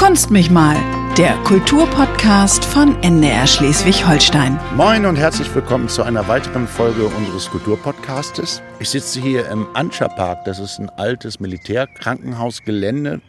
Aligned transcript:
Kunst 0.00 0.30
mich 0.30 0.50
mal, 0.50 0.76
der 1.18 1.34
Kulturpodcast 1.44 2.64
von 2.64 3.00
NDR 3.02 3.46
Schleswig-Holstein. 3.46 4.58
Moin 4.74 5.04
und 5.04 5.16
herzlich 5.16 5.54
willkommen 5.54 5.90
zu 5.90 6.02
einer 6.02 6.26
weiteren 6.26 6.66
Folge 6.66 7.04
unseres 7.04 7.50
Kulturpodcastes. 7.50 8.62
Ich 8.78 8.88
sitze 8.88 9.20
hier 9.20 9.46
im 9.50 9.66
Anscha-Park. 9.74 10.46
Das 10.46 10.58
ist 10.58 10.78
ein 10.78 10.88
altes 10.88 11.38
Militärkrankenhausgelände 11.38 13.20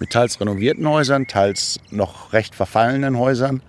mit 0.00 0.10
teils 0.10 0.38
renovierten 0.38 0.86
Häusern, 0.86 1.26
teils 1.28 1.80
noch 1.90 2.34
recht 2.34 2.54
verfallenen 2.54 3.18
Häusern. 3.18 3.62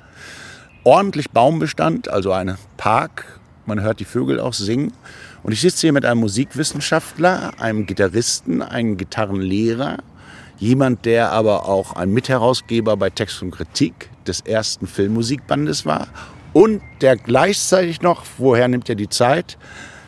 Ordentlich 0.83 1.31
Baumbestand, 1.31 2.09
also 2.09 2.33
ein 2.33 2.57
Park. 2.75 3.39
Man 3.67 3.81
hört 3.81 4.01
die 4.01 4.05
Vögel 4.05 4.41
auch 4.41 4.53
singen. 4.53 4.91
Und 5.43 5.53
ich 5.53 5.61
sitze 5.61 5.79
hier 5.79 5.93
mit 5.93 6.03
einem 6.03 6.19
Musikwissenschaftler, 6.19 7.53
einem 7.57 7.85
Gitarristen, 7.85 8.61
einem 8.61 8.97
Gitarrenlehrer, 8.97 9.99
jemand, 10.59 11.05
der 11.05 11.31
aber 11.31 11.67
auch 11.67 11.93
ein 11.93 12.11
Mitherausgeber 12.11 12.97
bei 12.97 13.09
Text 13.09 13.41
und 13.41 13.51
Kritik 13.51 14.09
des 14.27 14.41
ersten 14.41 14.87
Filmmusikbandes 14.87 15.85
war 15.85 16.07
und 16.53 16.81
der 17.01 17.15
gleichzeitig 17.15 18.01
noch, 18.01 18.23
woher 18.37 18.67
nimmt 18.67 18.89
er 18.89 18.95
die 18.95 19.09
Zeit, 19.09 19.57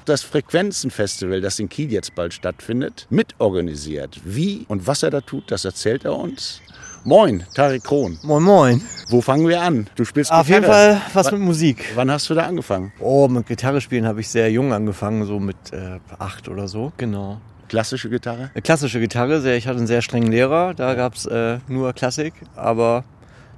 das 0.05 0.23
Frequenzenfestival, 0.23 1.41
das 1.41 1.59
in 1.59 1.69
Kiel 1.69 1.91
jetzt 1.91 2.15
bald 2.15 2.33
stattfindet, 2.33 3.07
mitorganisiert. 3.09 4.19
Wie 4.25 4.65
und 4.67 4.87
was 4.87 5.03
er 5.03 5.11
da 5.11 5.21
tut, 5.21 5.51
das 5.51 5.63
erzählt 5.63 6.05
er 6.05 6.15
uns. 6.15 6.61
Moin, 7.03 7.43
Tarek 7.55 7.83
Krohn. 7.83 8.20
Moin, 8.21 8.43
moin. 8.43 8.81
Wo 9.09 9.21
fangen 9.21 9.47
wir 9.47 9.61
an? 9.61 9.87
Du 9.95 10.05
spielst 10.05 10.31
Auf 10.31 10.45
Gitarre. 10.45 10.61
jeden 10.61 10.71
Fall 10.71 11.01
was 11.13 11.31
mit 11.31 11.41
Musik. 11.41 11.91
Wann 11.95 12.11
hast 12.11 12.29
du 12.29 12.35
da 12.35 12.43
angefangen? 12.43 12.91
Oh, 12.99 13.27
mit 13.27 13.47
Gitarre 13.47 13.81
spielen 13.81 14.05
habe 14.05 14.20
ich 14.21 14.29
sehr 14.29 14.51
jung 14.51 14.71
angefangen, 14.71 15.25
so 15.25 15.39
mit 15.39 15.55
äh, 15.71 15.99
acht 16.20 16.47
oder 16.47 16.67
so. 16.67 16.91
Genau. 16.97 17.41
Klassische 17.71 18.09
Gitarre? 18.09 18.52
Eine 18.53 18.61
klassische 18.61 18.99
Gitarre, 18.99 19.39
sehr, 19.39 19.55
ich 19.55 19.66
hatte 19.66 19.77
einen 19.77 19.88
sehr 19.88 20.02
strengen 20.02 20.29
Lehrer, 20.29 20.73
da 20.73 20.93
gab 20.93 21.16
es 21.16 21.25
äh, 21.25 21.59
nur 21.70 21.93
Klassik, 21.93 22.34
aber 22.57 23.05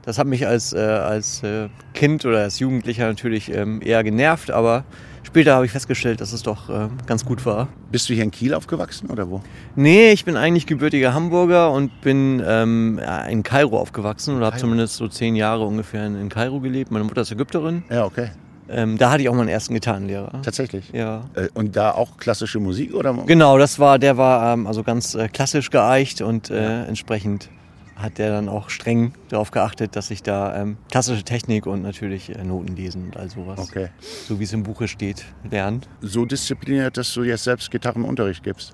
das 0.03 0.19
hat 0.19 0.27
mich 0.27 0.45
als, 0.45 0.71
äh, 0.71 0.77
als 0.77 1.41
äh, 1.41 1.69
Kind 1.95 2.23
oder 2.23 2.41
als 2.41 2.59
Jugendlicher 2.59 3.07
natürlich 3.07 3.51
ähm, 3.51 3.81
eher 3.83 4.03
genervt, 4.03 4.51
aber 4.51 4.83
später 5.23 5.55
habe 5.55 5.65
ich 5.65 5.71
festgestellt, 5.71 6.21
dass 6.21 6.31
es 6.31 6.43
doch 6.43 6.69
äh, 6.69 6.89
ganz 7.07 7.25
gut 7.25 7.43
war. 7.47 7.69
Bist 7.91 8.07
du 8.07 8.13
hier 8.13 8.23
in 8.23 8.29
Kiel 8.29 8.53
aufgewachsen 8.53 9.09
oder 9.09 9.31
wo? 9.31 9.41
Nee, 9.75 10.11
ich 10.11 10.25
bin 10.25 10.37
eigentlich 10.37 10.67
gebürtiger 10.67 11.15
Hamburger 11.15 11.71
und 11.71 12.01
bin 12.01 12.39
ähm, 12.45 13.01
in 13.27 13.41
Kairo 13.41 13.79
aufgewachsen 13.79 14.37
oder 14.37 14.45
habe 14.45 14.57
zumindest 14.57 14.95
so 14.97 15.07
zehn 15.07 15.35
Jahre 15.35 15.65
ungefähr 15.65 16.05
in, 16.05 16.21
in 16.21 16.29
Kairo 16.29 16.59
gelebt. 16.59 16.91
Meine 16.91 17.03
Mutter 17.03 17.21
ist 17.21 17.31
Ägypterin. 17.31 17.83
Ja, 17.89 18.05
okay. 18.05 18.29
Ähm, 18.75 18.97
da 18.97 19.11
hatte 19.11 19.21
ich 19.23 19.29
auch 19.29 19.35
meinen 19.35 19.49
ersten 19.49 19.73
Gitarrenlehrer. 19.73 20.41
Tatsächlich. 20.43 20.89
Ja. 20.93 21.25
Äh, 21.35 21.47
Und 21.53 21.75
da 21.75 21.91
auch 21.91 22.17
klassische 22.17 22.59
Musik 22.59 22.93
oder? 22.93 23.13
Genau, 23.25 23.57
das 23.57 23.79
war, 23.79 23.99
der 23.99 24.17
war 24.17 24.53
ähm, 24.53 24.67
also 24.67 24.83
ganz 24.83 25.15
äh, 25.15 25.27
klassisch 25.27 25.69
geeicht 25.69 26.21
und 26.21 26.49
äh, 26.49 26.85
entsprechend 26.85 27.49
hat 27.95 28.17
der 28.17 28.31
dann 28.31 28.49
auch 28.49 28.69
streng 28.71 29.13
darauf 29.29 29.51
geachtet, 29.51 29.95
dass 29.95 30.09
ich 30.09 30.23
da 30.23 30.59
ähm, 30.59 30.77
klassische 30.89 31.23
Technik 31.23 31.67
und 31.67 31.83
natürlich 31.83 32.29
äh, 32.35 32.43
Noten 32.43 32.75
lesen 32.75 33.05
und 33.05 33.17
all 33.17 33.29
sowas, 33.29 33.59
Okay. 33.59 33.89
so 34.27 34.39
wie 34.39 34.43
es 34.45 34.51
im 34.51 34.63
Buche 34.63 34.87
steht, 34.87 35.23
lernen. 35.49 35.81
So 36.01 36.25
diszipliniert, 36.25 36.97
dass 36.97 37.13
du 37.13 37.21
jetzt 37.23 37.43
selbst 37.43 37.69
Gitarrenunterricht 37.69 38.43
gibst. 38.43 38.73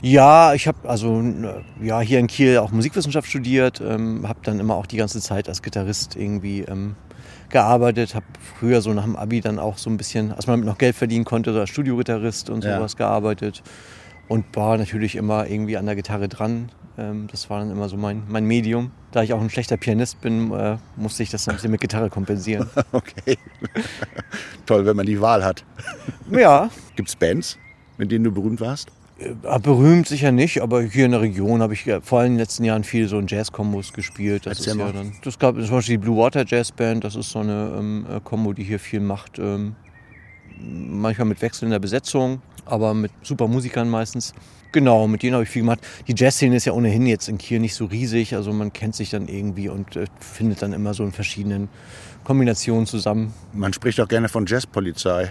Ja, 0.00 0.54
ich 0.54 0.68
habe 0.68 0.88
also 0.88 1.18
n- 1.18 1.64
ja 1.82 2.00
hier 2.00 2.18
in 2.20 2.28
Kiel 2.28 2.58
auch 2.58 2.70
Musikwissenschaft 2.70 3.28
studiert, 3.28 3.80
ähm, 3.80 4.26
habe 4.28 4.38
dann 4.44 4.60
immer 4.60 4.76
auch 4.76 4.86
die 4.86 4.96
ganze 4.96 5.20
Zeit 5.20 5.48
als 5.48 5.60
Gitarrist 5.62 6.14
irgendwie 6.16 6.60
ähm, 6.60 6.94
gearbeitet, 7.52 8.14
habe 8.16 8.26
früher 8.58 8.80
so 8.80 8.92
nach 8.92 9.04
dem 9.04 9.14
Abi 9.16 9.40
dann 9.40 9.58
auch 9.58 9.78
so 9.78 9.88
ein 9.90 9.96
bisschen, 9.96 10.32
als 10.32 10.46
man 10.46 10.60
noch 10.60 10.78
Geld 10.78 10.96
verdienen 10.96 11.24
konnte, 11.24 11.52
so 11.52 11.60
als 11.60 11.70
Studiogitarrist 11.70 12.50
und 12.50 12.64
Ja. 12.64 12.76
sowas 12.78 12.96
gearbeitet 12.96 13.62
und 14.28 14.44
war 14.56 14.76
natürlich 14.78 15.14
immer 15.16 15.46
irgendwie 15.46 15.76
an 15.76 15.86
der 15.86 15.94
Gitarre 15.94 16.28
dran. 16.28 16.70
Ähm, 16.98 17.26
das 17.30 17.48
war 17.48 17.60
dann 17.60 17.70
immer 17.70 17.88
so 17.88 17.96
mein, 17.96 18.22
mein 18.28 18.44
Medium. 18.44 18.90
Da 19.12 19.22
ich 19.22 19.32
auch 19.32 19.40
ein 19.40 19.48
schlechter 19.50 19.76
Pianist 19.76 20.20
bin, 20.20 20.52
äh, 20.52 20.76
musste 20.96 21.22
ich 21.22 21.30
das 21.30 21.44
dann 21.44 21.54
ein 21.54 21.56
bisschen 21.56 21.70
mit 21.70 21.80
Gitarre 21.80 22.10
kompensieren. 22.10 22.68
Okay. 22.92 23.38
Toll, 24.66 24.84
wenn 24.86 24.96
man 24.96 25.06
die 25.06 25.20
Wahl 25.20 25.44
hat. 25.44 25.64
ja, 26.30 26.68
Gibt 26.96 27.08
es 27.08 27.16
Bands, 27.16 27.58
mit 27.98 28.10
denen 28.12 28.24
du 28.24 28.32
berühmt 28.32 28.60
warst? 28.60 28.90
Äh, 29.22 29.58
Berühmt 29.60 30.08
sicher 30.08 30.32
nicht, 30.32 30.62
aber 30.62 30.82
hier 30.82 31.04
in 31.04 31.12
der 31.12 31.20
Region 31.20 31.62
habe 31.62 31.74
ich 31.74 31.88
vor 32.02 32.20
allem 32.20 32.28
in 32.28 32.32
den 32.34 32.38
letzten 32.40 32.64
Jahren 32.64 32.84
viel 32.84 33.08
so 33.08 33.18
in 33.18 33.26
Jazz-Kombos 33.26 33.92
gespielt. 33.92 34.46
Das 34.46 34.58
Erzähl 34.58 34.74
ist 34.74 34.78
ja 34.80 34.92
dann, 34.92 35.12
das 35.22 35.38
gab 35.38 35.54
zum 35.54 35.70
Beispiel 35.70 35.94
die 35.96 36.04
Blue 36.04 36.16
Water 36.16 36.44
Jazz 36.46 36.72
Band, 36.72 37.04
das 37.04 37.16
ist 37.16 37.30
so 37.30 37.40
eine 37.40 37.74
ähm, 37.78 38.06
äh, 38.10 38.20
Kombo, 38.20 38.52
die 38.52 38.64
hier 38.64 38.78
viel 38.78 39.00
macht. 39.00 39.38
Ähm, 39.38 39.76
manchmal 40.58 41.26
mit 41.26 41.42
wechselnder 41.42 41.78
Besetzung, 41.78 42.40
aber 42.66 42.94
mit 42.94 43.12
super 43.22 43.48
Musikern 43.48 43.88
meistens. 43.88 44.34
Genau, 44.72 45.06
mit 45.06 45.22
denen 45.22 45.34
habe 45.34 45.44
ich 45.44 45.50
viel 45.50 45.62
gemacht. 45.62 45.80
Die 46.08 46.14
Jazzszene 46.16 46.56
ist 46.56 46.64
ja 46.64 46.72
ohnehin 46.72 47.06
jetzt 47.06 47.28
in 47.28 47.36
Kiel 47.36 47.60
nicht 47.60 47.74
so 47.74 47.84
riesig, 47.84 48.34
also 48.34 48.52
man 48.52 48.72
kennt 48.72 48.94
sich 48.94 49.10
dann 49.10 49.28
irgendwie 49.28 49.68
und 49.68 49.96
äh, 49.96 50.06
findet 50.18 50.62
dann 50.62 50.72
immer 50.72 50.94
so 50.94 51.04
in 51.04 51.12
verschiedenen 51.12 51.68
Kombinationen 52.24 52.86
zusammen. 52.86 53.34
Man 53.52 53.72
spricht 53.72 54.00
auch 54.00 54.08
gerne 54.08 54.28
von 54.28 54.46
Jazzpolizei. 54.46 55.30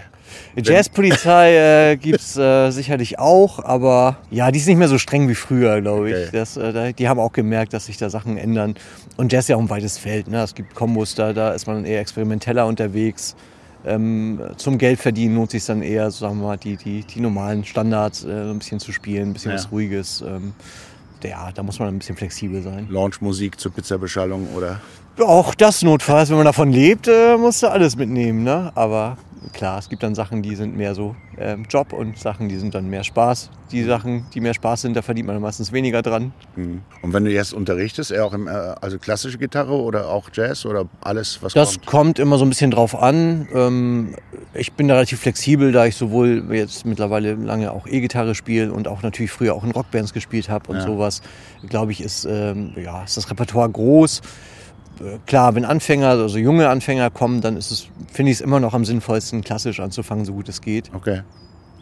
Jazzpolizei 0.56 1.92
äh, 1.92 1.96
gibt 1.96 2.20
es 2.20 2.36
äh, 2.36 2.70
sicherlich 2.70 3.18
auch, 3.18 3.58
aber 3.64 4.16
ja, 4.30 4.50
die 4.50 4.58
ist 4.58 4.66
nicht 4.66 4.76
mehr 4.76 4.88
so 4.88 4.98
streng 4.98 5.28
wie 5.28 5.34
früher, 5.34 5.80
glaube 5.80 6.10
ich. 6.10 6.16
Okay. 6.28 6.28
Das, 6.32 6.56
äh, 6.56 6.92
die 6.92 7.08
haben 7.08 7.20
auch 7.20 7.32
gemerkt, 7.32 7.72
dass 7.72 7.86
sich 7.86 7.96
da 7.96 8.10
Sachen 8.10 8.36
ändern. 8.36 8.74
Und 9.16 9.32
Jazz 9.32 9.44
ist 9.44 9.48
ja 9.48 9.56
auch 9.56 9.60
ein 9.60 9.70
weites 9.70 9.98
Feld. 9.98 10.28
Ne? 10.28 10.42
Es 10.42 10.54
gibt 10.54 10.74
Kombos, 10.74 11.14
da, 11.14 11.32
da 11.32 11.52
ist 11.52 11.66
man 11.66 11.84
eher 11.84 12.00
experimenteller 12.00 12.66
unterwegs. 12.66 13.34
Ähm, 13.84 14.40
zum 14.58 14.78
Geldverdienen 14.78 15.36
lohnt 15.36 15.50
sich 15.50 15.64
dann 15.66 15.82
eher, 15.82 16.10
sagen 16.10 16.38
wir 16.38 16.46
mal, 16.46 16.56
die, 16.56 16.76
die, 16.76 17.02
die 17.02 17.20
normalen 17.20 17.64
Standards 17.64 18.24
äh, 18.24 18.28
ein 18.30 18.58
bisschen 18.58 18.78
zu 18.78 18.92
spielen, 18.92 19.30
ein 19.30 19.32
bisschen 19.32 19.50
Ja. 19.50 19.56
was 19.56 19.72
Ruhiges. 19.72 20.22
Ähm, 20.26 20.52
ja, 21.24 21.50
da 21.52 21.62
muss 21.62 21.78
man 21.78 21.88
ein 21.88 21.98
bisschen 21.98 22.16
flexibel 22.16 22.62
sein. 22.62 22.86
Launchmusik 22.90 23.58
zur 23.58 23.72
Pizzabeschallung 23.72 24.48
oder 24.56 24.80
Auch 25.20 25.54
das 25.54 25.82
notfalls, 25.82 26.30
wenn 26.30 26.36
man 26.36 26.46
davon 26.46 26.72
lebt, 26.72 27.06
äh, 27.06 27.36
musst 27.36 27.62
du 27.62 27.68
alles 27.70 27.96
mitnehmen. 27.96 28.44
Ne? 28.44 28.72
Aber 28.74 29.18
klar, 29.52 29.78
es 29.78 29.88
gibt 29.90 30.02
dann 30.02 30.14
Sachen, 30.14 30.40
die 30.42 30.54
sind 30.56 30.74
mehr 30.76 30.94
so 30.94 31.14
ähm, 31.38 31.64
Job 31.68 31.92
und 31.92 32.18
Sachen, 32.18 32.48
die 32.48 32.56
sind 32.56 32.74
dann 32.74 32.88
mehr 32.88 33.04
Spaß. 33.04 33.50
Die 33.72 33.82
Sachen, 33.84 34.26
die 34.34 34.40
mehr 34.40 34.54
Spaß 34.54 34.82
sind, 34.82 34.96
da 34.96 35.02
verdient 35.02 35.26
man 35.26 35.40
meistens 35.40 35.70
weniger 35.72 36.00
dran. 36.02 36.32
Mhm. 36.56 36.80
Und 37.02 37.12
wenn 37.12 37.24
du 37.24 37.30
jetzt 37.30 37.52
unterrichtest, 37.52 38.10
eher 38.10 38.24
auch 38.24 38.32
im, 38.32 38.46
äh, 38.48 38.50
also 38.50 38.98
klassische 38.98 39.36
Gitarre 39.38 39.72
oder 39.74 40.08
auch 40.08 40.30
Jazz 40.32 40.64
oder 40.64 40.86
alles, 41.02 41.42
was 41.42 41.52
Das 41.52 41.74
kommt? 41.74 41.86
kommt 41.86 42.18
immer 42.18 42.38
so 42.38 42.44
ein 42.46 42.48
bisschen 42.48 42.70
drauf 42.70 43.00
an. 43.00 43.46
Ähm, 43.54 44.14
ich 44.54 44.72
bin 44.72 44.88
da 44.88 44.94
relativ 44.94 45.20
flexibel, 45.20 45.72
da 45.72 45.84
ich 45.86 45.96
sowohl 45.96 46.42
jetzt 46.52 46.86
mittlerweile 46.86 47.34
lange 47.34 47.70
auch 47.72 47.86
E-Gitarre 47.86 48.34
spiele 48.34 48.72
und 48.72 48.88
auch 48.88 49.02
natürlich 49.02 49.30
früher 49.30 49.54
auch 49.54 49.64
in 49.64 49.72
Rockbands 49.72 50.12
gespielt 50.14 50.48
habe 50.48 50.70
und 50.70 50.76
Ja. 50.78 50.82
sowas. 50.82 51.20
Glaube 51.68 51.92
ich, 51.92 52.00
ist, 52.02 52.24
ähm, 52.24 52.72
ja, 52.82 53.04
ist 53.04 53.16
das 53.18 53.30
Repertoire 53.30 53.68
groß. 53.70 54.20
Klar, 55.26 55.54
wenn 55.54 55.64
Anfänger, 55.64 56.08
also 56.10 56.38
junge 56.38 56.68
Anfänger 56.68 57.10
kommen, 57.10 57.40
dann 57.40 57.56
ist 57.56 57.70
es, 57.70 57.88
finde 58.12 58.30
ich 58.32 58.38
es 58.38 58.40
immer 58.40 58.60
noch 58.60 58.74
am 58.74 58.84
sinnvollsten, 58.84 59.42
klassisch 59.42 59.80
anzufangen, 59.80 60.24
so 60.24 60.32
gut 60.34 60.48
es 60.48 60.60
geht. 60.60 60.90
Okay, 60.94 61.22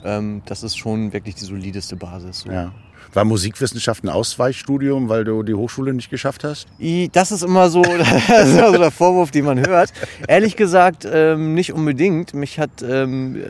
Ähm, 0.04 0.42
das 0.46 0.62
ist 0.62 0.76
schon 0.78 1.12
wirklich 1.12 1.34
die 1.34 1.44
solideste 1.44 1.96
Basis. 1.96 2.40
So. 2.40 2.50
ja. 2.50 2.72
War 3.12 3.24
Musikwissenschaft 3.24 4.04
ein 4.04 4.08
Ausweichstudium, 4.08 5.08
weil 5.08 5.24
du 5.24 5.42
die 5.42 5.54
Hochschule 5.54 5.92
nicht 5.92 6.10
geschafft 6.10 6.44
hast? 6.44 6.66
I- 6.78 7.08
Das 7.12 7.32
ist 7.32 7.42
immer 7.42 7.68
so, 7.68 7.82
das 8.28 8.48
ist 8.48 8.56
immer 8.58 8.70
so 8.72 8.78
der 8.78 8.90
Vorwurf, 8.92 9.30
den 9.32 9.44
man 9.46 9.58
hört. 9.58 9.92
Ehrlich 10.28 10.54
gesagt, 10.56 11.06
ähm, 11.10 11.54
nicht 11.54 11.72
unbedingt. 11.72 12.34
Mich 12.34 12.58
hat 12.60 12.70
ähm, 12.88 13.42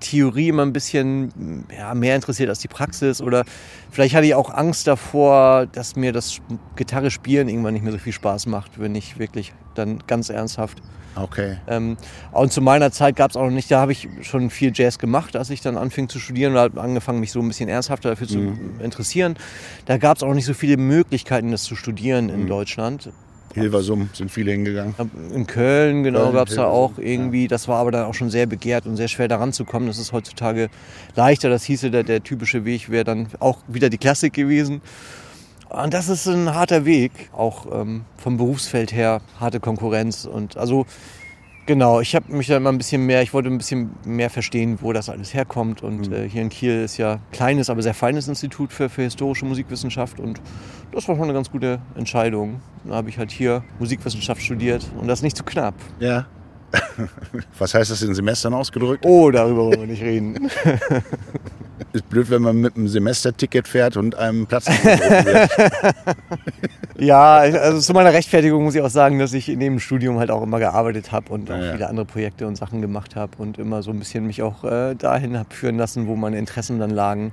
Theorie 0.00 0.48
immer 0.48 0.62
ein 0.62 0.72
bisschen 0.72 1.64
ja, 1.76 1.94
mehr 1.94 2.16
interessiert 2.16 2.48
als 2.48 2.58
die 2.58 2.68
Praxis. 2.68 3.20
Oder 3.20 3.44
vielleicht 3.90 4.14
hatte 4.14 4.26
ich 4.26 4.34
auch 4.34 4.50
Angst 4.50 4.86
davor, 4.86 5.66
dass 5.66 5.96
mir 5.96 6.12
das 6.12 6.40
Gitarre 6.76 7.10
spielen 7.10 7.48
irgendwann 7.48 7.74
nicht 7.74 7.82
mehr 7.82 7.92
so 7.92 7.98
viel 7.98 8.12
Spaß 8.12 8.46
macht, 8.46 8.80
wenn 8.80 8.94
ich 8.94 9.18
wirklich 9.18 9.52
dann 9.74 10.02
ganz 10.06 10.30
ernsthaft 10.30 10.82
Okay. 11.16 11.56
ähm, 11.66 11.96
und 12.32 12.52
zu 12.52 12.60
meiner 12.60 12.92
Zeit 12.92 13.16
gab 13.16 13.30
es 13.30 13.36
auch 13.36 13.44
noch 13.44 13.50
nicht, 13.50 13.70
da 13.70 13.80
habe 13.80 13.92
ich 13.92 14.08
schon 14.22 14.50
viel 14.50 14.72
Jazz 14.74 14.98
gemacht, 14.98 15.36
als 15.36 15.50
ich 15.50 15.60
dann 15.60 15.76
anfing 15.76 16.08
zu 16.08 16.18
studieren 16.18 16.52
oder 16.52 16.62
habe 16.62 16.80
angefangen, 16.80 17.20
mich 17.20 17.32
so 17.32 17.40
ein 17.40 17.48
bisschen 17.48 17.68
ernsthafter 17.68 18.10
dafür 18.10 18.28
zu 18.28 18.56
interessieren. 18.82 19.36
Da 19.86 19.98
gab 19.98 20.16
es 20.16 20.22
auch 20.22 20.34
nicht 20.34 20.44
so 20.44 20.54
viele 20.54 20.76
Möglichkeiten, 20.76 21.50
das 21.50 21.64
zu 21.64 21.74
studieren 21.74 22.28
in 22.28 22.46
Deutschland. 22.46 23.10
Hilversum 23.54 24.10
sind 24.12 24.30
viele 24.30 24.52
hingegangen. 24.52 24.94
In 25.34 25.46
Köln, 25.46 26.02
genau, 26.04 26.32
gab 26.32 26.48
es 26.48 26.54
da 26.54 26.66
auch 26.66 26.92
irgendwie. 26.98 27.48
Das 27.48 27.66
war 27.66 27.78
aber 27.78 27.90
dann 27.90 28.04
auch 28.04 28.14
schon 28.14 28.30
sehr 28.30 28.46
begehrt 28.46 28.86
und 28.86 28.96
sehr 28.96 29.08
schwer 29.08 29.28
daran 29.28 29.52
zu 29.52 29.64
kommen. 29.64 29.86
Das 29.86 29.98
ist 29.98 30.12
heutzutage 30.12 30.68
leichter. 31.16 31.50
Das 31.50 31.64
hieße, 31.64 31.90
der, 31.90 32.04
der 32.04 32.22
typische 32.22 32.64
Weg 32.64 32.90
wäre 32.90 33.04
dann 33.04 33.28
auch 33.40 33.58
wieder 33.66 33.90
die 33.90 33.98
Klassik 33.98 34.32
gewesen. 34.32 34.80
Und 35.68 35.94
das 35.94 36.08
ist 36.08 36.26
ein 36.26 36.52
harter 36.52 36.84
Weg, 36.84 37.30
auch 37.32 37.66
ähm, 37.72 38.02
vom 38.16 38.36
Berufsfeld 38.36 38.92
her, 38.92 39.20
harte 39.38 39.60
Konkurrenz. 39.60 40.24
Und 40.24 40.56
also 40.56 40.84
genau, 41.66 42.00
ich 42.00 42.14
habe 42.14 42.32
mich 42.32 42.46
da 42.46 42.56
immer 42.56 42.70
ein 42.70 42.78
bisschen 42.78 43.06
mehr, 43.06 43.22
ich 43.22 43.32
wollte 43.32 43.48
ein 43.48 43.58
bisschen 43.58 43.90
mehr 44.04 44.30
verstehen, 44.30 44.78
wo 44.80 44.92
das 44.92 45.08
alles 45.08 45.34
herkommt. 45.34 45.82
Und 45.82 46.12
äh, 46.12 46.28
hier 46.28 46.42
in 46.42 46.48
Kiel 46.48 46.82
ist 46.82 46.96
ja 46.96 47.14
ein 47.14 47.20
kleines, 47.32 47.70
aber 47.70 47.82
sehr 47.82 47.94
feines 47.94 48.28
Institut 48.28 48.72
für, 48.72 48.88
für 48.88 49.02
historische 49.02 49.44
Musikwissenschaft. 49.44 50.20
Und 50.20 50.40
das 50.92 51.06
war 51.08 51.16
schon 51.16 51.24
eine 51.24 51.34
ganz 51.34 51.50
gute 51.50 51.80
Entscheidung. 51.96 52.60
Dann 52.84 52.94
habe 52.94 53.08
ich 53.08 53.18
halt 53.18 53.30
hier 53.30 53.62
Musikwissenschaft 53.78 54.42
studiert 54.42 54.90
und 55.00 55.06
das 55.08 55.22
nicht 55.22 55.36
zu 55.36 55.44
knapp. 55.44 55.74
Ja. 55.98 56.26
Was 57.58 57.74
heißt 57.74 57.90
das 57.90 58.02
in 58.02 58.14
Semestern 58.14 58.54
ausgedrückt? 58.54 59.04
Oh, 59.04 59.30
darüber 59.30 59.66
wollen 59.66 59.80
wir 59.80 59.86
nicht 59.86 60.02
reden. 60.02 60.50
Ist 61.92 62.08
blöd, 62.08 62.30
wenn 62.30 62.42
man 62.42 62.56
mit 62.60 62.76
einem 62.76 62.86
Semesterticket 62.86 63.66
fährt 63.66 63.96
und 63.96 64.14
einem 64.14 64.46
Platz 64.46 64.66
wird. 64.68 65.50
Ja, 66.98 67.36
also 67.38 67.80
zu 67.80 67.94
meiner 67.94 68.12
Rechtfertigung 68.12 68.62
muss 68.62 68.74
ich 68.74 68.82
auch 68.82 68.90
sagen, 68.90 69.18
dass 69.18 69.32
ich 69.32 69.48
neben 69.48 69.60
dem 69.60 69.80
Studium 69.80 70.18
halt 70.18 70.30
auch 70.30 70.42
immer 70.42 70.58
gearbeitet 70.58 71.12
habe 71.12 71.32
und 71.32 71.50
auch 71.50 71.56
Ja, 71.56 71.64
ja. 71.64 71.72
viele 71.72 71.88
andere 71.88 72.04
Projekte 72.04 72.46
und 72.46 72.56
Sachen 72.56 72.82
gemacht 72.82 73.16
habe 73.16 73.32
und 73.38 73.56
immer 73.56 73.82
so 73.82 73.90
ein 73.90 73.98
bisschen 73.98 74.26
mich 74.26 74.42
auch 74.42 74.64
äh, 74.64 74.94
dahin 74.96 75.38
habe 75.38 75.48
führen 75.54 75.78
lassen, 75.78 76.06
wo 76.08 76.14
meine 76.14 76.36
Interessen 76.36 76.78
dann 76.78 76.90
lagen. 76.90 77.32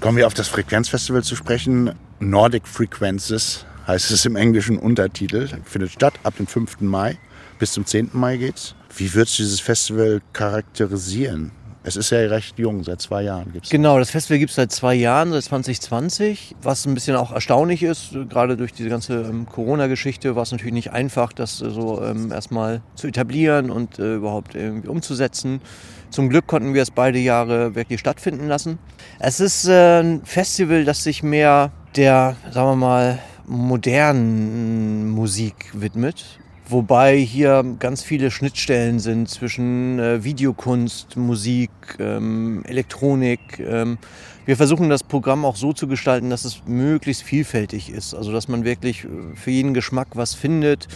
Kommen 0.00 0.18
wir 0.18 0.26
auf 0.26 0.34
das 0.34 0.48
Frequenzfestival 0.48 1.22
zu 1.22 1.34
sprechen. 1.34 1.92
Nordic 2.18 2.68
Frequences 2.68 3.64
heißt 3.86 4.10
es 4.10 4.26
im 4.26 4.36
englischen 4.36 4.76
Untertitel. 4.76 5.48
Findet 5.64 5.92
statt 5.92 6.12
ab 6.22 6.36
dem 6.36 6.46
5. 6.46 6.82
Mai. 6.82 7.16
Bis 7.60 7.72
zum 7.72 7.84
10. 7.84 8.10
Mai 8.14 8.38
geht's. 8.38 8.74
Wie 8.96 9.12
würdest 9.12 9.38
du 9.38 9.42
dieses 9.42 9.60
Festival 9.60 10.22
charakterisieren? 10.32 11.52
Es 11.82 11.96
ist 11.96 12.08
ja 12.08 12.20
recht 12.20 12.58
jung, 12.58 12.82
seit 12.84 13.02
zwei 13.02 13.22
Jahren 13.22 13.52
gibt's. 13.52 13.68
Genau, 13.68 13.98
das 13.98 14.08
Festival 14.08 14.38
gibt 14.38 14.48
es 14.48 14.56
seit 14.56 14.72
zwei 14.72 14.94
Jahren, 14.94 15.30
seit 15.32 15.44
2020, 15.44 16.56
was 16.62 16.86
ein 16.86 16.94
bisschen 16.94 17.16
auch 17.16 17.32
erstaunlich 17.32 17.82
ist. 17.82 18.12
Gerade 18.30 18.56
durch 18.56 18.72
diese 18.72 18.88
ganze 18.88 19.20
ähm, 19.20 19.44
Corona-Geschichte 19.44 20.36
war 20.36 20.44
es 20.44 20.52
natürlich 20.52 20.72
nicht 20.72 20.92
einfach, 20.92 21.34
das 21.34 21.60
äh, 21.60 21.68
so 21.68 22.02
ähm, 22.02 22.32
erstmal 22.32 22.80
zu 22.94 23.08
etablieren 23.08 23.70
und 23.70 23.98
äh, 23.98 24.14
überhaupt 24.14 24.54
irgendwie 24.54 24.88
umzusetzen. 24.88 25.60
Zum 26.08 26.30
Glück 26.30 26.46
konnten 26.46 26.72
wir 26.72 26.80
es 26.80 26.90
beide 26.90 27.18
Jahre 27.18 27.74
wirklich 27.74 28.00
stattfinden 28.00 28.48
lassen. 28.48 28.78
Es 29.18 29.38
ist 29.38 29.68
äh, 29.68 30.00
ein 30.00 30.24
Festival, 30.24 30.86
das 30.86 31.04
sich 31.04 31.22
mehr 31.22 31.72
der, 31.94 32.36
sagen 32.52 32.70
wir 32.70 32.76
mal, 32.76 33.18
modernen 33.44 35.10
Musik 35.10 35.70
widmet. 35.74 36.40
Wobei 36.70 37.16
hier 37.16 37.64
ganz 37.80 38.02
viele 38.02 38.30
Schnittstellen 38.30 39.00
sind 39.00 39.28
zwischen 39.28 39.98
äh, 39.98 40.22
Videokunst, 40.22 41.16
Musik, 41.16 41.70
ähm, 41.98 42.62
Elektronik. 42.64 43.40
Ähm, 43.58 43.98
wir 44.46 44.56
versuchen 44.56 44.88
das 44.88 45.02
Programm 45.02 45.44
auch 45.44 45.56
so 45.56 45.72
zu 45.72 45.88
gestalten, 45.88 46.30
dass 46.30 46.44
es 46.44 46.62
möglichst 46.66 47.22
vielfältig 47.24 47.90
ist. 47.90 48.14
Also 48.14 48.30
dass 48.30 48.46
man 48.46 48.64
wirklich 48.64 49.04
äh, 49.04 49.08
für 49.34 49.50
jeden 49.50 49.74
Geschmack 49.74 50.08
was 50.14 50.34
findet. 50.34 50.86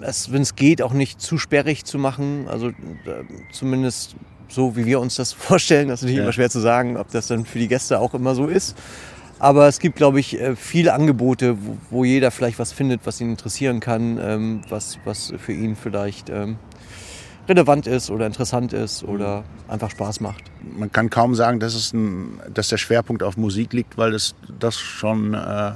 Es, 0.00 0.32
wenn 0.32 0.40
es 0.40 0.56
geht, 0.56 0.80
auch 0.80 0.94
nicht 0.94 1.20
zu 1.20 1.36
sperrig 1.36 1.84
zu 1.84 1.98
machen. 1.98 2.46
Also 2.48 2.68
äh, 2.68 2.72
zumindest 3.52 4.16
so, 4.48 4.74
wie 4.76 4.86
wir 4.86 5.00
uns 5.00 5.16
das 5.16 5.32
vorstellen. 5.34 5.88
Das 5.88 6.00
ist 6.00 6.04
natürlich 6.04 6.16
Ja. 6.18 6.22
immer 6.24 6.32
schwer 6.32 6.50
zu 6.50 6.60
sagen, 6.60 6.96
ob 6.96 7.10
das 7.10 7.26
dann 7.26 7.44
für 7.44 7.58
die 7.58 7.68
Gäste 7.68 7.98
auch 8.00 8.14
immer 8.14 8.34
so 8.34 8.46
ist. 8.46 8.74
Aber 9.40 9.66
es 9.66 9.80
gibt, 9.80 9.96
glaube 9.96 10.20
ich, 10.20 10.38
äh, 10.38 10.54
viele 10.54 10.92
Angebote, 10.92 11.56
wo, 11.88 12.04
jeder 12.04 12.30
vielleicht 12.30 12.58
was 12.58 12.72
findet, 12.72 13.00
was 13.04 13.20
ihn 13.22 13.30
interessieren 13.30 13.80
kann, 13.80 14.18
ähm, 14.22 14.60
was, 14.68 14.98
was 15.06 15.32
für 15.38 15.54
ihn 15.54 15.76
vielleicht 15.76 16.28
ähm, 16.28 16.56
relevant 17.48 17.86
ist 17.86 18.10
oder 18.10 18.26
interessant 18.26 18.74
ist 18.74 19.02
oder 19.02 19.44
einfach 19.66 19.90
Spaß 19.90 20.20
macht. 20.20 20.44
Man 20.62 20.92
kann 20.92 21.08
kaum 21.08 21.34
sagen, 21.34 21.58
dass, 21.58 21.74
es 21.74 21.94
ein, 21.94 22.38
dass 22.52 22.68
der 22.68 22.76
Schwerpunkt 22.76 23.22
auf 23.22 23.38
Musik 23.38 23.72
liegt, 23.72 23.96
weil 23.96 24.14
es 24.14 24.34
das 24.58 24.78
schon 24.78 25.32
äh, 25.32 25.72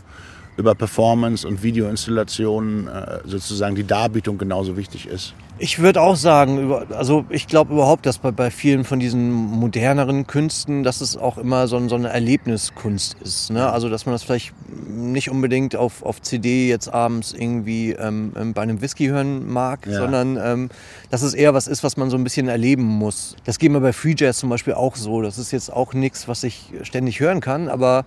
über 0.59 0.75
Performance 0.75 1.49
und 1.49 1.63
Videoinstallationen 1.63 2.87
äh, 2.87 3.21
sozusagen 3.25 3.75
die 3.75 3.87
Darbietung 3.87 4.37
genauso 4.37 4.77
wichtig 4.77 5.07
ist. 5.07 5.33
Ich 5.57 5.79
würde 5.79 6.01
auch 6.03 6.17
sagen, 6.17 6.73
also 6.97 7.25
ich 7.29 7.47
glaube 7.47 7.75
überhaupt, 7.75 8.07
dass 8.07 8.19
bei, 8.19 8.33
bei 8.33 8.51
vielen 8.51 8.83
von 8.85 8.99
diesen 8.99 9.31
moderneren 9.33 10.27
Künsten, 10.27 10.83
dass 10.83 11.01
es 11.01 11.17
auch 11.17 11.39
immer 11.39 11.69
so, 11.69 11.77
ein- 11.77 11.89
so 11.89 11.95
eine 11.95 12.09
Erlebniskunst 12.09 13.17
ist. 13.23 13.51
Ne? 13.53 13.71
Also 13.71 13.89
dass 13.89 14.05
man 14.05 14.15
das 14.17 14.25
vielleicht 14.25 14.53
nicht 14.89 15.31
unbedingt 15.31 15.77
auf, 15.77 16.03
auf 16.03 16.21
CD 16.21 16.69
jetzt 16.69 16.89
abends 16.93 17.33
irgendwie 17.33 17.93
ähm, 17.93 18.33
ähm, 18.37 18.53
bei 18.53 18.63
einem 18.63 18.81
Whisky 18.83 19.07
hören 19.07 19.49
mag, 19.49 19.87
Ja. 19.87 19.99
sondern 19.99 20.37
ähm, 20.43 20.69
dass 21.11 21.23
es 21.23 21.35
eher 21.35 21.55
was 21.55 21.69
ist, 21.69 21.85
was 21.85 21.97
man 21.97 22.11
so 22.11 22.17
ein 22.17 22.25
bisschen 22.25 22.49
erleben 22.49 22.83
muss. 22.83 23.37
Das 23.45 23.61
geht 23.61 23.71
mir 23.71 23.81
bei 23.81 23.93
Free 23.93 24.15
Jazz 24.19 24.39
zum 24.39 24.51
Beispiel 24.51 24.75
auch 24.75 24.97
so. 24.97 25.23
Das 25.23 25.39
ist 25.39 25.53
jetzt 25.53 25.73
auch 25.73 25.95
nichts, 25.95 26.27
was 26.27 26.43
ich 26.43 26.73
ständig 26.83 27.21
hören 27.21 27.41
kann, 27.41 27.69
aber 27.69 28.05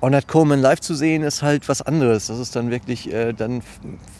Ornette 0.00 0.26
Coleman 0.26 0.60
live 0.60 0.80
zu 0.80 0.94
sehen 0.94 1.22
ist 1.22 1.42
halt 1.42 1.68
was 1.68 1.80
anderes. 1.80 2.26
Das 2.26 2.38
ist 2.38 2.54
dann 2.56 2.70
wirklich, 2.70 3.12
äh, 3.12 3.32
dann 3.32 3.62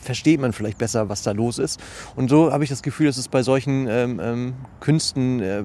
versteht 0.03 0.41
man 0.41 0.53
vielleicht 0.53 0.79
besser, 0.79 1.09
was 1.09 1.23
da 1.23 1.33
los 1.33 1.59
ist. 1.59 1.81
Und 2.17 2.31
so 2.31 2.53
habe 2.53 2.65
ich 2.65 2.71
das 2.71 2.83
Gefühl, 2.83 3.07
dass 3.07 3.19
es 3.19 3.29
bei 3.29 3.43
solchen 3.43 3.87
ähm, 3.89 4.21
ähm, 4.23 4.55
Künsten 4.81 5.41
äh, 5.41 5.65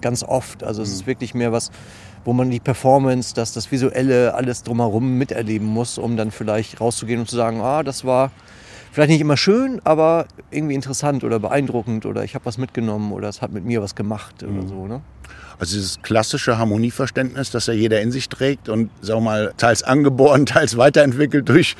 ganz 0.00 0.22
oft. 0.22 0.62
Also 0.62 0.82
es 0.82 0.92
ist 0.92 1.06
wirklich 1.06 1.34
mehr 1.34 1.52
was, 1.52 1.70
wo 2.24 2.32
man 2.32 2.50
die 2.50 2.60
Performance, 2.60 3.34
das, 3.34 3.52
das 3.52 3.70
Visuelle, 3.70 4.34
alles 4.34 4.62
drumherum 4.62 5.18
miterleben 5.18 5.66
muss, 5.66 5.98
um 5.98 6.16
dann 6.16 6.30
vielleicht 6.30 6.80
rauszugehen 6.80 7.20
und 7.20 7.28
zu 7.28 7.36
sagen, 7.36 7.60
ah, 7.60 7.82
das 7.82 8.04
war 8.04 8.30
vielleicht 8.92 9.10
nicht 9.10 9.20
immer 9.20 9.36
schön, 9.36 9.80
aber 9.84 10.26
irgendwie 10.50 10.74
interessant 10.74 11.22
oder 11.22 11.38
beeindruckend 11.38 12.06
oder 12.06 12.24
ich 12.24 12.34
habe 12.34 12.46
was 12.46 12.58
mitgenommen 12.58 13.12
oder 13.12 13.28
es 13.28 13.42
hat 13.42 13.52
mit 13.52 13.64
mir 13.64 13.82
was 13.82 13.94
gemacht 13.94 14.42
oder 14.42 14.66
so. 14.66 14.86
Ne? 14.86 15.02
Also 15.58 15.76
dieses 15.76 16.00
klassische 16.02 16.58
Harmonieverständnis, 16.58 17.50
das 17.50 17.66
ja 17.66 17.72
jeder 17.72 18.00
in 18.00 18.12
sich 18.12 18.28
trägt 18.28 18.68
und 18.68 18.90
wir 19.02 19.20
mal 19.20 19.52
teils 19.56 19.82
angeboren, 19.82 20.46
teils 20.46 20.76
weiterentwickelt 20.76 21.48
durch 21.48 21.76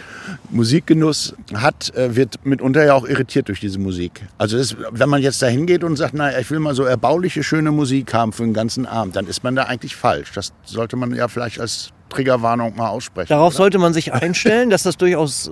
Musikgenuss 0.50 1.34
hat, 1.54 1.94
äh, 1.94 2.16
wird 2.16 2.44
mitunter 2.44 2.84
ja 2.84 2.94
auch 2.94 3.06
irritiert 3.06 3.48
durch 3.48 3.60
diese 3.60 3.78
Musik. 3.78 4.26
Also 4.38 4.56
das, 4.56 4.76
wenn 4.90 5.08
man 5.08 5.22
jetzt 5.22 5.42
da 5.42 5.46
hingeht 5.46 5.84
und 5.84 5.96
sagt, 5.96 6.14
naja, 6.14 6.38
ich 6.38 6.50
will 6.50 6.58
mal 6.58 6.74
so 6.74 6.84
erbauliche, 6.84 7.42
schöne 7.42 7.70
Musik 7.70 8.14
haben 8.14 8.32
für 8.32 8.44
den 8.44 8.54
ganzen 8.54 8.86
Abend, 8.86 9.16
dann 9.16 9.26
ist 9.26 9.44
man 9.44 9.56
da 9.56 9.64
eigentlich 9.64 9.96
falsch. 9.96 10.32
Das 10.34 10.52
sollte 10.64 10.96
man 10.96 11.14
ja 11.14 11.28
vielleicht 11.28 11.60
als 11.60 11.92
Triggerwarnung 12.16 12.74
mal 12.76 12.88
aussprechen. 12.88 13.28
Darauf 13.28 13.48
oder? 13.48 13.56
sollte 13.56 13.78
man 13.78 13.92
sich 13.92 14.12
einstellen, 14.12 14.70
dass 14.70 14.82
das 14.82 14.96
durchaus 14.96 15.48
äh, 15.48 15.50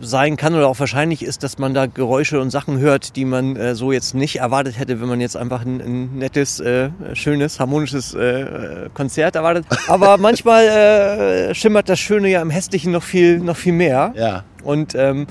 sein 0.00 0.36
kann 0.36 0.54
oder 0.54 0.68
auch 0.68 0.78
wahrscheinlich 0.78 1.22
ist, 1.22 1.42
dass 1.42 1.58
man 1.58 1.74
da 1.74 1.86
Geräusche 1.86 2.40
und 2.40 2.50
Sachen 2.50 2.78
hört, 2.78 3.16
die 3.16 3.24
man 3.24 3.56
äh, 3.56 3.74
so 3.74 3.92
jetzt 3.92 4.14
nicht 4.14 4.36
erwartet 4.36 4.78
hätte, 4.78 5.00
wenn 5.00 5.08
man 5.08 5.20
jetzt 5.20 5.36
einfach 5.36 5.64
ein, 5.64 5.80
ein 5.80 6.18
nettes, 6.18 6.60
äh, 6.60 6.90
schönes, 7.14 7.60
harmonisches 7.60 8.14
äh, 8.14 8.88
Konzert 8.94 9.36
erwartet. 9.36 9.66
Aber 9.88 10.18
manchmal 10.18 10.64
äh, 10.64 11.54
schimmert 11.54 11.88
das 11.88 11.98
Schöne 11.98 12.28
ja 12.28 12.42
im 12.42 12.50
Hässlichen 12.50 12.92
noch 12.92 13.02
viel, 13.02 13.38
noch 13.38 13.56
viel 13.56 13.72
mehr. 13.72 14.12
Ja. 14.16 14.44
Und 14.62 14.94
ähm, 14.94 15.26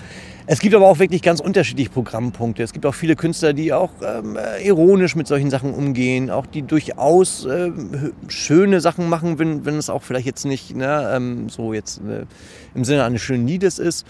es 0.50 0.60
gibt 0.60 0.74
aber 0.74 0.88
auch 0.88 1.00
wirklich 1.00 1.22
ganz 1.22 1.42
unterschiedliche 1.42 1.90
Programmpunkte. 1.90 2.64
Es 2.64 2.74
gibt 2.74 2.86
auch 2.86 2.96
viele 2.96 3.16
Künstler, 3.16 3.54
die 3.54 3.74
auch 3.74 3.92
ähm, 4.02 4.38
äh, 4.38 4.66
ironisch 4.66 5.16
mit 5.16 5.28
solchen 5.28 5.50
Sachen 5.50 5.74
umgehen, 5.74 6.30
auch 6.30 6.46
die 6.46 6.62
durchaus 6.62 7.46
hö- 7.46 8.14
schöne 8.30 8.80
Sachen 8.80 9.10
machen, 9.10 9.40
wenn, 9.40 9.66
wenn 9.66 9.76
es 9.76 9.90
auch 9.90 10.04
vielleicht 10.04 10.26
jetzt 10.26 10.46
nicht 10.46 10.76
ne, 10.76 11.12
ähm, 11.14 11.50
so 11.50 11.74
jetzt 11.74 12.00
äh, 12.00 12.26
im 12.74 12.86
Sinne 12.86 13.04
eines 13.04 13.22
schönen 13.22 13.46
Liedes 13.46 13.78
ist. 13.78 14.08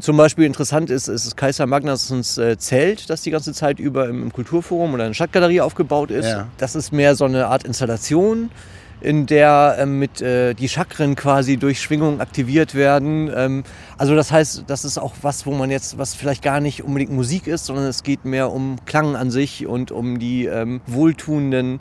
Zum 0.00 0.16
Beispiel 0.16 0.44
interessant 0.44 0.90
ist, 0.90 1.08
ist 1.08 1.36
Kaiser 1.36 1.66
Magnassons 1.66 2.38
äh, 2.38 2.56
Zelt, 2.56 3.10
das 3.10 3.22
die 3.22 3.30
ganze 3.30 3.52
Zeit 3.52 3.80
über 3.80 4.08
im, 4.08 4.22
im 4.22 4.32
Kulturforum 4.32 4.94
oder 4.94 5.04
in 5.04 5.10
der 5.10 5.14
Stadtgalerie 5.14 5.60
aufgebaut 5.60 6.10
ist. 6.10 6.26
Ja. 6.26 6.46
Das 6.58 6.76
ist 6.76 6.92
mehr 6.92 7.16
so 7.16 7.24
eine 7.24 7.48
Art 7.48 7.64
Installation 7.64 8.50
in 9.00 9.26
der 9.26 9.76
ähm, 9.78 9.98
mit 9.98 10.20
äh, 10.20 10.54
die 10.54 10.68
Chakren 10.68 11.16
quasi 11.16 11.56
durch 11.56 11.80
Schwingung 11.80 12.20
aktiviert 12.20 12.74
werden. 12.74 13.30
Ähm, 13.34 13.64
also 13.96 14.14
das 14.14 14.30
heißt, 14.30 14.64
das 14.66 14.84
ist 14.84 14.98
auch 14.98 15.14
was, 15.22 15.46
wo 15.46 15.52
man 15.52 15.70
jetzt, 15.70 15.98
was 15.98 16.14
vielleicht 16.14 16.42
gar 16.42 16.60
nicht 16.60 16.84
unbedingt 16.84 17.12
Musik 17.12 17.46
ist, 17.46 17.66
sondern 17.66 17.86
es 17.86 18.02
geht 18.02 18.24
mehr 18.24 18.52
um 18.52 18.76
Klang 18.84 19.16
an 19.16 19.30
sich 19.30 19.66
und 19.66 19.90
um 19.90 20.18
die 20.18 20.46
ähm, 20.46 20.80
wohltuenden 20.86 21.80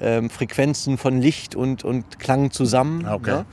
ähm, 0.00 0.30
Frequenzen 0.30 0.98
von 0.98 1.20
Licht 1.20 1.54
und, 1.54 1.84
und 1.84 2.18
Klang 2.18 2.50
zusammen. 2.50 3.04
Ah, 3.06 3.14
Okay. 3.14 3.44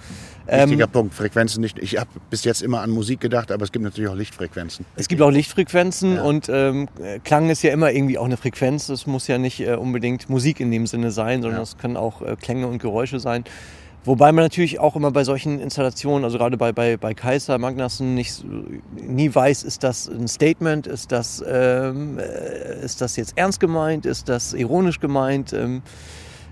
Ne? 0.47 0.53
Ähm, 0.53 0.69
Wichtiger 0.69 0.87
Punkt, 0.87 1.13
Frequenzen 1.13 1.61
nicht. 1.61 1.77
Ich 1.79 1.97
habe 1.97 2.09
bis 2.29 2.43
jetzt 2.43 2.61
immer 2.61 2.81
an 2.81 2.89
Musik 2.89 3.19
gedacht, 3.19 3.51
aber 3.51 3.63
es 3.63 3.71
gibt 3.71 3.83
natürlich 3.83 4.09
auch 4.09 4.15
Lichtfrequenzen. 4.15 4.85
Es 4.95 5.07
gibt 5.07 5.21
auch 5.21 5.29
Lichtfrequenzen 5.29 6.15
Ja. 6.15 6.23
und 6.23 6.49
ähm, 6.49 6.87
Klang 7.23 7.49
ist 7.49 7.63
ja 7.63 7.71
immer 7.73 7.91
irgendwie 7.91 8.17
auch 8.17 8.25
eine 8.25 8.37
Frequenz. 8.37 8.89
Es 8.89 9.07
muss 9.07 9.27
ja 9.27 9.37
nicht 9.37 9.59
äh, 9.59 9.75
unbedingt 9.75 10.29
Musik 10.29 10.59
in 10.59 10.71
dem 10.71 10.87
Sinne 10.87 11.11
sein, 11.11 11.41
sondern 11.41 11.59
Ja. 11.59 11.63
es 11.63 11.77
können 11.77 11.97
auch 11.97 12.21
äh, 12.21 12.35
Klänge 12.39 12.67
und 12.67 12.79
Geräusche 12.81 13.19
sein. 13.19 13.43
Wobei 14.05 14.31
man 14.31 14.45
natürlich 14.45 14.79
auch 14.79 14.95
immer 14.95 15.11
bei 15.11 15.25
solchen 15.25 15.59
Installationen, 15.59 16.23
also 16.23 16.37
gerade 16.37 16.55
bei, 16.55 16.71
bei, 16.71 16.95
bei 16.95 17.13
Kaiser 17.13 17.57
Magnassen, 17.57 18.15
nicht, 18.15 18.41
nie 18.95 19.35
weiß, 19.35 19.63
ist 19.63 19.83
das 19.83 20.07
ein 20.07 20.29
Statement, 20.29 20.87
ist 20.87 21.11
das, 21.11 21.43
ähm, 21.45 22.17
äh, 22.17 22.85
ist 22.85 23.01
das 23.01 23.17
jetzt 23.17 23.33
ernst 23.37 23.59
gemeint, 23.59 24.05
ist 24.05 24.29
das 24.29 24.53
ironisch 24.53 25.01
gemeint. 25.01 25.51
Ähm, 25.51 25.81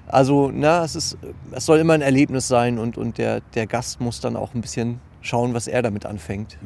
also, 0.07 0.51
na, 0.53 0.83
es, 0.83 0.95
ist, 0.95 1.17
es 1.51 1.65
soll 1.65 1.79
immer 1.79 1.93
ein 1.93 2.01
Erlebnis 2.01 2.47
sein 2.47 2.77
und, 2.77 2.97
und 2.97 3.17
der, 3.17 3.41
der 3.53 3.67
Gast 3.67 4.00
muss 4.01 4.19
dann 4.19 4.35
auch 4.35 4.53
ein 4.53 4.62
bisschen 4.62 5.00
schauen, 5.21 5.53
was 5.53 5.67
er 5.67 5.81
damit 5.81 6.05
anfängt. 6.05 6.57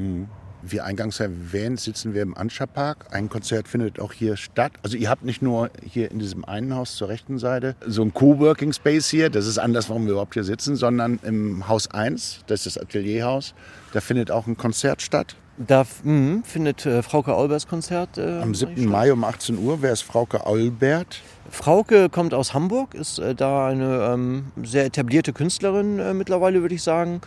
Wie 0.62 0.81
eingangs 0.81 1.22
erwähnt, 1.22 1.79
sitzen 1.79 2.13
wir 2.13 2.22
im 2.22 2.36
Anscha-Park. 2.38 3.08
Ein 3.12 3.29
Konzert 3.29 3.69
findet 3.69 4.00
auch 4.00 4.12
hier 4.12 4.36
statt. 4.36 4.74
Also 4.84 4.98
ihr 4.98 5.10
habt 5.10 5.24
nicht 5.24 5.41
nur 5.41 5.69
hier 5.89 6.12
in 6.12 6.19
diesem 6.19 6.43
einen 6.43 6.75
Haus 6.75 6.98
zur 6.98 7.08
rechten 7.08 7.38
Seite 7.38 7.75
so 7.86 8.01
ein 8.01 8.13
Coworking 8.13 8.74
Space 8.74 9.10
hier, 9.10 9.29
das 9.29 9.48
ist 9.48 9.58
anders, 9.58 9.88
warum 9.88 10.05
wir 10.05 10.12
überhaupt 10.12 10.34
hier 10.34 10.43
sitzen, 10.43 10.75
sondern 10.75 11.19
im 11.24 11.69
Haus 11.69 11.89
1, 11.89 12.41
das 12.48 12.65
ist 12.65 12.75
das 12.75 12.84
Atelierhaus, 12.84 13.53
da 13.93 14.01
findet 14.01 14.31
auch 14.31 14.48
ein 14.48 14.58
Konzert 14.58 15.01
statt. 15.01 15.38
Da 15.68 15.86
mh, 16.04 16.44
findet 16.46 16.86
äh, 16.86 17.04
Frauke 17.04 17.36
Olbers 17.36 17.68
Konzert 17.68 18.18
äh, 18.18 18.39
Am 18.39 18.56
7. 18.56 18.78
statt. 18.78 18.86
Mai 18.86 19.12
um 19.12 19.25
18 19.25 19.58
Uhr. 19.58 19.82
Wer 19.82 19.92
ist 19.92 20.04
Frauke 20.04 20.48
Olbert? 20.48 21.22
Frauke 21.51 22.08
kommt 22.10 22.34
aus 22.34 22.54
Hamburg, 22.54 22.94
ist 22.94 23.20
äh, 23.20 23.36
da 23.36 23.68
eine 23.68 24.12
ähm, 24.13 24.46
sehr 24.63 24.86
etablierte 24.86 25.34
Künstlerin 25.34 26.00
äh, 26.00 26.13
mittlerweile, 26.13 26.62
würde 26.62 26.75
ich 26.75 26.84
sagen, 26.84 27.20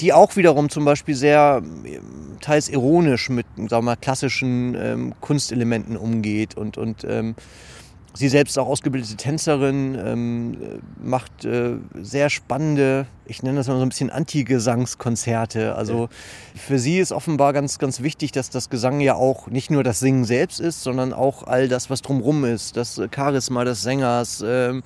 die 0.00 0.12
auch 0.12 0.36
wiederum 0.36 0.68
zum 0.68 0.84
Beispiel 0.84 1.14
sehr 1.14 1.62
ähm, 1.64 2.02
teils 2.42 2.68
ironisch 2.68 3.30
mit 3.30 3.46
sagen 3.56 3.70
wir 3.70 3.82
mal, 3.82 3.96
klassischen 3.96 4.74
ähm, 4.74 5.14
Kunstelementen 5.22 5.96
umgeht 5.96 6.58
und, 6.58 6.76
und 6.76 7.04
ähm, 7.08 7.36
Sie 8.18 8.28
selbst 8.28 8.54
ist 8.54 8.58
auch 8.58 8.66
ausgebildete 8.66 9.14
Tänzerin, 9.14 9.96
ähm, 10.04 10.56
macht 11.00 11.44
äh, 11.44 11.76
sehr 12.02 12.30
spannende, 12.30 13.06
ich 13.26 13.44
nenne 13.44 13.58
das 13.58 13.68
mal 13.68 13.76
so 13.76 13.82
ein 13.82 13.90
bisschen 13.90 14.10
Anti-Gesangskonzerte. 14.10 15.76
Also 15.76 16.08
für 16.56 16.80
sie 16.80 16.98
ist 16.98 17.12
offenbar 17.12 17.52
ganz, 17.52 17.78
ganz 17.78 18.02
wichtig, 18.02 18.32
dass 18.32 18.50
das 18.50 18.70
Gesang 18.70 18.98
ja 18.98 19.14
auch 19.14 19.46
nicht 19.46 19.70
nur 19.70 19.84
das 19.84 20.00
Singen 20.00 20.24
selbst 20.24 20.58
ist, 20.58 20.82
sondern 20.82 21.12
auch 21.12 21.44
all 21.44 21.68
das, 21.68 21.90
was 21.90 22.02
drumherum 22.02 22.44
ist. 22.44 22.76
Das 22.76 23.00
Charisma 23.14 23.62
des 23.62 23.82
Sängers, 23.82 24.42
äh, 24.42 24.82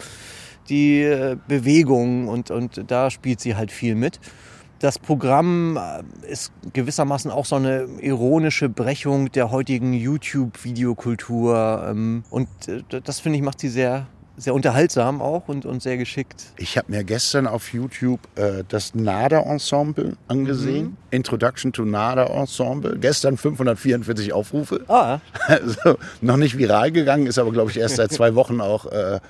die 0.68 1.00
äh, 1.00 1.38
Bewegung 1.48 2.28
und, 2.28 2.50
und 2.50 2.84
da 2.90 3.10
spielt 3.10 3.40
sie 3.40 3.56
halt 3.56 3.72
viel 3.72 3.94
mit. 3.94 4.20
Das 4.82 4.98
Programm 4.98 5.76
äh, 5.76 6.02
ist 6.28 6.50
gewissermaßen 6.72 7.30
auch 7.30 7.46
so 7.46 7.54
eine 7.54 7.86
ironische 8.00 8.68
Brechung 8.68 9.30
der 9.30 9.52
heutigen 9.52 9.92
YouTube-Videokultur. 9.92 11.86
Ähm, 11.88 12.24
und 12.30 12.48
äh, 12.66 12.82
das 13.00 13.20
finde 13.20 13.38
ich 13.38 13.44
macht 13.44 13.60
sie 13.60 13.68
sehr, 13.68 14.08
sehr 14.36 14.52
unterhaltsam 14.52 15.22
auch 15.22 15.46
und, 15.46 15.66
und 15.66 15.84
sehr 15.84 15.98
geschickt. 15.98 16.46
Ich 16.56 16.76
habe 16.76 16.90
mir 16.90 17.04
gestern 17.04 17.46
auf 17.46 17.72
YouTube 17.72 18.18
äh, 18.34 18.64
das 18.66 18.92
Nada-Ensemble 18.96 20.16
angesehen. 20.26 20.86
Mhm. 20.86 20.96
Introduction 21.12 21.72
to 21.72 21.84
Nada-Ensemble. 21.84 22.98
Gestern 22.98 23.36
544 23.36 24.32
Aufrufe. 24.32 24.84
Ah. 24.88 25.20
Also 25.46 25.96
noch 26.20 26.36
nicht 26.36 26.58
viral 26.58 26.90
gegangen, 26.90 27.28
ist 27.28 27.38
aber, 27.38 27.52
glaube 27.52 27.70
ich, 27.70 27.78
erst 27.78 27.96
seit 27.96 28.10
zwei 28.12 28.34
Wochen 28.34 28.60
auch 28.60 28.86
äh, 28.86 29.20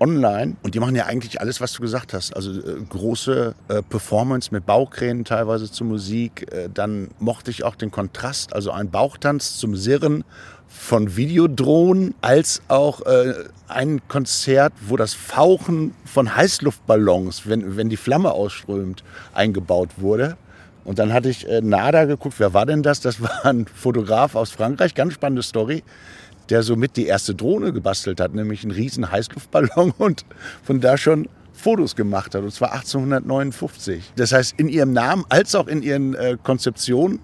online 0.00 0.56
und 0.62 0.74
die 0.74 0.80
machen 0.80 0.96
ja 0.96 1.06
eigentlich 1.06 1.40
alles, 1.40 1.60
was 1.60 1.72
du 1.72 1.82
gesagt 1.82 2.12
hast. 2.12 2.34
Also 2.34 2.52
äh, 2.52 2.80
große 2.88 3.54
äh, 3.68 3.82
Performance 3.82 4.50
mit 4.52 4.66
Baukränen 4.66 5.24
teilweise 5.24 5.70
zur 5.70 5.86
Musik. 5.86 6.52
Äh, 6.52 6.68
dann 6.72 7.08
mochte 7.18 7.50
ich 7.50 7.64
auch 7.64 7.76
den 7.76 7.90
Kontrast, 7.90 8.54
also 8.54 8.70
ein 8.70 8.90
Bauchtanz 8.90 9.58
zum 9.58 9.76
Sirren 9.76 10.24
von 10.68 11.16
Videodrohnen 11.16 12.14
als 12.22 12.62
auch 12.68 13.02
äh, 13.02 13.34
ein 13.68 14.00
Konzert, 14.08 14.72
wo 14.80 14.96
das 14.96 15.14
Fauchen 15.14 15.94
von 16.04 16.34
Heißluftballons, 16.34 17.46
wenn, 17.46 17.76
wenn 17.76 17.88
die 17.88 17.96
Flamme 17.96 18.32
ausströmt, 18.32 19.04
eingebaut 19.34 19.90
wurde. 19.98 20.36
Und 20.84 20.98
dann 20.98 21.12
hatte 21.12 21.28
ich 21.28 21.48
äh, 21.48 21.60
Nada 21.60 22.06
geguckt, 22.06 22.36
wer 22.38 22.54
war 22.54 22.66
denn 22.66 22.82
das? 22.82 23.00
Das 23.00 23.20
war 23.20 23.44
ein 23.44 23.66
Fotograf 23.66 24.34
aus 24.34 24.50
Frankreich, 24.50 24.94
ganz 24.94 25.12
spannende 25.14 25.42
Story 25.42 25.84
der 26.50 26.62
somit 26.62 26.96
die 26.96 27.06
erste 27.06 27.34
Drohne 27.34 27.72
gebastelt 27.72 28.20
hat, 28.20 28.34
nämlich 28.34 28.62
einen 28.62 28.72
riesen 28.72 29.10
Heißluftballon 29.10 29.92
und 29.98 30.24
von 30.62 30.80
da 30.80 30.96
schon 30.96 31.28
Fotos 31.52 31.94
gemacht 31.94 32.34
hat, 32.34 32.42
und 32.42 32.52
zwar 32.52 32.72
1859. 32.72 34.12
Das 34.16 34.32
heißt, 34.32 34.54
in 34.58 34.68
ihrem 34.68 34.92
Namen 34.92 35.24
als 35.28 35.54
auch 35.54 35.68
in 35.68 35.82
ihren 35.82 36.14
äh, 36.14 36.36
Konzeptionen 36.42 37.20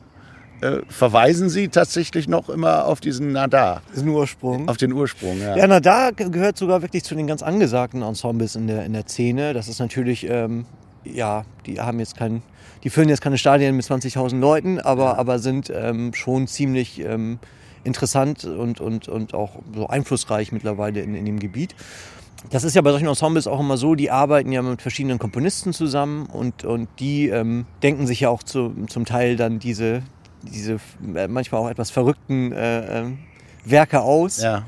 äh, 0.61 0.81
verweisen 0.89 1.49
sie 1.49 1.69
tatsächlich 1.69 2.29
noch 2.29 2.49
immer 2.49 2.87
auf 2.87 3.01
diesen 3.01 3.33
Nadar. 3.33 3.83
Den 3.95 4.09
Ursprung. 4.09 4.69
Auf 4.69 4.77
den 4.77 4.93
Ursprung, 4.93 5.41
ja. 5.41 5.57
Ja, 5.57 5.67
Nadar 5.67 6.13
gehört 6.13 6.59
sogar 6.59 6.83
wirklich 6.83 7.05
zu 7.05 7.15
den 7.15 7.27
ganz 7.27 7.43
angesagten 7.43 8.03
Ensembles 8.03 8.57
in 8.57 8.67
der, 8.67 8.85
in 8.85 8.93
der 8.93 9.07
Szene. 9.07 9.55
Das 9.55 9.69
ist 9.69 9.79
natürlich, 9.79 10.29
ähm, 10.29 10.67
ja, 11.05 11.45
die 11.67 11.81
haben 11.81 12.01
jetzt 12.01 12.17
kein, 12.17 12.43
die 12.83 12.91
füllen 12.91 13.09
jetzt 13.09 13.21
keine 13.21 13.39
Stadien 13.39 13.77
mit 13.77 13.85
20.000 13.85 14.39
Leuten, 14.39 14.81
aber, 14.81 15.05
ja. 15.05 15.17
aber 15.17 15.39
sind 15.39 15.71
ähm, 15.75 16.13
schon 16.13 16.49
ziemlich 16.49 17.01
ähm, 17.01 17.39
interessant 17.89 18.45
und, 18.45 18.81
und, 18.81 19.09
und 19.09 19.35
auch 19.35 19.59
so 19.75 19.89
einflussreich 19.89 20.53
mittlerweile 20.53 21.01
in, 21.01 21.17
in 21.17 21.25
dem 21.25 21.41
Gebiet. 21.41 21.75
Das 22.51 22.63
ist 22.63 22.77
ja 22.77 22.83
bei 22.83 22.93
solchen 22.93 23.09
Ensembles 23.09 23.49
auch 23.49 23.59
immer 23.59 23.77
so, 23.77 23.97
die 23.97 24.13
arbeiten 24.13 24.53
ja 24.53 24.63
mit 24.63 24.81
verschiedenen 24.81 25.19
Komponisten 25.19 25.73
zusammen 25.73 26.27
und, 26.27 26.65
und 26.65 26.89
die 27.01 27.29
ähm, 27.29 27.67
denken 27.83 28.07
sich 28.07 28.21
ja 28.21 28.29
auch 28.29 28.45
zu, 28.45 28.73
zum 28.87 29.05
Teil 29.05 29.35
dann 29.37 29.59
diese, 29.59 30.03
diese 30.43 30.79
äh, 31.17 31.27
manchmal 31.27 31.61
auch 31.63 31.69
etwas 31.69 31.91
verrückten 31.91 32.53
äh, 32.53 33.01
äh, 33.01 33.05
Werke 33.65 34.03
aus. 34.03 34.41
Ja. 34.41 34.67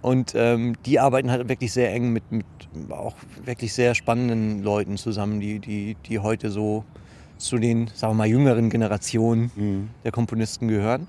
Und 0.00 0.32
ähm, 0.34 0.74
die 0.84 0.98
arbeiten 0.98 1.30
halt 1.30 1.48
wirklich 1.48 1.72
sehr 1.72 1.92
eng 1.92 2.12
mit, 2.12 2.32
mit 2.32 2.46
auch 2.90 3.14
wirklich 3.44 3.72
sehr 3.72 3.94
spannenden 3.94 4.64
Leuten 4.64 4.96
zusammen, 4.96 5.38
die, 5.38 5.60
die, 5.60 5.96
die 6.06 6.18
heute 6.18 6.50
so 6.50 6.84
zu 7.38 7.58
den, 7.58 7.88
sagen 7.94 8.14
wir 8.14 8.18
mal, 8.18 8.26
jüngeren 8.26 8.68
Generationen 8.68 9.52
mhm. 9.54 9.90
der 10.02 10.10
Komponisten 10.10 10.66
gehören 10.66 11.06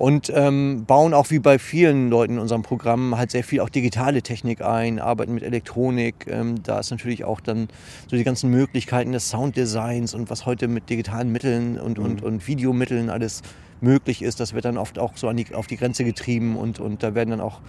und 0.00 0.32
ähm, 0.34 0.86
bauen 0.86 1.12
auch 1.12 1.30
wie 1.30 1.40
bei 1.40 1.58
vielen 1.58 2.08
Leuten 2.08 2.32
in 2.32 2.38
unserem 2.38 2.62
Programm 2.62 3.18
halt 3.18 3.30
sehr 3.30 3.44
viel 3.44 3.60
auch 3.60 3.68
digitale 3.68 4.22
Technik 4.22 4.62
ein, 4.62 4.98
arbeiten 4.98 5.34
mit 5.34 5.42
Elektronik. 5.42 6.26
Ähm, 6.26 6.62
da 6.62 6.80
ist 6.80 6.90
natürlich 6.90 7.24
auch 7.24 7.38
dann 7.38 7.68
so 8.08 8.16
die 8.16 8.24
ganzen 8.24 8.50
Möglichkeiten 8.50 9.12
des 9.12 9.28
Sounddesigns 9.28 10.14
und 10.14 10.30
was 10.30 10.46
heute 10.46 10.68
mit 10.68 10.88
digitalen 10.88 11.30
Mitteln 11.30 11.78
und, 11.78 11.98
mhm. 11.98 12.04
und, 12.04 12.22
und 12.22 12.48
Videomitteln 12.48 13.10
alles 13.10 13.42
möglich 13.82 14.22
ist, 14.22 14.40
das 14.40 14.54
wird 14.54 14.64
dann 14.64 14.78
oft 14.78 14.98
auch 14.98 15.18
so 15.18 15.28
an 15.28 15.36
die, 15.36 15.54
auf 15.54 15.66
die 15.66 15.76
Grenze 15.76 16.02
getrieben 16.02 16.56
und, 16.56 16.80
und 16.80 17.02
da 17.02 17.14
werden 17.14 17.28
dann 17.28 17.42
auch 17.42 17.60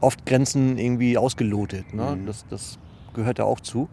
oft 0.00 0.24
Grenzen 0.26 0.78
irgendwie 0.78 1.18
ausgelotet. 1.18 1.92
Ne? 1.92 2.18
Mhm. 2.20 2.26
Das, 2.26 2.44
das 2.50 2.78
gehört 3.14 3.40
da 3.40 3.44
auch 3.44 3.58
zu. 3.58 3.88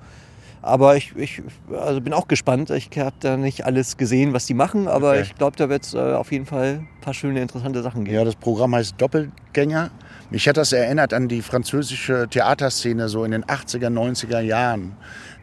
Aber 0.61 0.95
ich, 0.95 1.15
ich 1.15 1.41
also 1.71 2.01
bin 2.01 2.13
auch 2.13 2.27
gespannt. 2.27 2.69
Ich 2.69 2.89
habe 2.97 3.15
da 3.19 3.35
nicht 3.35 3.65
alles 3.65 3.97
gesehen, 3.97 4.33
was 4.33 4.45
die 4.45 4.53
machen, 4.53 4.87
aber 4.87 5.11
okay. 5.11 5.21
ich 5.21 5.35
glaube, 5.35 5.57
da 5.57 5.69
wird 5.69 5.83
es 5.83 5.93
äh, 5.93 5.97
auf 5.97 6.31
jeden 6.31 6.45
Fall 6.45 6.81
ein 6.81 7.01
paar 7.01 7.13
schöne, 7.13 7.41
interessante 7.41 7.81
Sachen 7.81 8.05
geben. 8.05 8.15
Ja, 8.15 8.23
das 8.23 8.35
Programm 8.35 8.75
heißt 8.75 8.95
Doppelgänger. 8.99 9.89
Mich 10.29 10.47
hat 10.47 10.57
das 10.57 10.71
erinnert 10.71 11.13
an 11.13 11.27
die 11.27 11.41
französische 11.41 12.27
Theaterszene 12.29 13.09
so 13.09 13.23
in 13.23 13.31
den 13.31 13.43
80er, 13.43 13.89
90er 13.89 14.39
Jahren, 14.39 14.95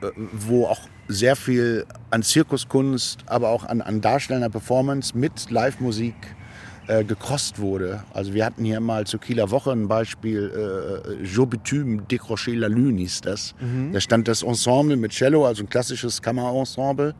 äh, 0.03 0.07
wo 0.33 0.67
auch 0.67 0.81
sehr 1.09 1.37
viel 1.37 1.87
an 2.11 2.23
Zirkuskunst, 2.23 3.25
aber 3.27 3.49
auch 3.49 3.65
an, 3.65 3.81
an 3.81 4.01
darstellender 4.01 4.51
Performance 4.51 5.17
mit 5.17 5.51
Live-Musik 5.51 6.15
äh, 6.89 7.05
gekrost 7.05 7.59
wurde. 7.59 8.03
Also 8.13 8.35
wir 8.35 8.45
hatten 8.45 8.65
hier 8.65 8.81
mal 8.81 9.07
zur 9.07 9.21
Kieler 9.21 9.51
Woche 9.51 9.71
ein 9.73 9.89
Beispiel, 9.89 10.51
äh, 10.51 11.25
Je 11.25 11.45
bitume 11.47 12.03
décrocher 12.03 12.55
la 12.55 12.67
lune 12.67 13.01
hieß 13.01 13.21
das. 13.21 13.55
Mhm. 13.61 13.93
Da 13.93 14.01
stand 14.01 14.27
das 14.27 14.43
Ensemble 14.43 14.97
mit 14.97 15.13
Cello, 15.13 15.47
also 15.47 15.63
ein 15.63 15.69
klassisches 15.69 16.23
Kammerensemble, 16.23 17.15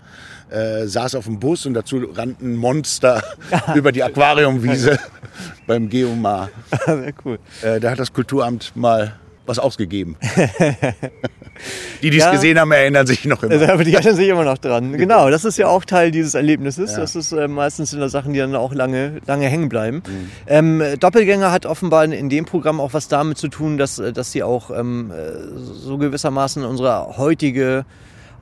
äh, 0.51 0.87
saß 0.87 1.15
auf 1.15 1.27
dem 1.27 1.39
Bus 1.39 1.67
und 1.67 1.75
dazu 1.75 1.99
rannten 2.15 2.57
Monster 2.57 3.23
über 3.75 3.93
die 3.93 4.03
Aquariumwiese 4.03 4.99
beim 5.67 5.89
Geomar. 5.89 6.51
Sehr 6.87 7.13
cool. 7.25 7.39
Äh, 7.63 7.81
da 7.81 7.91
hat 7.91 7.99
das 7.99 8.13
Kulturamt 8.13 8.75
mal 8.75 9.15
was 9.49 9.59
ausgegeben. 9.59 10.17
die, 12.03 12.11
die 12.11 12.19
es 12.19 12.31
gesehen 12.31 12.59
haben, 12.59 12.71
erinnern 12.73 13.07
sich 13.07 13.25
noch 13.25 13.43
immer. 13.43 13.55
Also, 13.69 13.85
die 13.85 13.95
erinnern 13.95 14.17
sich 14.17 14.29
immer 14.29 14.45
noch 14.45 14.59
dran. 14.59 14.93
Genau, 14.99 15.31
das 15.31 15.45
ist 15.45 15.59
ja 15.59 15.69
auch 15.69 15.85
Teil 15.85 16.11
dieses 16.11 16.35
Erlebnisses. 16.35 16.93
Ja. 16.93 17.01
Das 17.01 17.17
ist 17.17 17.33
äh, 17.33 17.49
meistens 17.49 17.93
in 17.93 18.01
der 18.01 18.09
Sachen, 18.09 18.33
die 18.33 18.39
dann 18.39 18.55
auch 18.55 18.75
lange, 18.75 19.21
lange 19.27 19.47
hängen 19.47 19.69
bleiben. 19.69 20.03
Mhm. 20.07 20.31
Ähm, 20.47 20.83
Doppelgänger 21.01 21.51
hat 21.51 21.67
offenbar 21.67 22.05
in, 22.05 22.29
dem 22.29 22.45
Programm 22.45 22.81
auch 22.81 22.93
was 22.93 23.09
damit 23.09 23.39
zu 23.39 23.49
tun, 23.49 23.79
dass, 23.79 23.99
äh, 23.99 24.13
dass 24.13 24.33
sie 24.33 24.43
auch 24.43 24.71
ähm, 24.71 25.11
äh, 25.11 25.57
so 25.57 25.99
gewissermaßen 25.99 26.65
unsere 26.65 27.17
heutige 27.17 27.85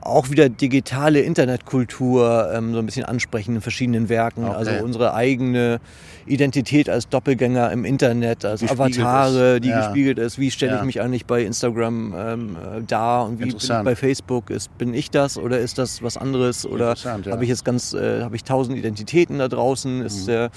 auch 0.01 0.29
wieder 0.29 0.49
digitale 0.49 1.21
Internetkultur 1.21 2.51
ähm, 2.53 2.73
so 2.73 2.79
ein 2.79 2.85
bisschen 2.85 3.05
ansprechen 3.05 3.55
in 3.55 3.61
verschiedenen 3.61 4.09
Werken. 4.09 4.45
Okay. 4.45 4.55
Also 4.55 4.71
unsere 4.83 5.13
eigene 5.13 5.79
Identität 6.25 6.89
als 6.89 7.09
Doppelgänger 7.09 7.71
im 7.71 7.85
Internet, 7.85 8.45
als 8.45 8.61
wie 8.61 8.69
Avatare, 8.69 9.59
die 9.61 9.69
ja. 9.69 9.79
gespiegelt 9.79 10.19
ist. 10.19 10.39
Wie 10.39 10.51
stelle 10.51 10.73
ja. 10.73 10.79
ich 10.79 10.85
mich 10.85 11.01
eigentlich 11.01 11.25
bei 11.25 11.43
Instagram 11.43 12.13
ähm, 12.17 12.55
äh, 12.55 12.81
dar 12.83 13.25
und 13.25 13.39
wie 13.39 13.45
bin 13.45 13.57
ich 13.57 13.67
bei 13.67 13.95
Facebook? 13.95 14.49
Ist, 14.49 14.77
bin 14.77 14.93
ich 14.93 15.09
das 15.09 15.37
oder 15.37 15.59
ist 15.59 15.77
das 15.77 16.03
was 16.03 16.17
anderes? 16.17 16.65
Oder 16.65 16.95
ja. 16.95 17.31
habe 17.31 17.43
ich 17.43 17.49
jetzt 17.49 17.65
ganz, 17.65 17.93
äh, 17.93 18.21
habe 18.21 18.35
ich 18.35 18.43
tausend 18.43 18.77
Identitäten 18.77 19.39
da 19.39 19.47
draußen? 19.47 20.01
Ist 20.01 20.23
mhm. 20.23 20.25
der 20.27 20.51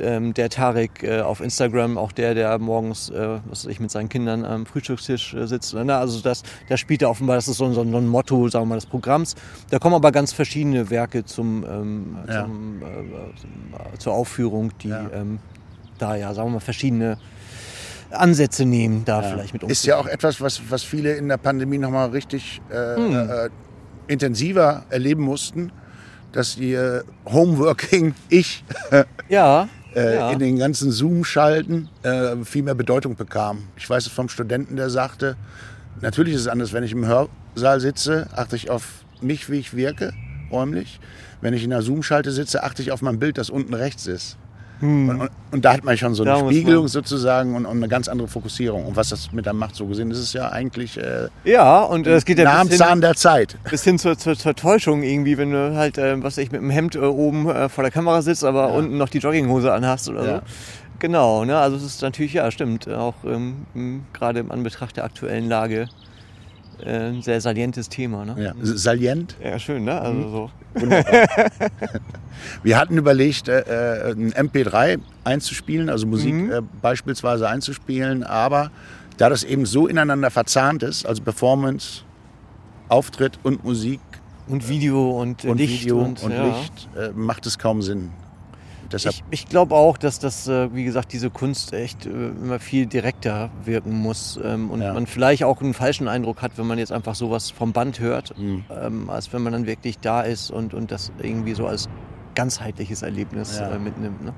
ähm, 0.00 0.34
der 0.34 0.48
Tarek 0.48 1.02
äh, 1.02 1.20
auf 1.20 1.40
Instagram, 1.40 1.98
auch 1.98 2.12
der, 2.12 2.34
der 2.34 2.58
morgens, 2.58 3.10
äh, 3.10 3.38
was 3.46 3.66
ich 3.66 3.80
mit 3.80 3.90
seinen 3.90 4.08
Kindern 4.08 4.44
am 4.44 4.66
Frühstückstisch 4.66 5.34
äh, 5.34 5.46
sitzt. 5.46 5.74
Ne? 5.74 5.94
Also 5.94 6.20
das, 6.20 6.42
das 6.68 6.80
spielt 6.80 7.02
er 7.02 7.10
offenbar, 7.10 7.36
das 7.36 7.48
ist 7.48 7.56
so, 7.56 7.72
so, 7.72 7.82
ein 7.82 8.08
Motto, 8.08 8.48
sagen 8.48 8.64
wir 8.64 8.70
mal, 8.70 8.74
des 8.76 8.86
Programms. 8.86 9.34
Da 9.70 9.78
kommen 9.78 9.94
aber 9.94 10.12
ganz 10.12 10.32
verschiedene 10.32 10.90
Werke 10.90 11.24
zum, 11.24 11.64
ähm, 11.64 12.16
ja. 12.28 12.44
zum, 12.44 12.82
äh, 12.82 13.98
zur 13.98 14.12
Aufführung, 14.14 14.72
die 14.78 14.88
ja. 14.88 15.08
Ähm, 15.12 15.38
da 15.98 16.16
ja, 16.16 16.34
sagen 16.34 16.48
wir 16.48 16.54
mal, 16.54 16.60
verschiedene 16.60 17.18
Ansätze 18.10 18.64
nehmen, 18.64 19.04
da 19.04 19.22
ja. 19.22 19.28
vielleicht 19.28 19.52
mit 19.52 19.62
uns. 19.62 19.72
Ist 19.72 19.86
ja 19.86 19.96
auch 19.96 20.06
etwas, 20.06 20.40
was, 20.40 20.60
was 20.68 20.82
viele 20.82 21.14
in 21.14 21.28
der 21.28 21.36
Pandemie 21.36 21.78
nochmal 21.78 22.10
richtig 22.10 22.60
äh, 22.70 22.96
hm. 22.96 23.14
äh, 23.14 23.48
intensiver 24.08 24.84
erleben 24.90 25.22
mussten, 25.22 25.70
dass 26.32 26.56
ihr 26.56 27.04
Homeworking, 27.26 28.14
ich, 28.28 28.64
ja 29.28 29.68
äh, 29.94 30.16
ja. 30.16 30.30
in 30.30 30.38
den 30.38 30.58
ganzen 30.58 30.90
Zoom-Schalten 30.90 31.88
äh, 32.02 32.36
viel 32.44 32.62
mehr 32.62 32.74
Bedeutung 32.74 33.16
bekam. 33.16 33.64
Ich 33.76 33.88
weiß 33.88 34.06
es 34.06 34.12
vom 34.12 34.28
Studenten, 34.28 34.76
der 34.76 34.90
sagte, 34.90 35.36
natürlich 36.00 36.34
ist 36.34 36.42
es 36.42 36.48
anders, 36.48 36.72
wenn 36.72 36.84
ich 36.84 36.92
im 36.92 37.06
Hörsaal 37.06 37.80
sitze, 37.80 38.28
achte 38.34 38.56
ich 38.56 38.70
auf 38.70 39.04
mich, 39.20 39.50
wie 39.50 39.58
ich 39.58 39.74
wirke, 39.76 40.12
räumlich. 40.50 41.00
Wenn 41.40 41.54
ich 41.54 41.64
in 41.64 41.72
einer 41.72 41.82
Zoom-Schalte 41.82 42.30
sitze, 42.30 42.62
achte 42.62 42.82
ich 42.82 42.92
auf 42.92 43.02
mein 43.02 43.18
Bild, 43.18 43.38
das 43.38 43.50
unten 43.50 43.74
rechts 43.74 44.06
ist. 44.06 44.36
Und, 44.82 45.20
und, 45.20 45.30
und 45.52 45.64
da 45.64 45.74
hat 45.74 45.84
man 45.84 45.96
schon 45.96 46.12
so 46.14 46.24
eine 46.24 46.36
Spiegelung 46.50 46.88
sozusagen 46.88 47.54
und, 47.54 47.66
und 47.66 47.76
eine 47.76 47.88
ganz 47.88 48.08
andere 48.08 48.26
Fokussierung. 48.26 48.84
Und 48.84 48.96
was 48.96 49.10
das 49.10 49.30
mit 49.32 49.46
einem 49.46 49.58
macht, 49.60 49.76
so 49.76 49.86
gesehen, 49.86 50.10
das 50.10 50.18
ist 50.18 50.32
ja 50.32 50.50
eigentlich 50.50 50.98
äh, 50.98 51.28
Ja, 51.44 51.82
und 51.84 52.06
äh, 52.06 52.14
es 52.14 52.24
geht 52.24 52.38
ja 52.38 52.44
nah 52.44 52.62
bis 52.62 52.70
hin, 52.70 52.78
Zahn 52.78 53.00
der 53.00 53.14
Zeit. 53.14 53.56
bis 53.70 53.84
hin 53.84 53.98
zur, 53.98 54.18
zur, 54.18 54.36
zur 54.36 54.54
Täuschung 54.56 55.02
irgendwie, 55.04 55.38
wenn 55.38 55.52
du 55.52 55.76
halt, 55.76 55.98
äh, 55.98 56.20
was 56.22 56.36
ich, 56.38 56.50
mit 56.50 56.60
dem 56.60 56.70
Hemd 56.70 56.96
äh, 56.96 56.98
oben 56.98 57.48
äh, 57.48 57.68
vor 57.68 57.84
der 57.84 57.92
Kamera 57.92 58.22
sitzt, 58.22 58.42
aber 58.44 58.68
Ja. 58.68 58.74
unten 58.74 58.98
noch 58.98 59.08
die 59.08 59.18
Jogginghose 59.18 59.72
anhast 59.72 60.08
oder 60.08 60.24
Ja. 60.24 60.36
so. 60.38 60.42
Genau, 60.98 61.44
ne? 61.44 61.56
also 61.58 61.76
es 61.76 61.82
ist 61.84 62.02
natürlich, 62.02 62.32
ja, 62.32 62.50
stimmt, 62.50 62.88
auch 62.88 63.14
ähm, 63.24 63.66
gerade 64.12 64.40
im 64.40 64.50
Anbetracht 64.52 64.96
der 64.96 65.04
aktuellen 65.04 65.48
Lage 65.48 65.88
ein 66.84 67.22
sehr 67.22 67.40
salientes 67.40 67.88
Thema. 67.88 68.24
Ne? 68.24 68.36
Ja. 68.42 68.52
Salient. 68.62 69.36
Ja, 69.42 69.58
schön, 69.58 69.84
ne? 69.84 70.00
Also 70.00 70.28
so. 70.30 70.50
Wir 72.62 72.78
hatten 72.78 72.96
überlegt, 72.98 73.48
äh, 73.48 73.60
äh, 73.60 74.12
ein 74.12 74.32
MP3 74.32 74.98
einzuspielen, 75.24 75.88
also 75.88 76.06
Musik 76.06 76.34
Mhm. 76.34 76.50
äh, 76.52 76.60
beispielsweise 76.80 77.48
einzuspielen, 77.48 78.24
aber 78.24 78.70
da 79.18 79.28
das 79.28 79.44
eben 79.44 79.66
so 79.66 79.86
ineinander 79.86 80.30
verzahnt 80.30 80.82
ist, 80.82 81.06
also 81.06 81.22
Performance, 81.22 82.02
Auftritt 82.88 83.38
und 83.42 83.64
Musik 83.64 84.00
Und 84.48 84.68
Video 84.68 85.20
und, 85.20 85.44
äh, 85.44 85.48
und 85.48 85.58
Licht 85.58 85.84
Video 85.84 86.00
und, 86.02 86.22
und 86.22 86.32
ja. 86.32 86.46
Licht, 86.46 86.88
äh, 86.96 87.10
macht 87.14 87.46
es 87.46 87.58
kaum 87.58 87.82
Sinn. 87.82 88.10
Deshalb, 88.92 89.14
Ich, 89.30 89.42
ich 89.42 89.46
glaube 89.48 89.74
auch, 89.74 89.96
dass 89.96 90.18
das, 90.18 90.46
äh, 90.48 90.74
wie 90.74 90.84
gesagt, 90.84 91.12
diese 91.12 91.30
Kunst 91.30 91.72
echt 91.72 92.06
äh, 92.06 92.10
immer 92.10 92.60
viel 92.60 92.86
direkter 92.86 93.50
wirken 93.64 93.92
muss 93.98 94.38
ähm, 94.42 94.70
und 94.70 94.80
Ja. 94.82 94.92
man 94.94 95.06
vielleicht 95.06 95.44
auch 95.44 95.60
einen 95.60 95.74
falschen 95.74 96.08
Eindruck 96.08 96.42
hat, 96.42 96.52
wenn 96.58 96.66
man 96.66 96.78
jetzt 96.78 96.92
einfach 96.92 97.14
sowas 97.14 97.50
vom 97.50 97.72
Band 97.72 98.00
hört, 98.00 98.36
Mhm. 98.38 98.64
ähm, 98.70 99.10
als 99.10 99.32
wenn 99.32 99.42
man 99.42 99.52
dann 99.52 99.66
wirklich 99.66 99.98
da 99.98 100.22
ist 100.22 100.50
und, 100.50 100.74
und 100.74 100.90
das 100.90 101.10
irgendwie 101.20 101.54
so 101.54 101.66
als 101.66 101.88
ganzheitliches 102.34 103.02
Erlebnis 103.02 103.58
Ja. 103.58 103.74
äh, 103.74 103.78
mitnimmt. 103.78 104.24
Ne? 104.24 104.32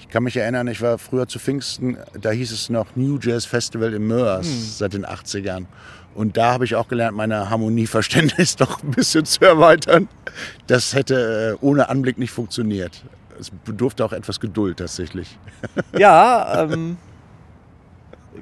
ich 0.00 0.08
kann 0.08 0.22
mich 0.22 0.36
erinnern, 0.36 0.68
ich 0.68 0.80
war 0.80 0.96
früher 0.96 1.26
zu 1.26 1.38
Pfingsten, 1.40 1.96
da 2.18 2.30
hieß 2.30 2.52
es 2.52 2.70
noch 2.70 2.86
New 2.94 3.18
Jazz 3.20 3.44
Festival 3.44 3.92
in 3.94 4.06
Mörs 4.06 4.46
Hm. 4.46 4.62
seit 4.76 4.92
den 4.94 5.04
80ern. 5.04 5.66
Und 6.14 6.36
da 6.36 6.52
habe 6.52 6.64
ich 6.64 6.74
auch 6.76 6.86
gelernt, 6.88 7.16
meine 7.16 7.50
Harmonieverständnis 7.50 8.56
doch 8.56 8.82
ein 8.82 8.92
bisschen 8.92 9.24
zu 9.24 9.40
erweitern. 9.44 10.08
Das 10.68 10.94
hätte 10.94 11.58
ohne 11.60 11.88
Anblick 11.88 12.16
nicht 12.16 12.30
funktioniert. 12.30 13.02
Es 13.38 13.50
bedurfte 13.50 14.04
auch 14.04 14.12
etwas 14.12 14.40
Geduld 14.40 14.78
tatsächlich. 14.78 15.38
Ja, 15.98 16.64
ähm, 16.64 16.96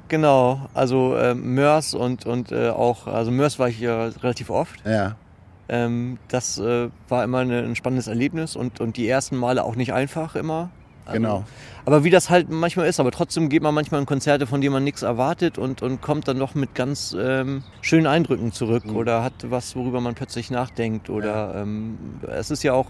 genau. 0.07 0.67
Also 0.73 1.15
ähm, 1.17 1.53
Mörs 1.55 1.93
und, 1.93 2.25
und 2.25 2.51
äh, 2.51 2.69
auch, 2.69 3.07
also 3.07 3.31
Mörs 3.31 3.59
war 3.59 3.69
ich 3.69 3.79
ja 3.79 4.07
relativ 4.21 4.49
oft. 4.49 4.83
Ja, 4.85 5.15
Ähm, 5.69 6.17
das 6.29 6.57
äh, 6.59 6.89
war 7.09 7.23
immer 7.23 7.39
eine, 7.39 7.59
ein 7.63 7.75
spannendes 7.75 8.07
Erlebnis 8.07 8.55
und, 8.55 8.79
und 8.79 8.97
die 8.97 9.07
ersten 9.07 9.35
Male 9.35 9.63
auch 9.63 9.75
nicht 9.75 9.93
einfach 9.93 10.35
immer. 10.35 10.69
Also, 11.05 11.19
genau. 11.21 11.43
Aber 11.85 12.03
wie 12.03 12.09
das 12.09 12.29
halt 12.29 12.49
manchmal 12.49 12.87
ist, 12.87 12.99
aber 12.99 13.11
trotzdem 13.11 13.47
geht 13.47 13.63
man 13.63 13.73
manchmal 13.73 14.01
in 14.01 14.05
Konzerte, 14.05 14.45
von 14.45 14.59
denen 14.59 14.73
man 14.73 14.83
nichts 14.83 15.03
erwartet 15.03 15.57
und, 15.57 15.81
und 15.81 16.01
kommt 16.01 16.27
dann 16.27 16.37
doch 16.37 16.53
mit 16.53 16.75
ganz 16.75 17.15
ähm, 17.17 17.63
schönen 17.81 18.07
Eindrücken 18.07 18.51
zurück 18.51 18.85
Mhm. 18.85 18.95
oder 18.97 19.23
hat 19.23 19.33
was, 19.49 19.75
worüber 19.77 20.01
man 20.01 20.13
plötzlich 20.15 20.51
nachdenkt. 20.51 21.09
Oder 21.09 21.55
ähm, 21.55 21.97
es 22.27 22.51
ist 22.51 22.63
ja 22.63 22.73
auch, 22.73 22.87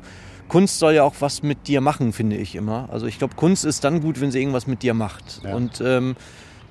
Kunst 0.47 0.79
soll 0.79 0.93
ja 0.93 1.03
auch 1.03 1.15
was 1.19 1.43
mit 1.43 1.67
dir 1.67 1.81
machen, 1.81 2.13
finde 2.13 2.37
ich 2.37 2.55
immer. 2.55 2.87
Also 2.91 3.05
ich 3.05 3.17
glaube, 3.17 3.35
Kunst 3.35 3.65
ist 3.65 3.83
dann 3.83 4.01
gut, 4.01 4.21
wenn 4.21 4.31
sie 4.31 4.39
irgendwas 4.39 4.67
mit 4.67 4.81
dir 4.81 4.93
macht. 4.93 5.41
Ja. 5.43 5.55
Und 5.55 5.81
ähm, 5.81 6.15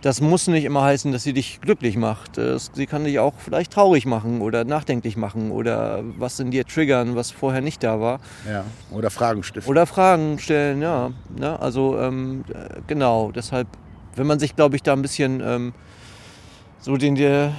das 0.02 0.20
muss 0.20 0.46
nicht 0.46 0.64
immer 0.64 0.82
heißen, 0.82 1.10
dass 1.12 1.24
sie 1.24 1.32
dich 1.32 1.60
glücklich 1.60 1.96
macht. 1.96 2.38
Es, 2.38 2.70
sie 2.74 2.86
kann 2.86 3.04
dich 3.04 3.18
auch 3.18 3.34
vielleicht 3.38 3.72
traurig 3.72 4.06
machen 4.06 4.40
oder 4.40 4.64
nachdenklich 4.64 5.16
machen 5.16 5.50
oder 5.50 6.02
was 6.18 6.38
in 6.38 6.50
dir 6.50 6.64
triggern, 6.64 7.16
was 7.16 7.30
vorher 7.30 7.60
nicht 7.60 7.82
da 7.82 8.00
war. 8.00 8.20
Ja. 8.48 8.64
Oder 8.90 9.10
Fragen 9.10 9.42
stiften. 9.42 9.70
Oder 9.70 9.86
Fragen 9.86 10.38
stellen, 10.38 10.80
ja. 10.80 11.10
Ne? 11.36 11.58
Also 11.58 11.98
ähm, 11.98 12.44
äh, 12.52 12.80
genau, 12.86 13.32
deshalb, 13.32 13.68
wenn 14.14 14.26
man 14.26 14.38
sich, 14.38 14.54
glaube 14.54 14.76
ich, 14.76 14.82
da 14.82 14.92
ein 14.92 15.02
bisschen 15.02 15.42
ähm, 15.44 15.74
so 16.78 16.96
den 16.96 17.14
der, 17.14 17.52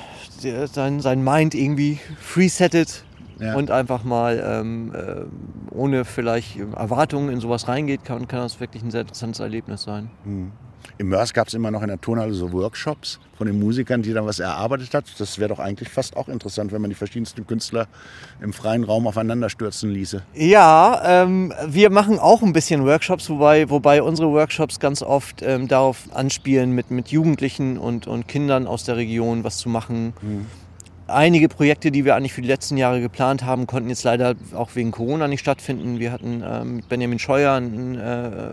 der 0.43 0.67
sein, 0.67 1.01
sein 1.01 1.23
Mind 1.23 1.53
irgendwie 1.53 1.99
freesettet 2.19 3.03
Ja. 3.39 3.55
und 3.55 3.71
einfach 3.71 4.03
mal 4.03 4.43
ähm, 4.43 4.93
äh, 4.95 5.75
ohne 5.75 6.05
vielleicht 6.05 6.57
Erwartungen 6.57 7.29
in 7.29 7.39
sowas 7.39 7.67
reingeht, 7.67 8.03
kann, 8.03 8.27
kann 8.27 8.39
das 8.39 8.59
wirklich 8.59 8.83
ein 8.83 8.91
sehr 8.91 9.01
interessantes 9.01 9.39
Erlebnis 9.39 9.83
sein. 9.83 10.09
Im 10.99 11.09
Mörs 11.09 11.33
gab 11.33 11.47
es 11.47 11.53
immer 11.53 11.69
noch 11.69 11.81
in 11.83 11.89
der 11.89 12.01
Turnhalle 12.01 12.33
so 12.33 12.51
Workshops 12.51 13.19
von 13.37 13.45
den 13.45 13.59
Musikern, 13.59 14.01
die 14.01 14.13
dann 14.13 14.25
was 14.25 14.39
erarbeitet 14.39 14.95
hat. 14.95 15.05
Das 15.19 15.37
wäre 15.37 15.49
doch 15.49 15.59
eigentlich 15.59 15.89
fast 15.89 16.17
auch 16.17 16.27
interessant, 16.27 16.71
wenn 16.71 16.81
man 16.81 16.89
die 16.89 16.95
verschiedensten 16.95 17.45
Künstler 17.45 17.87
im 18.41 18.51
freien 18.51 18.83
Raum 18.83 19.05
aufeinander 19.05 19.49
stürzen 19.49 19.91
ließe. 19.91 20.23
Ja, 20.33 21.01
ähm, 21.05 21.53
wir 21.67 21.91
machen 21.91 22.17
auch 22.17 22.41
ein 22.41 22.53
bisschen 22.53 22.83
Workshops, 22.85 23.29
wobei, 23.29 23.69
wobei 23.69 24.01
unsere 24.01 24.31
Workshops 24.31 24.79
ganz 24.79 25.03
oft 25.03 25.43
ähm, 25.43 25.67
darauf 25.67 26.05
anspielen, 26.13 26.71
mit, 26.71 26.89
mit 26.89 27.09
Jugendlichen 27.09 27.77
und, 27.77 28.07
und 28.07 28.27
Kindern 28.27 28.65
aus 28.65 28.83
der 28.83 28.95
Region 28.97 29.43
was 29.43 29.57
zu 29.57 29.69
machen. 29.69 30.13
Einige 31.07 31.47
Projekte, 31.47 31.89
die 31.89 32.03
wir 32.03 32.15
eigentlich 32.15 32.33
für 32.33 32.41
die 32.41 32.49
letzten 32.49 32.75
Jahre 32.75 32.99
geplant 32.99 33.45
haben, 33.45 33.65
konnten 33.65 33.87
jetzt 33.89 34.03
leider 34.03 34.35
auch 34.53 34.71
wegen 34.75 34.91
Corona 34.91 35.29
nicht 35.29 35.39
stattfinden. 35.39 35.99
Wir 35.99 36.11
hatten 36.11 36.43
ähm, 36.45 36.75
mit 36.77 36.89
Benjamin 36.89 37.17
Scheuer, 37.17 37.53
einen 37.53 37.95
äh, 37.97 38.49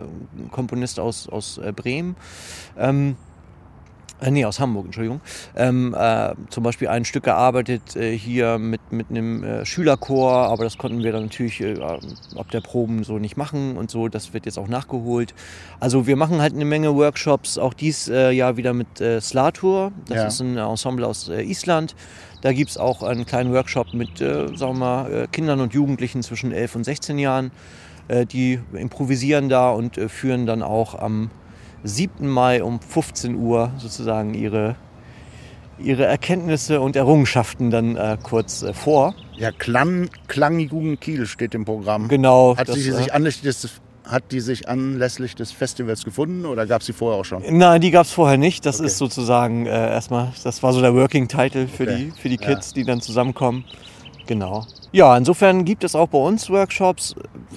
Komponist 0.52 1.00
aus, 1.00 1.28
aus 1.28 1.58
äh, 1.58 1.72
Bremen, 1.72 2.14
ähm, 2.78 3.16
äh, 4.20 4.30
nee, 4.30 4.44
aus 4.44 4.60
Hamburg, 4.60 4.84
Entschuldigung. 4.86 5.20
Ähm, 5.56 5.96
äh, 5.98 6.32
zum 6.48 6.62
Beispiel 6.62 6.86
ein 6.86 7.04
Stück 7.04 7.24
gearbeitet 7.24 7.96
äh, 7.96 8.16
hier 8.16 8.58
mit, 8.58 8.80
mit 8.92 9.10
einem 9.10 9.42
äh, 9.42 9.66
Schülerchor, 9.66 10.32
aber 10.32 10.62
das 10.62 10.78
konnten 10.78 11.02
wir 11.02 11.10
dann 11.10 11.24
natürlich 11.24 11.60
äh, 11.60 11.74
ab 11.82 12.50
der 12.52 12.60
Proben 12.60 13.02
so 13.02 13.18
nicht 13.18 13.36
machen 13.36 13.76
und 13.76 13.90
so. 13.90 14.06
Das 14.06 14.32
wird 14.32 14.46
jetzt 14.46 14.58
auch 14.60 14.68
nachgeholt. 14.68 15.34
Also 15.80 16.06
wir 16.06 16.14
machen 16.14 16.40
halt 16.40 16.54
eine 16.54 16.64
Menge 16.64 16.94
Workshops, 16.94 17.58
auch 17.58 17.74
dies 17.74 18.08
äh, 18.08 18.30
Jahr 18.30 18.56
wieder 18.56 18.72
mit 18.72 18.86
Slatur. 19.20 19.90
Das 20.08 20.16
Ja. 20.16 20.26
ist 20.28 20.40
ein 20.40 20.56
Ensemble 20.56 21.04
aus 21.04 21.28
Island. 21.28 21.96
Da 22.44 22.52
gibt 22.52 22.68
es 22.68 22.76
auch 22.76 23.02
einen 23.02 23.24
kleinen 23.24 23.54
Workshop 23.54 23.94
mit, 23.94 24.20
äh, 24.20 24.48
sagen 24.54 24.72
wir 24.72 24.74
mal, 24.74 25.11
äh, 25.11 25.26
Kindern 25.33 25.61
und 25.61 25.72
Jugendlichen 25.72 26.22
zwischen 26.22 26.52
11 26.52 26.76
und 26.76 26.85
16 26.85 27.18
Jahren. 27.18 27.52
Äh, 28.07 28.26
die 28.26 28.61
improvisieren 28.74 29.48
da 29.48 29.70
und 29.70 29.96
äh, 29.96 30.11
führen 30.11 30.44
dann 30.44 30.62
auch 30.62 30.94
am 30.94 31.30
7. 31.85 32.28
Mai 32.28 32.62
um 32.62 32.80
15 32.80 33.35
Uhr 33.37 33.72
sozusagen 33.78 34.35
ihre, 34.35 34.76
ihre 35.78 36.04
Erkenntnisse 36.04 36.83
und 36.83 36.96
Errungenschaften 36.96 37.70
dann 37.70 37.96
äh, 37.96 38.18
kurz 38.22 38.62
äh, 38.62 38.74
vor. 38.74 39.14
Ja, 39.38 39.50
Klang, 39.50 40.11
Klangjugend 40.28 41.00
Kiel 41.00 41.24
steht 41.24 41.54
im 41.54 41.64
Programm. 41.64 42.09
Genau. 42.09 42.59
Hat, 42.59 42.68
das, 42.68 42.76
sie 42.76 42.90
äh, 42.90 42.92
sich 42.92 43.14
anlässlich 43.14 43.44
des, 43.44 43.80
hat 44.04 44.32
die 44.32 44.40
sich 44.40 44.68
anlässlich 44.68 45.34
des 45.34 45.52
Festivals 45.52 46.04
gefunden 46.04 46.44
oder 46.46 46.66
gab 46.66 46.80
es 46.82 46.86
sie 46.86 46.92
vorher 46.92 47.20
auch 47.20 47.24
schon? 47.24 47.42
Nein, 47.48 47.80
die 47.80 47.90
gab 47.90 48.04
es 48.06 48.12
vorher 48.12 48.36
nicht. 48.36 48.66
Das 48.66 48.76
Okay. 48.78 48.86
ist 48.86 48.98
sozusagen 48.98 49.66
äh, 49.66 49.70
erstmal, 49.70 50.32
das 50.42 50.62
war 50.62 50.72
so 50.72 50.80
der 50.80 50.94
Working 50.94 51.28
Title 51.28 51.68
für, 51.68 51.84
Okay. 51.84 52.12
die, 52.14 52.20
für 52.20 52.28
die 52.28 52.38
Ja. 52.40 52.48
Kids, 52.54 52.72
die 52.72 52.84
dann 52.84 53.00
zusammenkommen. 53.00 53.64
Genau. 54.26 54.66
Ja, 54.92 55.16
insofern 55.16 55.64
gibt 55.64 55.84
es 55.84 55.94
auch 55.94 56.08
bei 56.08 56.18
uns 56.18 56.48
Workshops. 56.50 57.14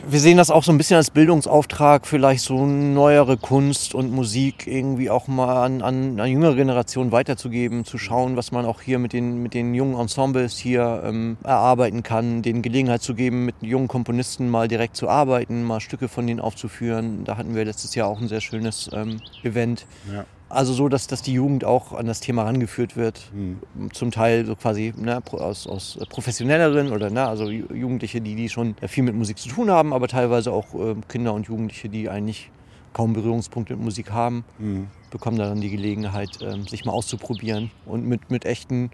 Wir 0.09 0.21
sehen 0.21 0.37
das 0.37 0.51
auch 0.51 0.63
so 0.63 0.71
ein 0.71 0.77
bisschen 0.77 0.95
als 0.95 1.11
Bildungsauftrag, 1.11 2.07
vielleicht 2.07 2.41
so 2.41 2.65
neuere 2.65 3.35
Kunst 3.35 3.93
und 3.93 4.09
Musik 4.09 4.65
irgendwie 4.65 5.09
auch 5.09 5.27
mal 5.27 5.65
an, 5.65 5.81
an 5.81 6.17
eine 6.17 6.29
jüngere 6.29 6.55
Generation 6.55 7.11
weiterzugeben, 7.11 7.83
zu 7.83 7.97
schauen, 7.97 8.37
was 8.37 8.53
man 8.53 8.65
auch 8.65 8.81
hier 8.81 8.99
mit 8.99 9.11
den, 9.11 9.43
mit 9.43 9.53
den 9.53 9.73
jungen 9.73 9.99
Ensembles 9.99 10.57
hier 10.57 11.03
ähm, 11.03 11.35
erarbeiten 11.43 12.03
kann, 12.03 12.41
denen 12.41 12.61
Gelegenheit 12.61 13.01
zu 13.01 13.15
geben, 13.15 13.43
mit 13.43 13.55
jungen 13.59 13.89
Komponisten 13.89 14.49
mal 14.49 14.69
direkt 14.69 14.95
zu 14.95 15.09
arbeiten, 15.09 15.63
mal 15.63 15.81
Stücke 15.81 16.07
von 16.07 16.25
denen 16.25 16.39
aufzuführen. 16.39 17.25
Da 17.25 17.35
hatten 17.35 17.53
wir 17.53 17.65
letztes 17.65 17.93
Jahr 17.93 18.07
auch 18.07 18.21
ein 18.21 18.29
sehr 18.29 18.41
schönes 18.41 18.89
ähm, 18.93 19.19
Event. 19.43 19.85
Ja. 20.09 20.23
Also 20.49 20.71
so, 20.73 20.87
dass, 20.87 21.07
dass 21.07 21.21
die 21.21 21.33
Jugend 21.33 21.65
auch 21.65 21.91
an 21.93 22.05
das 22.05 22.19
Thema 22.21 22.43
rangeführt 22.43 22.95
wird. 22.95 23.19
Hm. 23.33 23.59
Zum 23.91 24.11
Teil 24.11 24.45
so 24.45 24.55
quasi 24.55 24.93
ne, 24.95 25.21
aus, 25.31 25.67
aus 25.67 25.99
professionelleren 26.09 26.91
oder 26.91 27.09
ne, 27.09 27.27
also 27.27 27.45
Ju- 27.45 27.73
Jugendliche, 27.73 28.21
die, 28.21 28.35
die 28.35 28.47
schon 28.47 28.75
viel 28.87 29.03
mit 29.03 29.13
Musik 29.15 29.37
zu 29.39 29.49
tun 29.49 29.69
haben, 29.69 29.93
aber 29.93 30.07
teilweise 30.07 30.51
auch 30.53 30.73
ähm, 30.73 31.01
Kinder 31.09 31.33
und 31.33 31.47
Jugendliche, 31.47 31.89
die 31.89 32.09
eigentlich 32.09 32.49
kaum 32.93 33.13
Berührungspunkte 33.13 33.75
mit 33.75 33.83
Musik 33.83 34.11
haben, 34.11 34.45
Hm. 34.57 34.87
bekommen 35.11 35.37
da 35.37 35.49
dann 35.49 35.59
die 35.61 35.69
Gelegenheit, 35.69 36.29
ähm, 36.41 36.65
sich 36.67 36.85
mal 36.85 36.93
auszuprobieren 36.93 37.69
und 37.85 38.05
mit, 38.07 38.31
mit 38.31 38.45
echten 38.45 38.89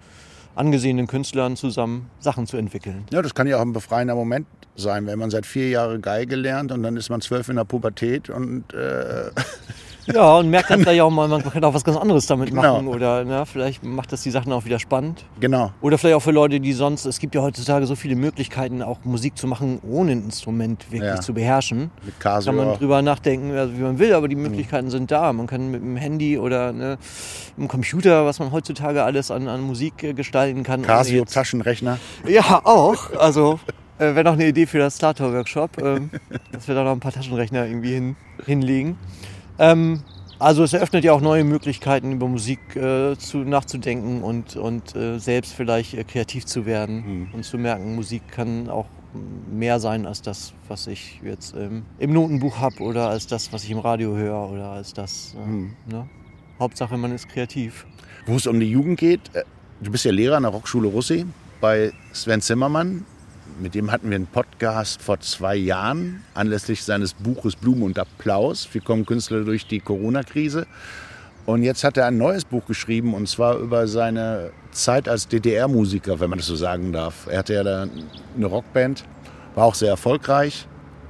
angesehenen 0.55 1.07
Künstlern 1.07 1.55
zusammen 1.55 2.09
Sachen 2.19 2.45
zu 2.47 2.57
entwickeln. 2.57 3.05
Ja, 3.11 3.21
das 3.21 3.33
kann 3.33 3.47
ja 3.47 3.57
auch 3.57 3.61
ein 3.61 3.73
befreiender 3.73 4.13
Moment 4.15 4.45
sein, 4.75 5.05
wenn 5.07 5.17
man 5.19 5.29
seit 5.31 5.45
vier 5.45 5.69
Jahren 5.69 6.01
Geige 6.01 6.35
lernt 6.35 6.71
und 6.71 6.81
dann 6.83 6.97
ist 6.97 7.09
man 7.09 7.21
zwölf 7.21 7.47
in 7.49 7.55
der 7.57 7.63
Pubertät 7.63 8.29
und 8.29 8.71
äh, 8.73 9.29
Ja, 10.11 10.37
und 10.37 10.49
merkt 10.49 10.69
dann 10.69 10.81
vielleicht 10.81 11.01
auch 11.01 11.09
mal, 11.09 11.27
man 11.27 11.41
kann 11.43 11.63
auch 11.63 11.73
was 11.73 11.83
ganz 11.83 11.97
anderes 11.97 12.25
damit 12.25 12.49
Genau. 12.49 12.61
machen 12.61 12.87
oder 12.87 13.23
ne, 13.23 13.45
vielleicht 13.45 13.83
macht 13.83 14.11
das 14.11 14.21
die 14.23 14.31
Sachen 14.31 14.51
auch 14.51 14.65
wieder 14.65 14.79
spannend. 14.79 15.23
genau. 15.39 15.71
Oder 15.81 15.97
vielleicht 15.97 16.15
auch 16.17 16.21
für 16.21 16.31
Leute, 16.31 16.59
die 16.59 16.73
sonst, 16.73 17.05
es 17.05 17.19
gibt 17.19 17.35
ja 17.35 17.41
heutzutage 17.41 17.85
so 17.85 17.95
viele 17.95 18.15
Möglichkeiten, 18.15 18.81
auch 18.81 18.97
Musik 19.05 19.37
zu 19.37 19.47
machen, 19.47 19.79
ohne 19.87 20.11
ein 20.13 20.23
Instrument 20.23 20.91
wirklich 20.91 21.13
Ja. 21.15 21.21
zu 21.21 21.33
beherrschen. 21.33 21.91
Mit 22.03 22.19
Kann 22.19 22.43
man 22.45 22.55
Casio. 22.65 22.77
drüber 22.77 23.01
nachdenken, 23.01 23.51
also 23.55 23.77
wie 23.77 23.81
man 23.81 23.99
will, 23.99 24.13
aber 24.13 24.27
die 24.27 24.35
Mhm. 24.35 24.41
Möglichkeiten 24.43 24.89
sind 24.89 25.11
da. 25.11 25.31
Man 25.31 25.47
kann 25.47 25.71
mit 25.71 25.81
dem 25.81 25.95
Handy 25.95 26.37
oder 26.37 26.73
ne, 26.73 26.97
mit 27.55 27.65
dem 27.65 27.67
Computer, 27.69 28.25
was 28.25 28.39
man 28.39 28.51
heutzutage 28.51 29.03
alles 29.03 29.31
an, 29.31 29.47
an 29.47 29.61
Musik 29.61 30.03
äh, 30.03 30.13
gestalten 30.13 30.63
kann. 30.63 30.79
ohne 30.81 30.87
Casio 30.87 31.23
Taschenrechner. 31.25 31.99
Ja, 32.27 32.61
auch. 32.63 33.11
Also 33.17 33.59
Äh, 33.99 34.15
Wäre 34.15 34.23
noch 34.23 34.33
eine 34.33 34.47
Idee 34.47 34.65
für 34.65 34.79
das 34.79 34.95
Starter-Workshop, 34.97 35.77
ähm, 35.79 36.09
dass 36.51 36.67
wir 36.67 36.73
da 36.73 36.83
noch 36.83 36.91
ein 36.93 36.99
paar 36.99 37.11
Taschenrechner 37.11 37.67
irgendwie 37.67 37.93
hin, 37.93 38.15
hinlegen. 38.43 38.97
Ähm, 39.59 40.01
also 40.39 40.63
es 40.63 40.73
eröffnet 40.73 41.03
ja 41.03 41.13
auch 41.13 41.21
neue 41.21 41.43
Möglichkeiten, 41.43 42.11
über 42.11 42.27
Musik 42.27 42.75
äh, 42.75 43.15
zu, 43.17 43.39
nachzudenken 43.39 44.23
und, 44.23 44.55
und 44.55 44.95
äh, 44.95 45.19
selbst 45.19 45.53
vielleicht 45.53 45.93
äh, 45.93 46.03
kreativ 46.03 46.45
zu 46.45 46.65
werden 46.65 46.95
Mhm. 47.05 47.27
und 47.33 47.45
zu 47.45 47.57
merken, 47.57 47.95
Musik 47.95 48.23
kann 48.29 48.69
auch 48.69 48.87
mehr 49.51 49.79
sein 49.79 50.05
als 50.07 50.21
das, 50.21 50.53
was 50.67 50.87
ich 50.87 51.21
jetzt 51.23 51.55
ähm, 51.55 51.83
im 51.99 52.13
Notenbuch 52.13 52.57
habe 52.59 52.81
oder 52.81 53.09
als 53.09 53.27
das, 53.27 53.53
was 53.53 53.63
ich 53.63 53.71
im 53.71 53.77
Radio 53.77 54.15
höre 54.15 54.49
oder 54.49 54.71
als 54.71 54.93
das. 54.93 55.35
Mhm. 55.45 55.73
ne? 55.87 56.09
Hauptsache, 56.59 56.97
man 56.97 57.11
ist 57.13 57.29
kreativ. 57.29 57.85
Wo 58.25 58.35
es 58.35 58.47
um 58.47 58.59
die 58.59 58.69
Jugend 58.69 58.99
geht, 58.99 59.21
äh, 59.33 59.43
du 59.81 59.91
bist 59.91 60.03
ja 60.05 60.11
Lehrer 60.11 60.37
an 60.37 60.43
der 60.43 60.51
Rockschule 60.51 60.87
Russi 60.87 61.25
bei 61.61 61.93
Sven 62.11 62.41
Zimmermann. 62.41 63.05
Mit 63.59 63.75
dem 63.75 63.91
hatten 63.91 64.09
wir 64.09 64.15
einen 64.15 64.27
Podcast 64.27 65.01
vor 65.01 65.19
zwei 65.19 65.55
Jahren 65.55 66.23
anlässlich 66.33 66.83
seines 66.83 67.13
Buches 67.13 67.55
Blumen 67.55 67.83
und 67.83 67.99
Applaus. 67.99 68.67
Wie 68.71 68.79
kommen 68.79 69.05
Künstler 69.05 69.43
durch 69.43 69.67
die 69.67 69.79
Corona-Krise? 69.79 70.65
Und 71.45 71.63
jetzt 71.63 71.83
hat 71.83 71.97
er 71.97 72.07
ein 72.07 72.17
neues 72.17 72.45
Buch 72.45 72.65
geschrieben 72.65 73.13
und 73.13 73.27
zwar 73.27 73.57
über 73.57 73.87
seine 73.87 74.51
Zeit 74.71 75.09
als 75.09 75.27
DDR-Musiker, 75.27 76.19
wenn 76.19 76.29
man 76.29 76.39
das 76.39 76.47
so 76.47 76.55
sagen 76.55 76.93
darf. 76.93 77.27
Er 77.29 77.39
hatte 77.39 77.53
ja 77.53 77.63
da 77.63 77.87
eine 78.35 78.45
Rockband, 78.45 79.03
war 79.55 79.65
auch 79.65 79.75
sehr 79.75 79.89
erfolgreich 79.89 80.67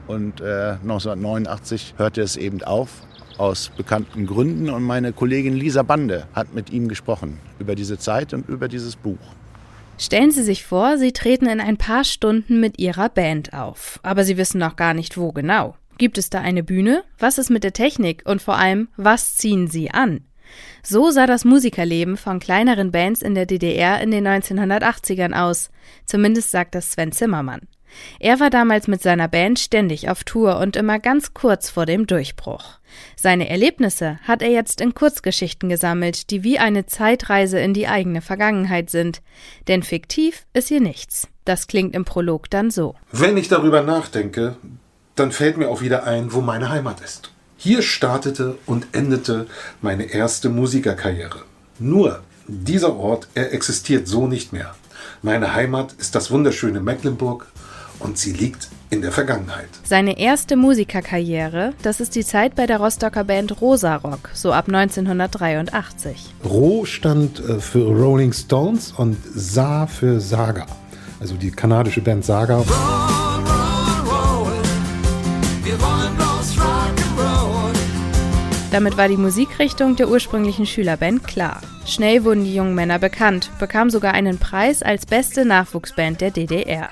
und 0.08 0.42
äh, 0.42 0.78
1989 0.82 1.96
hörte 1.98 2.22
es 2.22 2.36
eben 2.36 2.64
auf 2.64 2.90
aus 3.38 3.72
bekannten 3.76 4.28
Gründen 4.28 4.70
und 4.70 4.84
meine 4.84 5.14
Kollegin 5.14 5.56
Lisa 5.56 5.84
Bande 5.84 6.28
hat 6.34 6.54
mit 6.54 6.72
ihm 6.72 6.88
gesprochen 6.88 7.40
über 7.60 7.76
diese 7.76 7.98
Zeit 7.98 8.34
und 8.34 8.48
über 8.48 8.68
dieses 8.68 8.96
Buch. 8.96 9.18
Stellen 10.04 10.32
Sie 10.32 10.44
sich 10.44 10.66
vor, 10.66 10.98
Sie 10.98 11.14
treten 11.14 11.46
in 11.46 11.62
ein 11.62 11.78
paar 11.78 12.04
Stunden 12.04 12.60
mit 12.60 12.78
Ihrer 12.78 13.08
Band 13.08 13.54
auf, 13.54 14.02
aber 14.04 14.26
Sie 14.26 14.36
wissen 14.36 14.58
noch 14.58 14.76
gar 14.76 14.94
nicht, 14.94 15.16
wo 15.16 15.32
genau. 15.32 15.78
Gibt 15.98 16.18
es 16.18 16.30
da 16.30 16.42
eine 16.42 16.62
Bühne? 16.62 17.06
Was 17.20 17.38
ist 17.38 17.50
mit 17.50 17.64
der 17.64 17.72
Technik? 17.72 18.22
Und 18.26 18.42
vor 18.42 18.58
allem, 18.58 18.90
was 18.98 19.38
ziehen 19.38 19.70
Sie 19.70 19.92
an? 19.92 20.26
So 20.84 21.10
sah 21.10 21.26
das 21.26 21.46
Musikerleben 21.46 22.18
von 22.18 22.42
kleineren 22.42 22.92
Bands 22.92 23.22
in 23.22 23.34
der 23.34 23.46
DDR 23.46 24.02
in 24.02 24.12
den 24.12 24.28
1980ern 24.28 25.32
aus. 25.42 25.70
Zumindest 26.06 26.52
sagt 26.52 26.76
das 26.76 26.92
Sven 26.92 27.14
Zimmermann. 27.14 27.62
Er 28.20 28.40
war 28.40 28.50
damals 28.50 28.88
mit 28.88 29.02
seiner 29.02 29.28
Band 29.28 29.60
ständig 29.60 30.10
auf 30.10 30.24
Tour 30.24 30.60
und 30.60 30.76
immer 30.76 31.00
ganz 31.00 31.34
kurz 31.34 31.70
vor 31.70 31.86
dem 31.86 32.08
Durchbruch. 32.08 32.80
Seine 33.16 33.50
Erlebnisse 33.50 34.20
hat 34.24 34.42
er 34.42 34.50
jetzt 34.50 34.82
in 34.82 34.94
Kurzgeschichten 34.94 35.70
gesammelt, 35.70 36.30
die 36.30 36.44
wie 36.44 36.60
eine 36.60 36.86
Zeitreise 36.86 37.60
in 37.60 37.74
die 37.74 37.88
eigene 37.88 38.22
Vergangenheit 38.22 38.90
sind. 38.90 39.22
Denn 39.68 39.84
fiktiv 39.84 40.46
ist 40.54 40.68
hier 40.68 40.82
nichts. 40.82 41.28
Das 41.46 41.68
klingt 41.68 41.96
im 41.96 42.06
Prolog 42.06 42.50
dann 42.50 42.72
so. 42.72 42.96
Wenn 43.12 43.38
ich 43.38 43.48
darüber 43.48 43.82
nachdenke, 43.82 44.56
dann 45.16 45.32
fällt 45.32 45.58
mir 45.58 45.70
auch 45.70 45.82
wieder 45.82 46.06
ein, 46.06 46.34
wo 46.34 46.42
meine 46.42 46.70
Heimat 46.70 47.02
ist. 47.02 47.32
Hier 47.58 47.82
startete 47.82 48.58
und 48.66 48.88
endete 48.92 49.48
meine 49.82 50.06
erste 50.06 50.50
Musikerkarriere. 50.50 51.44
Nur, 51.80 52.22
dieser 52.48 52.96
Ort, 52.96 53.28
er 53.36 53.54
existiert 53.54 54.08
so 54.08 54.28
nicht 54.28 54.52
mehr. 54.52 54.76
Meine 55.22 55.54
Heimat 55.54 55.94
ist 55.94 56.16
das 56.16 56.32
wunderschöne 56.32 56.82
Mecklenburg 56.82 57.48
und 58.04 58.18
sie 58.18 58.34
liegt 58.34 58.68
in 58.90 59.02
der 59.02 59.12
Vergangenheit. 59.12 59.70
Seine 59.84 60.20
erste 60.20 60.56
Musikerkarriere, 60.56 61.74
das 61.82 62.00
ist 62.00 62.16
die 62.16 62.24
Zeit 62.24 62.56
bei 62.56 62.68
der 62.68 62.78
Rostocker 62.78 63.24
Band 63.24 63.60
Rosa 63.62 63.96
Rock, 63.96 64.30
so 64.34 64.52
ab 64.52 64.68
1983. 64.68 66.34
Ro 66.46 66.86
stand 66.86 67.40
äh, 67.40 67.60
für 67.60 67.88
Rolling 67.88 68.34
Stones 68.34 68.94
und 68.96 69.18
Sa 69.34 69.88
für 69.88 70.20
Saga. 70.20 70.68
Also 71.20 71.36
die 71.36 71.52
kanadische 71.52 72.02
Band 72.02 72.26
Saga. 72.26 72.64
Damit 78.72 78.98
war 78.98 79.08
die 79.08 79.18
Musikrichtung 79.18 79.96
der 79.96 80.10
ursprünglichen 80.10 80.66
Schülerband 80.66 81.24
klar. 81.26 81.62
Schnell 81.86 82.24
wurden 82.24 82.44
die 82.44 82.56
jungen 82.56 82.74
Männer 82.74 82.98
bekannt, 82.98 83.52
bekamen 83.60 83.92
sogar 83.92 84.14
einen 84.14 84.40
Preis 84.40 84.82
als 84.82 85.06
beste 85.06 85.46
Nachwuchsband 85.46 86.22
der 86.22 86.32
DDR. 86.32 86.90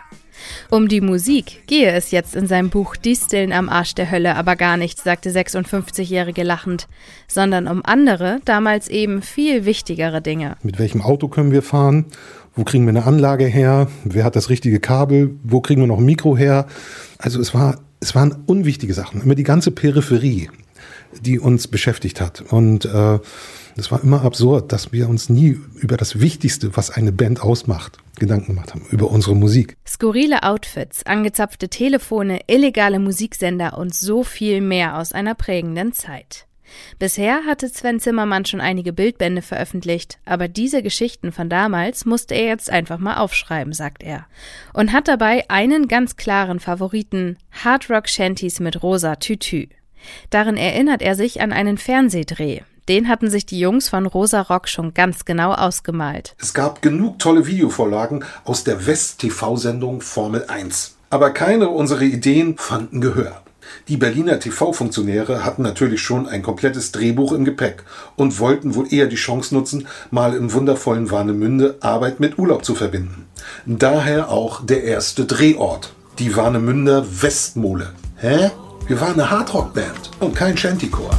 Um 0.69 0.88
die 0.88 1.01
Musik 1.01 1.63
gehe 1.67 1.91
es 1.91 2.12
jetzt 2.12 2.36
in 2.36 2.47
seinem 2.47 2.69
Buch 2.69 2.95
Disteln 2.95 3.51
am 3.51 3.69
Arsch 3.69 3.95
der 3.95 4.12
Hölle 4.12 4.36
aber 4.36 4.56
gar 4.56 4.77
nicht, 4.77 4.99
sagte 4.99 5.30
56-Jährige 5.30 6.43
lachend, 6.43 6.88
sondern 7.27 7.67
um 7.67 7.82
andere, 7.84 8.39
damals 8.45 8.88
eben 8.88 9.21
viel 9.21 9.65
wichtigere 9.65 10.21
Dinge. 10.21 10.58
Mit 10.63 10.80
welchem 10.80 11.01
Auto 11.01 11.27
können 11.27 11.51
wir 11.51 11.62
fahren? 11.62 12.06
Wo 12.56 12.63
kriegen 12.63 12.86
wir 12.86 12.89
eine 12.89 13.06
Anlage 13.06 13.45
her? 13.45 13.88
Wer 14.04 14.23
hat 14.23 14.36
das 14.36 14.49
richtige 14.49 14.80
Kabel? 14.80 15.36
Wo 15.43 15.62
kriegen 15.62 15.82
wir 15.82 15.88
noch 15.88 15.99
ein 15.99 16.06
Mikro 16.06 16.36
her? 16.36 16.67
Also 17.17 17.39
es 17.39 17.54
war, 17.54 17.80
es 18.01 18.13
waren 18.13 18.43
unwichtige 18.45 18.93
Sachen. 18.93 19.21
Immer 19.21 19.36
die 19.36 19.43
ganze 19.43 19.71
Peripherie, 19.71 20.49
die 21.21 21.39
uns 21.39 21.67
beschäftigt 21.67 22.19
hat. 22.19 22.41
Und 22.41 22.86
äh, 22.86 23.19
es 23.75 23.91
war 23.91 24.03
immer 24.03 24.23
absurd, 24.23 24.71
dass 24.71 24.91
wir 24.91 25.10
uns 25.10 25.29
nie 25.29 25.60
über 25.75 25.97
das 25.97 26.19
Wichtigste, 26.19 26.75
was 26.75 26.89
eine 26.89 27.12
Band 27.12 27.41
ausmacht, 27.41 27.97
Gedanken 28.19 28.53
gemacht 28.53 28.73
haben, 28.73 28.86
über 28.91 29.10
unsere 29.10 29.36
Musik. 29.36 29.77
Skurrile 29.88 30.43
Outfits, 30.43 31.05
angezapfte 31.05 31.69
Telefone, 31.69 32.41
illegale 32.47 32.99
Musiksender 32.99 33.77
und 33.77 33.93
so 33.93 34.23
viel 34.23 34.62
mehr 34.62 34.97
aus 34.97 35.13
einer 35.13 35.36
prägenden 35.36 35.93
Zeit. 35.93 36.45
Bisher 36.99 37.45
hatte 37.45 37.67
Sven 37.67 37.99
Zimmermann 37.99 38.45
schon 38.45 38.62
einige 38.62 38.93
Bildbände 38.93 39.41
veröffentlicht, 39.41 40.19
aber 40.25 40.47
diese 40.47 40.81
Geschichten 40.81 41.31
von 41.31 41.49
damals 41.49 42.05
musste 42.05 42.36
er 42.36 42.47
jetzt 42.47 42.69
einfach 42.69 42.97
mal 42.97 43.17
aufschreiben, 43.17 43.73
sagt 43.73 44.03
er. 44.03 44.25
Und 44.73 44.93
hat 44.93 45.07
dabei 45.07 45.49
einen 45.49 45.88
ganz 45.88 46.15
klaren 46.15 46.60
Favoriten, 46.60 47.38
Hard 47.51 47.89
Rock 47.89 48.07
Shanties 48.07 48.60
mit 48.60 48.81
rosa 48.84 49.15
Tütü. 49.17 49.67
Darin 50.29 50.57
erinnert 50.57 51.01
er 51.01 51.15
sich 51.15 51.41
an 51.41 51.51
einen 51.51 51.77
Fernsehdreh. 51.77 52.62
Den 52.91 53.08
hatten 53.08 53.30
sich 53.30 53.45
die 53.45 53.58
Jungs 53.58 53.88
von 53.88 54.06
Rosa 54.06 54.41
Rock 54.41 54.67
schon 54.67 54.93
ganz 54.93 55.23
genau 55.23 55.54
ausgemalt. 55.54 56.36
Es 56.38 56.54
gab 56.54 56.82
genug 56.82 57.19
tolle 57.19 57.47
Videovorlagen 57.47 58.25
aus 58.43 58.65
der 58.65 58.86
West-TV-Sendung 58.86 60.01
Formel 60.01 60.43
1. 60.49 60.97
Aber 61.10 61.30
keine 61.30 61.69
unserer 61.69 62.01
Ideen 62.01 62.58
fanden 62.58 62.99
Gehör. 62.99 63.43
Die 63.88 63.95
Berliner 63.95 64.41
TV-Funktionäre 64.41 65.45
hatten 65.45 65.62
natürlich 65.62 66.01
schon 66.01 66.27
ein 66.27 66.43
komplettes 66.43 66.91
Drehbuch 66.91 67.32
im 67.32 67.45
Gepäck 67.45 67.86
und 68.17 68.41
wollten 68.41 68.75
wohl 68.75 68.93
eher 68.93 69.08
die 69.08 69.15
Chance 69.15 69.56
nutzen, 69.56 69.88
mal 70.10 70.36
im 70.36 70.51
wundervollen 70.51 71.12
Warnemünde 71.12 71.77
Arbeit 71.80 72.19
mit 72.19 72.38
Urlaub 72.38 72.65
zu 72.65 72.75
verbinden. 72.75 73.25
Daher 73.65 74.30
auch 74.30 74.65
der 74.65 74.84
erste 74.84 75.23
Drehort, 75.23 75.93
die 76.19 76.36
Warnemünder 76.36 77.06
Westmole. 77.21 77.93
Hä? 78.17 78.51
Wir 78.88 78.99
waren 78.99 79.13
eine 79.13 79.32
Hardrock-Band 79.32 80.12
und 80.19 80.36
kein 80.36 80.58
Shantycore. 80.58 81.15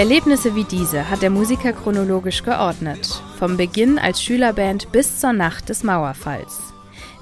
Erlebnisse 0.00 0.54
wie 0.54 0.64
diese 0.64 1.10
hat 1.10 1.20
der 1.20 1.28
Musiker 1.28 1.74
chronologisch 1.74 2.42
geordnet, 2.42 3.22
vom 3.38 3.58
Beginn 3.58 3.98
als 3.98 4.22
Schülerband 4.22 4.90
bis 4.92 5.20
zur 5.20 5.34
Nacht 5.34 5.68
des 5.68 5.84
Mauerfalls. 5.84 6.58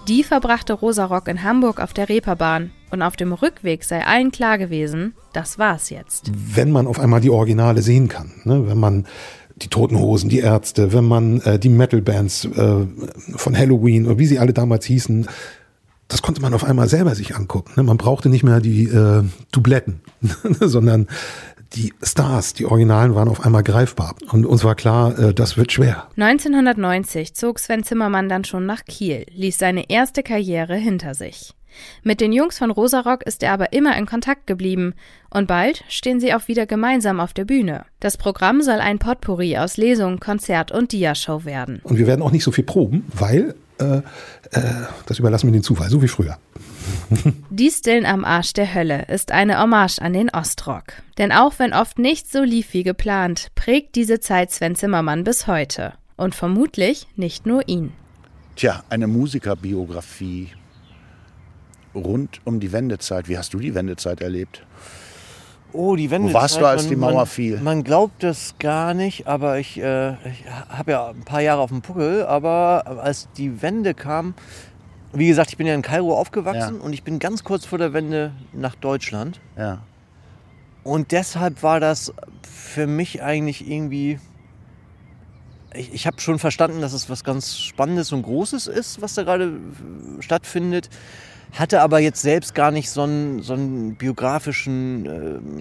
Die 0.07 0.23
verbrachte 0.23 0.75
Rosa 0.75 1.07
Rock 1.07 1.27
in 1.27 1.43
Hamburg 1.43 1.81
auf 1.81 1.93
der 1.93 2.09
Reeperbahn 2.09 2.71
und 2.93 3.03
auf 3.03 3.17
dem 3.17 3.33
Rückweg 3.33 3.83
sei 3.83 4.07
allen 4.07 4.31
klar 4.31 4.59
gewesen, 4.59 5.15
das 5.33 5.59
war's 5.59 5.91
jetzt. 5.91 6.31
wenn 6.55 6.71
man 6.71 6.87
auf 6.87 7.01
einmal 7.01 7.21
die 7.21 7.31
Originale 7.31 7.83
sehen 7.83 8.07
kann, 8.07 8.31
ne? 8.45 8.69
wenn 8.69 8.79
man 8.79 9.09
die 9.57 9.69
Toten 9.69 9.99
Hosen, 9.99 10.31
die 10.31 10.39
Ärzte, 10.39 10.93
wenn 10.93 11.05
man 11.05 11.41
äh, 11.41 11.59
die 11.59 11.71
Metal-Bands 11.71 12.45
äh, 12.45 12.87
von 13.35 13.59
Halloween 13.59 14.07
oder 14.07 14.21
wie 14.21 14.27
sie 14.27 14.39
alle 14.39 14.53
damals 14.53 14.85
hießen, 14.85 15.27
das 16.09 16.23
konnte 16.23 16.41
man 16.41 16.55
auf 16.55 16.65
einmal 16.65 16.89
selber 16.89 17.15
sich 17.15 17.37
angucken. 17.37 17.73
Ne? 17.77 17.83
Man 17.83 17.99
brauchte 17.99 18.31
nicht 18.31 18.43
mehr 18.43 18.61
die 18.61 18.85
äh, 18.85 19.25
Dubletten, 19.53 20.01
sondern 20.61 21.07
die 21.75 21.93
Stars, 22.03 22.55
die 22.55 22.67
Originalen 22.67 23.15
waren 23.15 23.29
auf 23.29 23.45
einmal 23.45 23.63
greifbar. 23.63 24.15
Und 24.31 24.47
uns 24.47 24.65
war 24.65 24.75
klar, 24.75 25.19
äh, 25.19 25.35
das 25.35 25.57
wird 25.57 25.73
schwer. 25.73 26.09
1990 26.17 27.35
zog 27.35 27.59
Sven 27.59 27.85
Zimmermann 27.85 28.29
dann 28.29 28.45
schon 28.45 28.67
nach 28.67 28.85
Kiel, 28.85 29.27
ließ 29.33 29.59
seine 29.59 29.91
erste 29.91 30.23
Karriere 30.23 30.77
hinter 30.77 31.15
sich. 31.15 31.55
Mit 32.03 32.21
den 32.21 32.33
Jungs 32.33 32.59
von 32.59 32.71
Rosarock 32.71 33.23
ist 33.25 33.43
er 33.43 33.53
aber 33.53 33.73
immer 33.73 33.97
in 33.97 34.07
Kontakt 34.07 34.47
geblieben 34.47 34.95
und 35.31 35.47
bald 35.47 35.85
stehen 35.89 36.19
sie 36.19 36.35
auch 36.35 36.49
wieder 36.49 36.67
gemeinsam 36.67 37.21
auf 37.21 37.33
der 37.33 37.45
Bühne. 37.45 37.85
Das 38.01 38.17
Programm 38.17 38.63
soll 38.63 38.81
ein 38.81 38.99
Potpourri 38.99 39.59
aus 39.59 39.77
Lesung, 39.77 40.19
Konzert 40.19 40.73
und 40.73 40.93
Diashow 40.93 41.45
werden. 41.45 41.81
Und 41.85 41.99
wir 41.99 42.07
werden 42.07 42.23
auch 42.23 42.33
nicht 42.33 42.45
so 42.45 42.53
viel 42.53 42.65
proben, 42.65 43.07
weil 43.13 43.55
äh, 43.79 43.99
äh, 43.99 44.03
das 45.07 45.19
überlassen 45.19 45.49
wir 45.49 45.53
den 45.53 45.63
Zufall, 45.63 45.91
so 45.91 46.03
wie 46.03 46.09
früher. 46.09 46.39
Die 47.51 47.71
Stillen 47.71 48.07
am 48.07 48.25
Arsch 48.25 48.53
der 48.53 48.75
Hölle 48.75 49.07
ist 49.09 49.31
eine 49.33 49.61
Hommage 49.61 49.99
an 50.01 50.13
den 50.13 50.31
Ostrock. 50.31 50.85
Denn 51.19 51.33
auch 51.33 51.59
wenn 51.59 51.73
oft 51.73 51.99
nicht 51.99 52.31
so 52.31 52.43
lief 52.43 52.73
wie 52.73 52.83
geplant, 52.83 53.49
prägt 53.55 53.95
diese 53.95 54.21
Zeit 54.21 54.51
Sven 54.51 54.75
Zimmermann 54.75 55.25
bis 55.25 55.47
heute. 55.47 55.95
Und 56.17 56.35
vermutlich 56.35 57.07
nicht 57.17 57.47
nur 57.47 57.69
ihn. 57.69 57.93
Tja, 58.57 58.83
eine 58.89 59.07
Musikerbiografie 59.07 60.49
rund 61.95 62.41
um 62.45 62.61
die 62.61 62.73
Wendezeit. 62.73 63.29
Wie 63.29 63.39
hast 63.39 63.55
du 63.55 63.61
die 63.61 63.75
Wendezeit 63.75 64.21
erlebt? 64.21 64.65
Oh, 65.73 65.97
die 65.97 66.11
Wende. 66.11 66.31
Wo 66.31 66.35
warst 66.35 66.61
du, 66.61 66.67
als 66.67 66.89
die 66.89 66.97
Mauer 66.97 67.13
man, 67.15 67.27
fiel? 67.27 67.61
Man 67.61 67.85
glaubt 67.85 68.25
es 68.25 68.55
gar 68.59 68.95
nicht, 68.95 69.27
aber 69.27 69.59
ich, 69.59 69.79
äh, 69.79 70.13
ich 70.29 70.45
habe 70.69 70.93
ja 70.93 71.09
ein 71.09 71.25
paar 71.25 71.41
Jahre 71.43 71.61
auf 71.61 71.71
dem 71.71 71.83
Puckel, 71.83 72.25
aber 72.25 73.01
als 73.03 73.29
die 73.37 73.61
Wende 73.61 73.93
kam, 73.95 74.35
wie 75.13 75.29
gesagt, 75.29 75.51
ich 75.51 75.57
bin 75.57 75.67
ja 75.67 75.75
in 75.75 75.83
Kairo 75.83 76.17
aufgewachsen 76.17 76.77
Ja. 76.77 76.83
und 76.83 76.93
ich 76.93 77.03
bin 77.03 77.19
ganz 77.19 77.45
kurz 77.45 77.67
vor 77.67 77.79
der 77.79 77.93
Wende 77.93 78.33
nach 78.53 78.75
Deutschland. 78.75 79.41
Ja. 79.57 79.83
Und 80.85 81.13
deshalb 81.13 81.63
war 81.63 81.81
das 81.81 82.13
für 82.43 82.87
mich 82.87 83.23
eigentlich 83.23 83.69
irgendwie. 83.71 84.19
Ich, 85.75 85.93
ich 85.93 86.07
habe 86.07 86.19
schon 86.21 86.39
verstanden, 86.39 86.81
dass 86.81 86.95
es 86.95 87.11
was 87.11 87.25
ganz 87.25 87.59
Spannendes 87.59 88.13
und 88.13 88.23
Großes 88.23 88.67
ist, 88.69 89.03
was 89.03 89.15
da 89.15 89.23
gerade 89.23 89.45
äh, 89.45 90.23
stattfindet. 90.23 90.89
Hatte 91.55 91.81
aber 91.81 91.99
jetzt 91.99 92.21
selbst 92.23 92.55
gar 92.55 92.71
nicht 92.71 92.91
so 92.91 93.03
einen, 93.03 93.43
so 93.43 93.55
einen 93.55 93.95
biografischen 93.97 95.07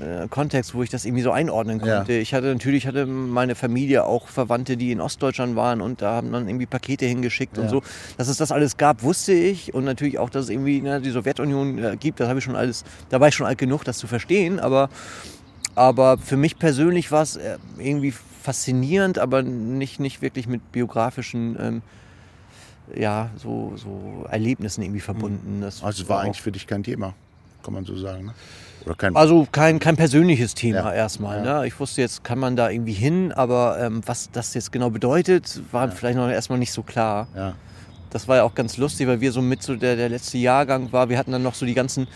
äh, 0.02 0.28
Kontext, 0.30 0.76
wo 0.76 0.84
ich 0.84 0.90
das 0.90 1.06
irgendwie 1.06 1.24
so 1.24 1.32
einordnen 1.32 1.80
Ja. 1.80 1.98
konnte. 1.98 2.14
Ich 2.14 2.34
hatte 2.34 2.48
natürlich 2.48 2.86
hatte 2.88 3.06
meine 3.06 3.56
Familie 3.56 4.06
auch 4.06 4.28
Verwandte, 4.28 4.78
die 4.78 4.92
in 4.92 5.02
Ostdeutschland 5.02 5.56
waren 5.56 5.82
und 5.82 6.02
da 6.02 6.12
haben 6.16 6.32
dann 6.32 6.48
irgendwie 6.48 6.66
Pakete 6.66 7.06
hingeschickt 7.06 7.58
und 7.58 7.66
Ja. 7.66 7.70
so. 7.70 7.82
Dass 8.18 8.28
es 8.28 8.38
das 8.38 8.52
alles 8.52 8.78
gab, 8.78 9.02
wusste 9.02 9.34
ich 9.34 9.74
und 9.74 9.86
natürlich 9.86 10.20
auch, 10.20 10.30
dass 10.30 10.46
es 10.46 10.50
irgendwie 10.50 10.82
ne, 10.82 11.02
die 11.02 11.10
Sowjetunion 11.12 11.78
äh, 11.84 11.98
gibt. 11.98 12.20
Das 12.20 12.28
habe 12.28 12.40
ich 12.40 12.46
schon 12.46 12.56
alles. 12.56 12.84
Da 13.10 13.20
war 13.20 13.30
ich 13.30 13.36
schon 13.36 13.48
alt 13.48 13.58
genug, 13.58 13.84
das 13.86 13.98
zu 13.98 14.08
verstehen. 14.08 14.60
Aber 14.60 14.90
aber 15.76 16.18
für 16.18 16.38
mich 16.38 16.58
persönlich 16.58 17.12
war 17.12 17.22
es 17.22 17.36
äh, 17.38 17.58
irgendwie 17.78 18.12
faszinierend, 18.42 19.20
aber 19.20 19.42
nicht, 19.44 20.00
nicht 20.00 20.22
wirklich 20.22 20.48
mit 20.48 20.72
biografischen 20.72 21.56
ähm, 21.60 21.82
ja, 22.96 23.30
so, 23.42 23.74
so 23.76 24.26
Erlebnissen 24.30 24.82
irgendwie 24.82 25.00
verbunden. 25.02 25.62
Das 25.62 25.84
Also 25.84 26.04
es 26.04 26.10
war 26.10 26.22
eigentlich 26.22 26.42
für 26.42 26.52
dich 26.52 26.68
kein 26.68 26.84
Thema, 26.84 27.14
kann 27.64 27.74
man 27.74 27.86
so 27.86 27.96
sagen. 27.98 28.26
Ne? 28.28 28.34
Oder 28.86 28.96
kein 28.96 29.16
also 29.16 29.48
kein, 29.52 29.80
kein 29.80 29.98
persönliches 29.98 30.54
Thema 30.54 30.78
Ja. 30.78 30.94
erstmal. 30.94 31.44
Ja. 31.46 31.60
Ne? 31.62 31.68
Ich 31.68 31.80
wusste 31.80 32.02
jetzt, 32.02 32.24
kann 32.24 32.40
man 32.40 32.56
da 32.56 32.70
irgendwie 32.70 32.94
hin, 32.94 33.32
aber 33.34 33.78
ähm, 33.80 34.02
was 34.06 34.30
das 34.32 34.54
jetzt 34.54 34.72
genau 34.72 34.90
bedeutet, 34.90 35.62
war 35.72 35.92
vielleicht 35.92 36.18
noch 36.18 36.30
erstmal 36.30 36.60
nicht 36.60 36.72
so 36.72 36.84
klar. 36.84 37.28
ja. 37.36 37.54
Das 38.10 38.26
war 38.30 38.38
ja 38.38 38.44
auch 38.44 38.56
ganz 38.56 38.78
lustig, 38.78 39.06
weil 39.06 39.20
wir 39.20 39.34
so 39.34 39.42
mit 39.42 39.62
so 39.62 39.76
der, 39.76 39.98
der 39.98 40.08
letzte 40.08 40.38
Jahrgang 40.38 40.94
war. 40.94 41.10
Wir 41.10 41.18
hatten 41.18 41.34
dann 41.34 41.44
noch 41.44 41.54
so 41.54 41.66
die 41.66 41.74
ganzen, 41.74 42.08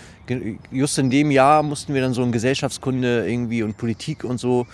just 0.72 0.98
in 0.98 1.10
dem 1.10 1.32
Jahr 1.32 1.64
mussten 1.64 1.94
wir 1.94 2.02
dann 2.02 2.14
so 2.14 2.24
in 2.24 2.32
Gesellschaftskunde 2.32 3.30
irgendwie 3.30 3.62
und 3.62 3.76
Politik 3.78 4.24
und 4.24 4.40
so, 4.40 4.66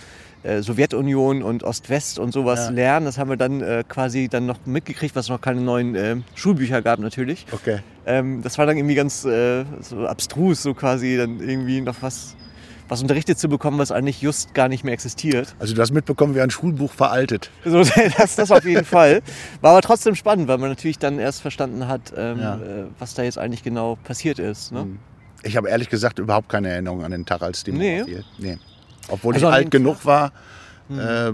äh, 0.42 0.62
Sowjetunion 0.62 1.42
und 1.42 1.64
Ost-West 1.64 2.18
und 2.18 2.32
sowas 2.32 2.66
Ja. 2.66 2.70
lernen. 2.70 3.06
Das 3.06 3.18
haben 3.18 3.28
wir 3.30 3.36
dann 3.36 3.60
äh, 3.60 3.84
quasi 3.88 4.28
dann 4.28 4.46
noch 4.46 4.58
mitgekriegt, 4.66 5.16
was 5.16 5.28
noch 5.28 5.40
keine 5.40 5.60
neuen 5.60 5.94
äh, 5.94 6.16
Schulbücher 6.34 6.80
gab 6.82 6.98
natürlich. 7.00 7.46
Okay. 7.52 7.80
Ähm, 8.06 8.42
das 8.42 8.56
war 8.58 8.66
dann 8.66 8.76
irgendwie 8.76 8.94
ganz 8.94 9.24
äh, 9.24 9.64
so 9.80 10.06
abstrus, 10.06 10.62
so 10.62 10.74
quasi 10.74 11.16
dann 11.16 11.40
irgendwie 11.40 11.80
noch 11.80 11.96
was, 12.00 12.36
was 12.88 13.02
unterrichtet 13.02 13.38
zu 13.38 13.48
bekommen, 13.48 13.78
was 13.78 13.90
eigentlich 13.92 14.22
just 14.22 14.54
gar 14.54 14.68
nicht 14.68 14.84
mehr 14.84 14.94
existiert. 14.94 15.54
Also 15.58 15.74
du 15.74 15.82
hast 15.82 15.90
mitbekommen, 15.92 16.34
wie 16.34 16.40
ein 16.40 16.50
Schulbuch 16.50 16.92
veraltet. 16.92 17.50
So, 17.64 17.82
das, 18.16 18.36
das 18.36 18.50
auf 18.50 18.64
jeden 18.64 18.84
Fall. 18.86 19.20
War 19.60 19.72
aber 19.72 19.82
trotzdem 19.82 20.14
spannend, 20.14 20.48
weil 20.48 20.56
man 20.58 20.70
natürlich 20.70 20.98
dann 20.98 21.18
erst 21.18 21.42
verstanden 21.42 21.86
hat, 21.88 22.12
ähm, 22.16 22.38
Ja. 22.40 22.54
äh, 22.56 22.84
was 22.98 23.12
da 23.14 23.24
jetzt 23.24 23.38
eigentlich 23.38 23.62
genau 23.62 23.98
passiert 24.04 24.38
ist. 24.38 24.72
Ne? 24.72 24.86
Ich 25.42 25.56
habe 25.56 25.68
ehrlich 25.68 25.90
gesagt 25.90 26.18
überhaupt 26.18 26.48
keine 26.48 26.68
Erinnerung 26.70 27.04
an 27.04 27.10
den 27.10 27.26
Tag, 27.26 27.42
als 27.42 27.62
die 27.64 27.72
Mauer 27.72 27.80
Nee. 27.80 28.04
Nee. 28.38 28.58
Obwohl 29.08 29.34
Also 29.34 29.48
ich 29.48 29.52
alt 29.52 29.70
genug 29.70 30.04
war, 30.04 30.32
äh, 30.90 31.32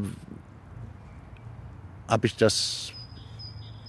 habe 2.09 2.27
ich 2.27 2.37
das. 2.37 2.93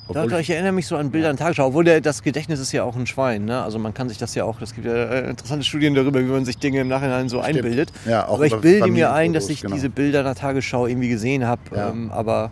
Doch, 0.07 0.27
doch, 0.27 0.37
ich 0.37 0.51
erinnere 0.51 0.71
mich 0.71 0.85
so 0.85 0.97
an 0.97 1.09
Bilder 1.09 1.31
in 1.31 1.37
Tagesschau, 1.37 1.67
obwohl 1.67 1.83
der, 1.83 1.99
das 1.99 2.21
Gedächtnis 2.21 2.59
ist 2.59 2.71
ja 2.71 2.83
auch 2.83 2.95
ein 2.95 3.07
Schwein. 3.07 3.45
Ne? 3.45 3.63
Also 3.63 3.79
man 3.79 3.91
kann 3.95 4.07
sich 4.07 4.19
das 4.19 4.35
ja 4.35 4.43
auch, 4.43 4.61
es 4.61 4.75
gibt 4.75 4.85
ja 4.85 4.93
äh, 4.93 5.29
interessante 5.31 5.65
Studien 5.65 5.95
darüber, 5.95 6.19
wie 6.19 6.25
man 6.25 6.45
sich 6.45 6.59
Dinge 6.59 6.81
im 6.81 6.87
Nachhinein 6.87 7.27
so 7.27 7.39
einbildet. 7.39 7.91
Ja, 8.05 8.27
auch 8.27 8.35
aber 8.35 8.45
ich 8.45 8.55
bilde 8.55 8.87
mir 8.91 9.11
ein, 9.13 9.33
dass 9.33 9.49
ich 9.49 9.61
genau. 9.61 9.73
diese 9.73 9.89
Bilder 9.89 10.19
in 10.19 10.25
der 10.25 10.35
Tagesschau 10.35 10.85
irgendwie 10.85 11.09
gesehen 11.09 11.47
habe. 11.47 11.61
Ja. 11.75 11.89
Ähm, 11.89 12.11
aber 12.11 12.51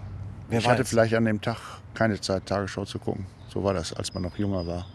wer 0.50 0.60
ich 0.60 0.66
weiß. 0.66 0.72
hatte 0.72 0.86
vielleicht 0.86 1.14
an 1.14 1.26
dem 1.26 1.42
Tag 1.42 1.58
keine 1.94 2.20
Zeit, 2.20 2.48
Tagesschau 2.48 2.86
zu 2.86 2.98
gucken. 2.98 3.28
So 3.50 3.64
war 3.64 3.76
das, 3.76 3.94
als 3.94 4.12
man 4.16 4.24
noch 4.24 4.36
jünger 4.36 4.66
war. 4.66 4.88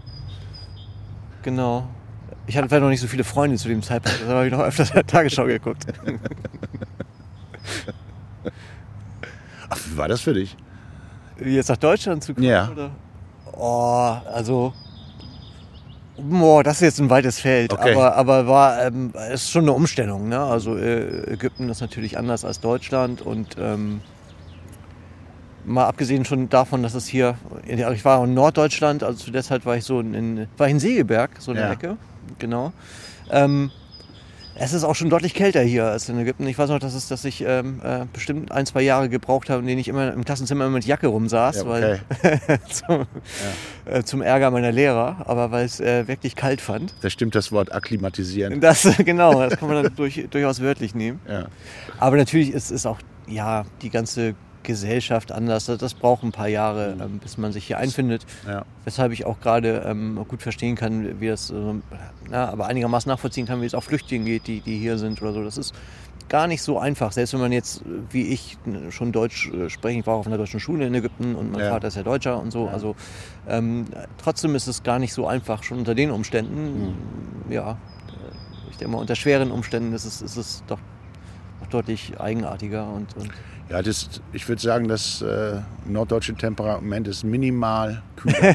Genau. 1.42 1.86
Ich 2.46 2.56
hatte 2.56 2.68
vielleicht 2.68 2.82
noch 2.82 2.88
nicht 2.88 3.00
so 3.00 3.06
viele 3.08 3.24
Freunde 3.24 3.56
zu 3.56 3.68
dem 3.68 3.82
Zeitpunkt, 3.82 4.20
deshalb 4.20 4.36
habe 4.36 4.46
ich 4.46 4.52
noch 4.52 4.60
öfter 4.60 4.84
der 4.84 5.06
Tagesschau 5.06 5.44
geguckt. 5.44 5.84
Ach, 9.70 9.78
wie 9.86 9.96
war 9.96 10.08
das 10.08 10.20
für 10.22 10.34
dich? 10.34 10.56
Jetzt 11.44 11.68
nach 11.68 11.76
Deutschland 11.76 12.24
zu 12.24 12.34
kommen? 12.34 12.46
Ja. 12.46 12.68
Oder? 12.70 12.90
Oh, 13.52 14.16
also. 14.32 14.72
Boah, 16.20 16.64
das 16.64 16.76
ist 16.76 16.80
jetzt 16.82 17.00
ein 17.00 17.10
weites 17.10 17.38
Feld, 17.38 17.72
Okay. 17.72 17.92
aber, 17.92 18.16
aber 18.16 18.48
war 18.48 18.86
ähm, 18.86 19.12
es 19.30 19.42
ist 19.44 19.50
schon 19.50 19.62
eine 19.62 19.72
Umstellung. 19.72 20.28
Ne? 20.28 20.40
Also 20.40 20.76
äh, 20.76 21.32
Ägypten 21.32 21.68
ist 21.68 21.80
natürlich 21.80 22.18
anders 22.18 22.44
als 22.44 22.58
Deutschland 22.58 23.22
und 23.22 23.54
ähm, 23.56 24.00
mal 25.64 25.86
abgesehen 25.86 26.24
schon 26.24 26.48
davon, 26.48 26.82
dass 26.82 26.94
es 26.94 27.06
hier, 27.06 27.36
ich 27.66 28.04
war 28.04 28.24
in 28.24 28.34
Norddeutschland, 28.34 29.04
also 29.04 29.16
zu 29.26 29.30
der 29.30 29.44
Zeit 29.44 29.64
war 29.64 29.76
ich 29.76 29.84
so 29.84 30.00
in, 30.00 30.12
in 30.14 30.46
war 30.56 30.66
ich 30.66 30.72
in 30.72 30.80
Segeberg, 30.80 31.30
so 31.38 31.52
eine 31.52 31.60
Ja. 31.60 31.70
Ecke, 31.72 31.96
genau. 32.38 32.72
Ähm, 33.30 33.70
es 34.60 34.72
ist 34.72 34.82
auch 34.82 34.96
schon 34.96 35.08
deutlich 35.08 35.34
kälter 35.34 35.60
hier 35.60 35.84
als 35.84 36.08
in 36.08 36.18
Ägypten. 36.18 36.46
Ich 36.48 36.58
weiß 36.58 36.68
noch, 36.70 36.80
dass, 36.80 36.94
es, 36.94 37.06
dass 37.06 37.24
ich 37.24 37.44
ähm, 37.46 37.80
äh, 37.84 38.06
bestimmt 38.12 38.50
ein, 38.50 38.66
zwei 38.66 38.82
Jahre 38.82 39.08
gebraucht 39.08 39.50
habe, 39.50 39.60
in 39.60 39.68
denen 39.68 39.80
ich 39.80 39.86
immer 39.86 40.12
im 40.12 40.24
Klassenzimmer 40.24 40.64
immer 40.64 40.74
mit 40.74 40.84
Jacke 40.84 41.06
rumsaß, 41.06 41.58
Ja, 41.58 41.66
weil 41.66 42.00
okay. 42.10 42.58
zum, 42.68 43.06
äh, 43.84 44.02
zum 44.02 44.20
Ärger 44.20 44.50
meiner 44.50 44.72
Lehrer, 44.72 45.24
aber 45.26 45.52
weil 45.52 45.64
es 45.64 45.78
äh, 45.78 46.08
wirklich 46.08 46.34
kalt 46.34 46.60
fand. 46.60 46.92
Da 47.02 47.10
stimmt 47.10 47.36
das 47.36 47.52
Wort 47.52 47.72
akklimatisieren. 47.72 48.60
Das, 48.60 48.88
genau, 49.04 49.48
das 49.48 49.58
kann 49.58 49.68
man 49.68 49.84
dann 49.84 49.94
durch, 49.96 50.26
durchaus 50.28 50.60
wörtlich 50.60 50.92
nehmen. 50.94 51.20
Ja. 51.28 51.46
Aber 51.98 52.16
natürlich 52.16 52.52
ist, 52.52 52.72
ist 52.72 52.84
auch 52.86 52.98
ja, 53.28 53.64
die 53.82 53.90
ganze 53.90 54.34
Gesellschaft 54.68 55.32
anders. 55.32 55.64
Das, 55.64 55.94
braucht 55.94 56.22
ein 56.22 56.30
paar 56.30 56.46
Jahre, 56.46 56.94
ähm, 57.00 57.18
bis 57.18 57.38
man 57.38 57.52
sich 57.52 57.66
hier 57.66 57.78
einfindet. 57.78 58.26
Ja. 58.46 58.66
Weshalb 58.84 59.12
ich 59.12 59.24
auch 59.24 59.40
gerade 59.40 59.82
ähm, 59.86 60.22
gut 60.28 60.42
verstehen 60.42 60.76
kann, 60.76 61.20
wie 61.20 61.28
das, 61.28 61.50
äh, 61.50 61.54
na, 62.30 62.50
aber 62.50 62.66
einigermaßen 62.66 63.08
nachvollziehen 63.08 63.46
kann, 63.46 63.62
wie 63.62 63.66
es 63.66 63.74
auch 63.74 63.82
Flüchtlingen 63.82 64.26
geht, 64.26 64.46
die, 64.46 64.60
die 64.60 64.78
hier 64.78 64.98
sind 64.98 65.22
oder 65.22 65.32
so. 65.32 65.42
Das 65.42 65.56
ist 65.56 65.74
gar 66.28 66.46
nicht 66.46 66.60
so 66.60 66.78
einfach. 66.78 67.12
Selbst 67.12 67.32
wenn 67.32 67.40
man 67.40 67.50
jetzt, 67.50 67.82
wie 68.10 68.28
ich, 68.28 68.58
schon 68.90 69.10
Deutsch 69.10 69.48
äh, 69.48 69.70
sprechen, 69.70 70.00
ich 70.00 70.06
war 70.06 70.16
auch 70.16 70.20
auf 70.20 70.26
einer 70.26 70.36
deutschen 70.36 70.60
Schule 70.60 70.86
in 70.86 70.94
Ägypten 70.94 71.34
und 71.34 71.50
mein 71.50 71.62
Ja. 71.62 71.70
Vater 71.70 71.88
ist 71.88 71.96
ja 71.96 72.02
Deutscher 72.02 72.38
und 72.38 72.50
so. 72.50 72.66
Ja. 72.66 72.72
Also 72.72 72.94
ähm, 73.48 73.86
trotzdem 74.22 74.54
ist 74.54 74.66
es 74.66 74.82
gar 74.82 74.98
nicht 74.98 75.14
so 75.14 75.26
einfach, 75.26 75.62
schon 75.62 75.78
unter 75.78 75.94
den 75.94 76.10
Umständen. 76.10 76.94
Ja, 77.48 77.70
äh, 77.72 77.74
ich 78.70 78.76
denke 78.76 78.92
mal, 78.92 79.00
unter 79.00 79.16
schweren 79.16 79.50
Umständen 79.50 79.94
ist 79.94 80.04
es, 80.04 80.20
ist 80.20 80.36
es 80.36 80.62
doch, 80.66 80.78
doch 81.60 81.68
deutlich 81.68 82.20
eigenartiger 82.20 82.86
und, 82.86 83.16
und 83.16 83.30
Ja, 83.70 83.82
das, 83.82 84.08
ich 84.32 84.48
würde 84.48 84.62
sagen, 84.62 84.88
das 84.88 85.20
äh, 85.20 85.60
norddeutsche 85.84 86.34
Temperament 86.34 87.06
ist 87.08 87.24
minimal 87.24 88.02
kühl. 88.16 88.34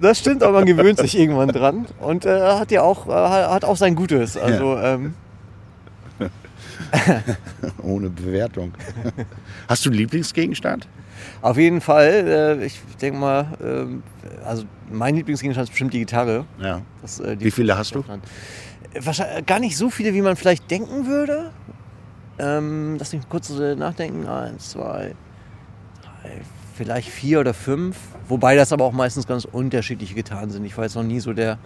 Das 0.00 0.20
stimmt, 0.20 0.44
aber 0.44 0.52
man 0.52 0.66
gewöhnt 0.66 0.98
sich 0.98 1.18
irgendwann 1.18 1.48
dran 1.48 1.86
und 1.98 2.24
äh, 2.24 2.40
hat 2.40 2.70
ja 2.70 2.82
auch, 2.82 3.08
äh, 3.08 3.10
hat 3.10 3.64
auch 3.64 3.76
sein 3.76 3.96
Gutes. 3.96 4.36
Also 4.36 4.78
ähm, 4.78 5.14
ohne 7.82 8.08
Bewertung. 8.08 8.72
Hast 9.68 9.84
du 9.84 9.90
einen 9.90 9.98
Lieblingsgegenstand? 9.98 10.86
auf 11.42 11.56
jeden 11.56 11.80
Fall, 11.80 12.58
äh, 12.60 12.64
ich 12.64 12.80
denke 13.00 13.18
mal, 13.18 13.46
ähm, 13.62 14.02
also 14.44 14.64
mein 14.90 15.16
Lieblingsgegenstand 15.16 15.68
ist 15.68 15.70
bestimmt 15.70 15.94
die 15.94 16.00
Gitarre. 16.00 16.44
Ja. 16.60 16.82
Das, 17.02 17.20
äh, 17.20 17.36
die 17.36 17.46
Wie 17.46 17.50
viele 17.50 17.76
hast 17.76 17.94
du? 17.94 18.04
Wahrscheinlich 18.98 19.46
gar 19.46 19.60
nicht 19.60 19.76
so 19.76 19.90
viele, 19.90 20.14
wie 20.14 20.22
man 20.22 20.36
vielleicht 20.36 20.70
denken 20.70 21.06
würde. 21.06 21.50
Ähm, 22.40 22.96
lass 22.98 23.12
mich 23.12 23.28
kurz 23.28 23.50
nachdenken. 23.50 24.26
Eins, 24.26 24.70
zwei, 24.70 25.14
drei, 26.02 26.40
vielleicht 26.74 27.08
vier 27.10 27.40
oder 27.40 27.52
fünf. 27.54 27.96
Wobei 28.28 28.56
das 28.56 28.72
aber 28.72 28.84
auch 28.84 28.92
meistens 28.92 29.26
ganz 29.26 29.44
unterschiedliche 29.44 30.14
Gitarren 30.14 30.50
sind. 30.50 30.64
Ich 30.64 30.76
war 30.76 30.84
jetzt 30.84 30.94
noch 30.94 31.02
nie 31.02 31.20
so 31.20 31.32
der, 31.32 31.58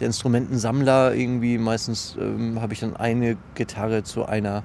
der 0.00 0.06
Instrumentensammler. 0.06 1.14
Irgendwie 1.14 1.58
meistens 1.58 2.16
ähm, 2.18 2.60
habe 2.60 2.72
ich 2.72 2.80
dann 2.80 2.96
eine 2.96 3.36
Gitarre 3.54 4.02
zu 4.02 4.24
einer 4.24 4.62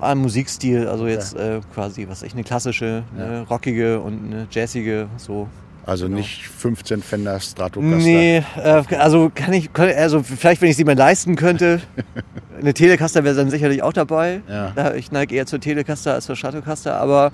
einem 0.00 0.22
Musikstil, 0.22 0.86
also 0.86 1.06
jetzt 1.06 1.34
äh, 1.34 1.60
quasi, 1.74 2.08
was 2.08 2.22
ich, 2.22 2.32
eine 2.32 2.44
klassische, 2.44 3.02
eine 3.14 3.42
rockige 3.42 4.00
und 4.00 4.26
eine 4.26 4.46
jazzige, 4.50 5.08
so 5.16 5.48
Also 5.84 6.06
Genau. 6.06 6.18
nicht 6.18 6.46
15 6.46 7.02
Fender 7.02 7.40
Stratocaster. 7.40 7.96
Nee, 7.96 8.42
äh, 8.56 8.82
also 8.96 9.30
kann 9.34 9.52
ich, 9.52 9.70
also 9.76 10.22
vielleicht, 10.22 10.62
wenn 10.62 10.70
ich 10.70 10.76
sie 10.76 10.84
mir 10.84 10.94
leisten 10.94 11.34
könnte. 11.36 11.80
Eine 12.60 12.72
Telecaster 12.72 13.24
wäre 13.24 13.34
dann 13.34 13.50
sicherlich 13.50 13.82
auch 13.82 13.92
dabei. 13.92 14.42
Ja. 14.48 14.94
Ich 14.94 15.10
neige 15.10 15.34
eher 15.34 15.46
zur 15.46 15.58
Telecaster 15.60 16.14
als 16.14 16.26
zur 16.26 16.36
Stratocaster, 16.36 16.96
aber 16.96 17.32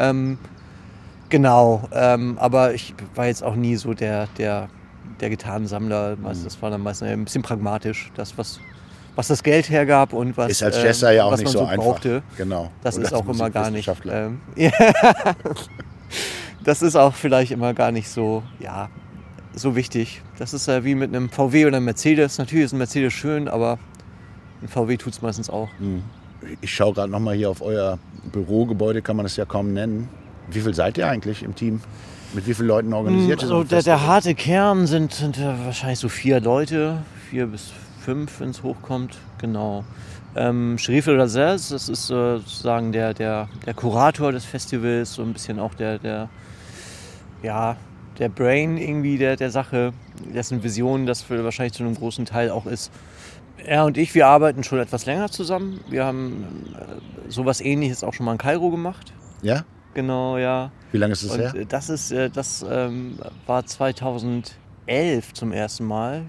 ähm, 0.00 0.38
genau. 1.28 1.88
Ähm, 1.92 2.36
aber 2.40 2.74
ich 2.74 2.94
war 3.14 3.26
jetzt 3.26 3.44
auch 3.44 3.54
nie 3.54 3.76
so 3.76 3.94
der, 3.94 4.26
der, 4.36 4.68
der 5.20 5.30
Gitarrensammler. 5.30 6.16
Mhm. 6.16 6.24
Das 6.44 6.60
war 6.60 6.70
dann 6.70 6.82
meistens 6.82 7.08
ein 7.08 7.24
bisschen 7.24 7.42
pragmatisch. 7.42 8.10
Das, 8.16 8.36
was, 8.36 8.58
was 9.14 9.28
das 9.28 9.44
Geld 9.44 9.70
hergab 9.70 10.12
und 10.12 10.36
was, 10.36 10.50
Ist 10.50 10.64
als 10.64 10.78
ähm, 10.78 10.86
Jazzer 10.86 11.12
ja 11.12 11.24
auch 11.24 11.36
nicht 11.36 11.46
so, 11.46 11.60
so 11.60 11.64
einfach. 11.64 11.84
brauchte. 11.84 12.24
Genau. 12.36 12.72
Das 12.82 12.96
Und 12.96 13.04
ist 13.04 13.14
auch 13.14 13.28
immer 13.28 13.48
gar 13.50 13.70
nicht. 13.70 13.88
Ähm, 14.10 14.40
ja, 14.56 14.70
das 16.66 16.82
ist 16.82 16.96
auch 16.96 17.14
vielleicht 17.14 17.52
immer 17.52 17.74
gar 17.74 17.92
nicht 17.92 18.08
so. 18.08 18.42
Ja, 18.58 18.88
so 19.54 19.76
wichtig. 19.76 20.20
Das 20.36 20.52
ist 20.52 20.66
ja 20.66 20.84
wie 20.84 20.96
mit 20.96 21.14
einem 21.14 21.30
VW 21.30 21.66
oder 21.66 21.76
einem 21.76 21.86
Mercedes. 21.86 22.38
Natürlich 22.38 22.66
ist 22.66 22.72
ein 22.72 22.78
Mercedes 22.78 23.12
schön, 23.12 23.46
aber 23.46 23.78
ein 24.60 24.68
VW 24.68 24.96
tut 24.96 25.12
es 25.12 25.22
meistens 25.22 25.48
auch. 25.48 25.68
Ich 26.60 26.74
schaue 26.74 26.92
gerade 26.92 27.10
noch 27.10 27.20
mal 27.20 27.36
hier 27.36 27.50
auf 27.50 27.62
euer 27.62 27.98
Bürogebäude, 28.32 29.00
kann 29.00 29.16
man 29.16 29.24
das 29.24 29.36
ja 29.36 29.44
kaum 29.44 29.72
nennen. 29.72 30.08
Wie 30.50 30.60
viel 30.60 30.74
seid 30.74 30.98
ihr 30.98 31.08
eigentlich 31.08 31.44
im 31.44 31.54
Team? 31.54 31.80
Mit 32.34 32.48
wie 32.48 32.54
vielen 32.54 32.68
Leuten 32.68 32.92
organisiert 32.92 33.42
ihr 33.42 33.48
so 33.48 33.58
Also 33.58 33.68
der, 33.68 33.82
der 33.82 34.04
harte 34.04 34.34
Kern 34.34 34.88
sind, 34.88 35.12
sind 35.12 35.36
ja 35.36 35.56
wahrscheinlich 35.64 36.00
so 36.00 36.08
vier 36.08 36.40
Leute, 36.40 37.02
vier 37.30 37.46
bis 37.46 37.72
fünf, 38.00 38.40
wenn 38.40 38.50
es 38.50 38.64
hochkommt. 38.64 39.16
Genau. 39.38 39.84
Ähm, 40.34 40.76
Sherif 40.78 41.06
Razez, 41.06 41.68
das 41.68 41.88
ist 41.88 42.10
äh, 42.10 42.38
sozusagen 42.38 42.90
der, 42.90 43.14
der, 43.14 43.48
der 43.64 43.74
Kurator 43.74 44.32
des 44.32 44.44
Festivals, 44.44 45.14
so 45.14 45.22
ein 45.22 45.32
bisschen 45.32 45.60
auch 45.60 45.74
der, 45.74 45.98
der, 45.98 46.28
ja, 47.42 47.76
der 48.18 48.28
Brain 48.28 48.76
irgendwie 48.78 49.18
der, 49.18 49.36
der 49.36 49.50
Sache, 49.50 49.92
dessen 50.34 50.62
Vision 50.62 51.06
das 51.06 51.22
für 51.22 51.44
wahrscheinlich 51.44 51.74
zu 51.74 51.82
einem 51.84 51.94
großen 51.94 52.24
Teil 52.24 52.50
auch 52.50 52.66
ist. 52.66 52.90
Er 53.64 53.84
und 53.84 53.98
ich, 53.98 54.14
wir 54.14 54.26
arbeiten 54.26 54.64
schon 54.64 54.78
etwas 54.78 55.06
länger 55.06 55.28
zusammen. 55.30 55.80
Wir 55.88 56.04
haben 56.04 56.46
äh, 56.78 57.30
sowas 57.30 57.60
ähnliches 57.60 58.04
auch 58.04 58.14
schon 58.14 58.26
mal 58.26 58.32
in 58.32 58.38
Kairo 58.38 58.70
gemacht. 58.70 59.12
Ja? 59.42 59.64
Genau, 59.94 60.38
ja. 60.38 60.70
Wie 60.92 60.98
lange 60.98 61.12
ist 61.14 61.22
es 61.22 61.30
Und 61.32 61.40
her? 61.40 61.54
äh, 61.54 61.66
das 61.66 61.88
ist, 61.88 62.12
äh, 62.12 62.30
das 62.30 62.64
ähm, 62.68 63.18
war 63.46 63.64
2011 63.66 65.32
zum 65.34 65.52
ersten 65.52 65.84
Mal, 65.84 66.22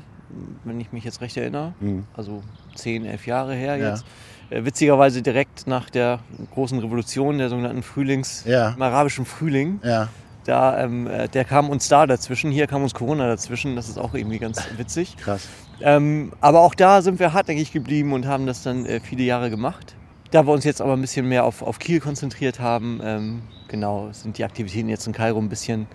wenn 0.63 0.80
ich 0.80 0.91
mich 0.91 1.04
jetzt 1.04 1.22
recht 1.22 1.38
erinnere. 1.38 1.74
Mhm. 1.80 2.06
Also 2.15 2.43
10, 2.76 3.06
11 3.06 3.28
Jahre 3.28 3.54
her 3.56 3.76
Ja. 3.78 3.89
jetzt. 3.89 4.06
Äh, 4.50 4.63
witzigerweise 4.65 5.22
direkt 5.22 5.67
nach 5.67 5.89
der 5.89 6.20
großen 6.54 6.80
Revolution, 6.80 7.38
der 7.38 7.50
sogenannten 7.50 7.84
Frühlings, 7.84 8.43
Ja. 8.46 8.70
im 8.72 8.82
arabischen 8.82 9.26
Frühling. 9.26 9.80
Ja. 9.84 10.08
Da, 10.47 10.81
ähm, 10.81 11.07
äh, 11.07 11.27
der 11.27 11.43
kam 11.43 11.69
uns 11.69 11.89
da 11.89 12.07
dazwischen, 12.07 12.51
hier 12.51 12.67
kam 12.67 12.81
uns 12.81 12.93
Corona 12.93 13.27
dazwischen. 13.27 13.75
Das 13.75 13.89
ist 13.89 13.97
auch 13.99 14.13
irgendwie 14.13 14.39
ganz 14.39 14.63
witzig. 14.77 15.17
Krass. 15.17 15.47
Ähm, 15.81 16.31
aber 16.39 16.62
auch 16.62 16.73
da 16.73 17.01
sind 17.01 17.19
wir 17.19 17.33
hartnäckig 17.33 17.71
geblieben 17.73 18.13
und 18.13 18.25
haben 18.25 18.45
das 18.47 18.63
dann 18.63 18.86
äh, 18.86 18.99
viele 19.01 19.23
Jahre 19.23 19.49
gemacht. 19.49 19.95
Da 20.31 20.47
wir 20.47 20.53
uns 20.53 20.63
jetzt 20.63 20.81
aber 20.81 20.93
ein 20.93 21.01
bisschen 21.01 21.27
mehr 21.27 21.43
auf, 21.43 21.62
auf 21.62 21.79
Kiel 21.79 21.99
konzentriert 21.99 22.60
haben, 22.60 22.99
ähm, 23.03 23.41
genau, 23.67 24.10
sind 24.12 24.38
die 24.38 24.43
Aktivitäten 24.45 24.89
jetzt 24.89 25.05
in 25.05 25.13
Kairo 25.13 25.38
ein 25.39 25.49
bisschen, 25.49 25.86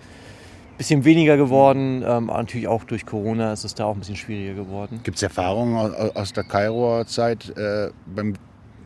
bisschen 0.77 1.03
weniger 1.03 1.35
geworden. 1.35 2.03
Ähm, 2.07 2.27
natürlich 2.27 2.67
auch 2.67 2.83
durch 2.83 3.05
Corona 3.05 3.53
ist 3.53 3.63
es 3.63 3.73
da 3.75 3.85
auch 3.85 3.93
ein 3.95 3.99
bisschen 3.99 4.15
schwieriger 4.15 4.53
geworden. 4.53 5.01
Gibt 5.03 5.17
es 5.17 5.23
Erfahrungen 5.23 5.75
aus- 5.75 6.15
aus 6.15 6.33
der 6.33 6.43
Kairoer 6.43 7.05
Zeit 7.07 7.55
äh, 7.57 7.89
beim, 8.05 8.33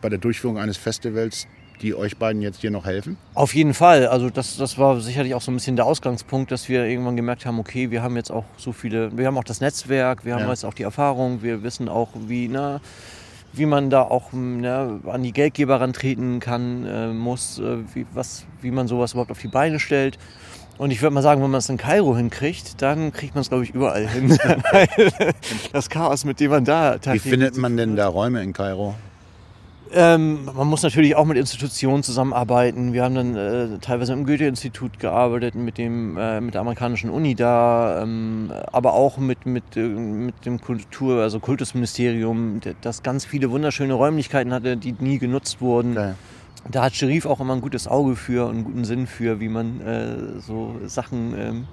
bei 0.00 0.08
der 0.08 0.18
Durchführung 0.18 0.58
eines 0.58 0.76
Festivals, 0.78 1.46
die 1.82 1.94
euch 1.94 2.16
beiden 2.16 2.42
jetzt 2.42 2.60
hier 2.60 2.70
noch 2.70 2.84
helfen? 2.86 3.16
Auf 3.34 3.54
jeden 3.54 3.74
Fall. 3.74 4.06
Also 4.06 4.30
das, 4.30 4.56
das 4.56 4.78
war 4.78 5.00
sicherlich 5.00 5.34
auch 5.34 5.40
so 5.42 5.50
ein 5.50 5.54
bisschen 5.54 5.76
der 5.76 5.86
Ausgangspunkt, 5.86 6.50
dass 6.50 6.68
wir 6.68 6.84
irgendwann 6.84 7.16
gemerkt 7.16 7.46
haben, 7.46 7.58
okay, 7.58 7.90
wir 7.90 8.02
haben 8.02 8.16
jetzt 8.16 8.30
auch 8.30 8.44
so 8.56 8.72
viele, 8.72 9.16
wir 9.16 9.26
haben 9.26 9.38
auch 9.38 9.44
das 9.44 9.60
Netzwerk, 9.60 10.24
wir 10.24 10.34
haben 10.34 10.42
Ja. 10.44 10.50
jetzt 10.50 10.64
auch 10.64 10.74
die 10.74 10.82
Erfahrung, 10.84 11.42
wir 11.42 11.62
wissen 11.62 11.88
auch, 11.88 12.08
wie, 12.26 12.48
ne, 12.48 12.80
wie 13.52 13.66
man 13.66 13.90
da 13.90 14.02
auch 14.02 14.32
ne, 14.32 15.00
an 15.06 15.22
die 15.22 15.32
Geldgeber 15.32 15.80
rantreten 15.80 16.40
kann, 16.40 16.84
äh, 16.86 17.08
muss, 17.08 17.58
äh, 17.58 17.78
wie, 17.94 18.06
was, 18.12 18.44
wie 18.60 18.70
man 18.70 18.88
sowas 18.88 19.12
überhaupt 19.12 19.30
auf 19.30 19.38
die 19.40 19.48
Beine 19.48 19.80
stellt. 19.80 20.18
Und 20.76 20.92
ich 20.92 21.02
würde 21.02 21.12
mal 21.14 21.22
sagen, 21.22 21.42
wenn 21.42 21.50
man 21.50 21.58
es 21.58 21.68
in 21.68 21.76
Kairo 21.76 22.16
hinkriegt, 22.16 22.80
dann 22.82 23.12
kriegt 23.12 23.34
man 23.34 23.42
es, 23.42 23.48
glaube 23.48 23.64
ich, 23.64 23.70
überall 23.74 24.06
hin. 24.06 24.38
Das 25.72 25.88
Chaos, 25.90 26.24
mit 26.24 26.38
dem 26.40 26.50
man 26.52 26.64
da 26.64 26.96
Wie 27.04 27.18
findet 27.18 27.56
man 27.56 27.76
denn 27.76 27.96
da 27.96 28.06
Räume 28.06 28.42
in 28.42 28.52
Kairo? 28.52 28.94
Ähm, 29.92 30.44
man 30.54 30.66
muss 30.66 30.82
natürlich 30.82 31.16
auch 31.16 31.24
mit 31.24 31.36
Institutionen 31.36 32.02
zusammenarbeiten. 32.02 32.92
Wir 32.92 33.04
haben 33.04 33.14
dann 33.14 33.36
äh, 33.36 33.78
teilweise 33.78 34.12
im 34.12 34.26
Goethe-Institut 34.26 34.98
gearbeitet, 34.98 35.54
mit, 35.54 35.78
dem, 35.78 36.16
äh, 36.16 36.40
mit 36.40 36.54
der 36.54 36.60
amerikanischen 36.60 37.10
Uni 37.10 37.34
da, 37.34 38.02
ähm, 38.02 38.52
aber 38.72 38.94
auch 38.94 39.18
mit, 39.18 39.46
mit, 39.46 39.76
äh, 39.76 39.80
mit 39.80 40.46
dem 40.46 40.60
Kultur-, 40.60 41.22
also 41.22 41.40
Kultusministerium, 41.40 42.60
das 42.80 43.02
ganz 43.02 43.24
viele 43.24 43.50
wunderschöne 43.50 43.94
Räumlichkeiten 43.94 44.52
hatte, 44.52 44.76
die 44.76 44.94
nie 44.98 45.18
genutzt 45.18 45.60
wurden. 45.60 45.94
Geil. 45.94 46.14
Da 46.70 46.84
hat 46.84 46.94
Sherif 46.94 47.24
auch 47.24 47.40
immer 47.40 47.54
ein 47.54 47.60
gutes 47.60 47.88
Auge 47.88 48.16
für 48.16 48.46
und 48.46 48.56
einen 48.56 48.64
guten 48.64 48.84
Sinn 48.84 49.06
für, 49.06 49.40
wie 49.40 49.48
man 49.48 49.80
äh, 49.80 50.40
so 50.40 50.74
Sachen 50.86 51.34
ähm, 51.38 51.66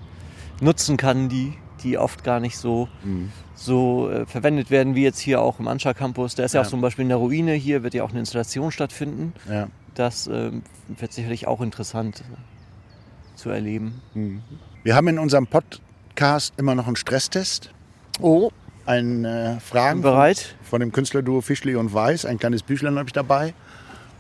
nutzen 0.62 0.95
kann, 0.95 1.28
die, 1.28 1.54
die 1.84 1.97
oft 1.97 2.23
gar 2.23 2.39
nicht 2.39 2.58
so, 2.58 2.88
so 3.56 4.10
äh, 4.10 4.26
verwendet 4.26 4.70
werden, 4.70 4.96
wie 4.96 5.04
jetzt 5.04 5.20
hier 5.20 5.41
auch 5.41 5.60
im 5.60 5.68
Anscha 5.68 5.94
Campus. 5.94 6.36
Da 6.36 6.44
ist 6.44 6.54
ja, 6.54 6.62
Ja. 6.62 6.65
auch 6.65 6.70
zum 6.70 6.82
Beispiel 6.82 7.04
in 7.04 7.10
der 7.10 7.18
Ruine, 7.18 7.54
hier 7.54 7.84
wird 7.84 7.94
ja 7.94 8.04
auch 8.04 8.10
eine 8.12 8.20
Installation 8.20 8.72
stattfinden. 8.72 9.34
Ja. 9.50 9.68
Das 9.96 10.28
ähm, 10.28 10.62
wird 10.89 11.13
sicherlich 11.13 11.48
auch 11.48 11.62
interessant 11.62 12.22
äh, 12.22 13.38
zu 13.38 13.50
erleben. 13.50 14.02
Wir 14.84 14.96
haben 14.96 15.08
in 15.08 15.20
unserem 15.20 15.48
Podcast 15.48 16.54
immer 16.58 16.76
noch 16.76 16.88
einen 16.88 16.96
Stresstest. 16.98 17.72
Oh, 18.22 18.52
Ein 18.86 19.24
äh, 19.26 19.60
Fragen 19.62 20.02
bereit? 20.02 20.56
von 20.63 20.80
dem 20.82 20.91
Künstlerduo 20.91 21.41
Fischli 21.41 21.76
und 21.76 21.94
Weiß. 21.94 22.26
Ein 22.26 22.38
kleines 22.39 22.62
Büchlein 22.63 22.98
habe 22.98 23.08
ich 23.08 23.13
dabei. 23.13 23.54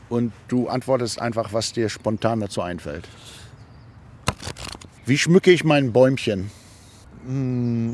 Und 0.07 0.31
du 0.47 0.69
antwortest 0.69 1.19
einfach, 1.21 1.51
was 1.51 1.73
dir 1.73 1.89
spontan 1.89 2.39
dazu 2.39 2.61
einfällt. 2.61 3.07
Wie 5.05 5.17
schmücke 5.17 5.51
ich 5.51 5.63
mein 5.63 5.91
Bäumchen? 5.91 6.51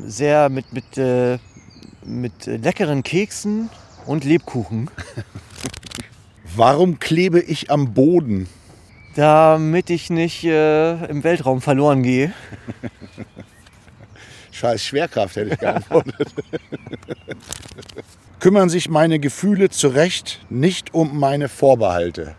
Sehr 0.08 0.50
mit, 0.50 0.74
mit, 0.74 0.98
äh, 0.98 1.38
mit 2.04 2.46
leckeren 2.46 3.04
Keksen 3.04 3.70
und 4.06 4.24
Lebkuchen, 4.26 4.90
Warum 6.56 7.00
klebe 7.00 7.40
ich 7.40 7.72
am 7.72 7.94
Boden? 7.94 8.48
damit 9.16 9.90
ich 9.90 10.10
nicht 10.10 10.44
äh, 10.44 11.06
im 11.06 11.24
Weltraum 11.24 11.62
verloren 11.62 12.04
gehe. 12.04 12.34
Scheiß 14.52 14.84
Schwerkraft 14.84 15.36
hätte 15.36 15.54
ich 15.54 15.60
geantwortet. 15.60 16.16
Kümmern 18.40 18.70
sich 18.70 18.90
meine 18.90 19.20
Gefühle 19.20 19.70
zurecht 19.70 20.40
nicht 20.50 20.94
um 20.94 21.20
meine 21.20 21.50
Vorbehalte? 21.50 22.36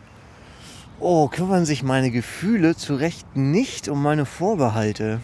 Oh, 1.01 1.29
kümmern 1.29 1.65
sich 1.65 1.83
meine 1.83 2.11
Gefühle 2.11 2.77
zu 2.77 2.95
Recht 2.95 3.37
nicht 3.37 3.89
um 3.89 4.03
meine 4.03 4.25
Vorbehalte. 4.25 5.21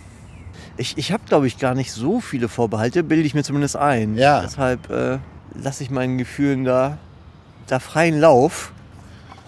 Ich, 0.79 0.97
ich 0.97 1.12
habe, 1.12 1.25
glaube 1.27 1.47
ich, 1.47 1.59
gar 1.59 1.75
nicht 1.75 1.93
so 1.93 2.21
viele 2.21 2.49
Vorbehalte, 2.49 3.03
bilde 3.03 3.27
ich 3.27 3.35
mir 3.35 3.43
zumindest 3.43 3.77
ein. 3.77 4.17
Ja. 4.17 4.43
Deshalb 4.43 4.88
äh, 4.91 5.19
lasse 5.55 5.83
ich 5.83 5.91
meinen 5.91 6.19
Gefühlen 6.19 6.64
da, 6.64 6.99
da 7.67 7.81
freien 7.81 8.21
Lauf. 8.21 8.73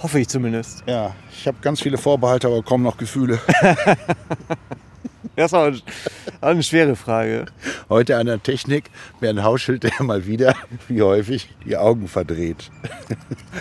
Hoffe 0.02 0.18
ich 0.18 0.28
zumindest. 0.28 0.82
Ja, 0.86 1.14
ich 1.30 1.46
habe 1.46 1.58
ganz 1.60 1.80
viele 1.80 1.98
Vorbehalte, 1.98 2.48
aber 2.48 2.62
kaum 2.62 2.82
noch 2.82 2.96
Gefühle. 2.96 3.38
Das 5.36 5.54
auch 5.54 5.72
eine 6.40 6.62
schwere 6.62 6.96
Frage. 6.96 7.46
Heute 7.88 8.16
an 8.16 8.26
der 8.26 8.42
Technik, 8.42 8.90
Bernd 9.20 9.42
Hauschild, 9.42 9.84
der 9.84 9.92
mal 10.00 10.26
wieder, 10.26 10.54
wie 10.88 11.02
häufig, 11.02 11.48
die 11.64 11.76
Augen 11.76 12.08
verdreht. 12.08 12.70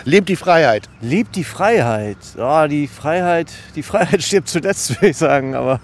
Lebt 0.04 0.28
die 0.28 0.36
Freiheit. 0.36 0.88
Lebt 1.00 1.36
die 1.36 1.44
Freiheit. 1.44 2.18
Ja, 2.36 2.68
die 2.68 2.86
Freiheit, 2.86 3.52
die 3.76 3.82
Freiheit 3.82 4.22
stirbt 4.22 4.48
zuletzt, 4.48 4.90
würde 4.90 5.08
ich 5.08 5.16
sagen. 5.16 5.54
Aber 5.54 5.80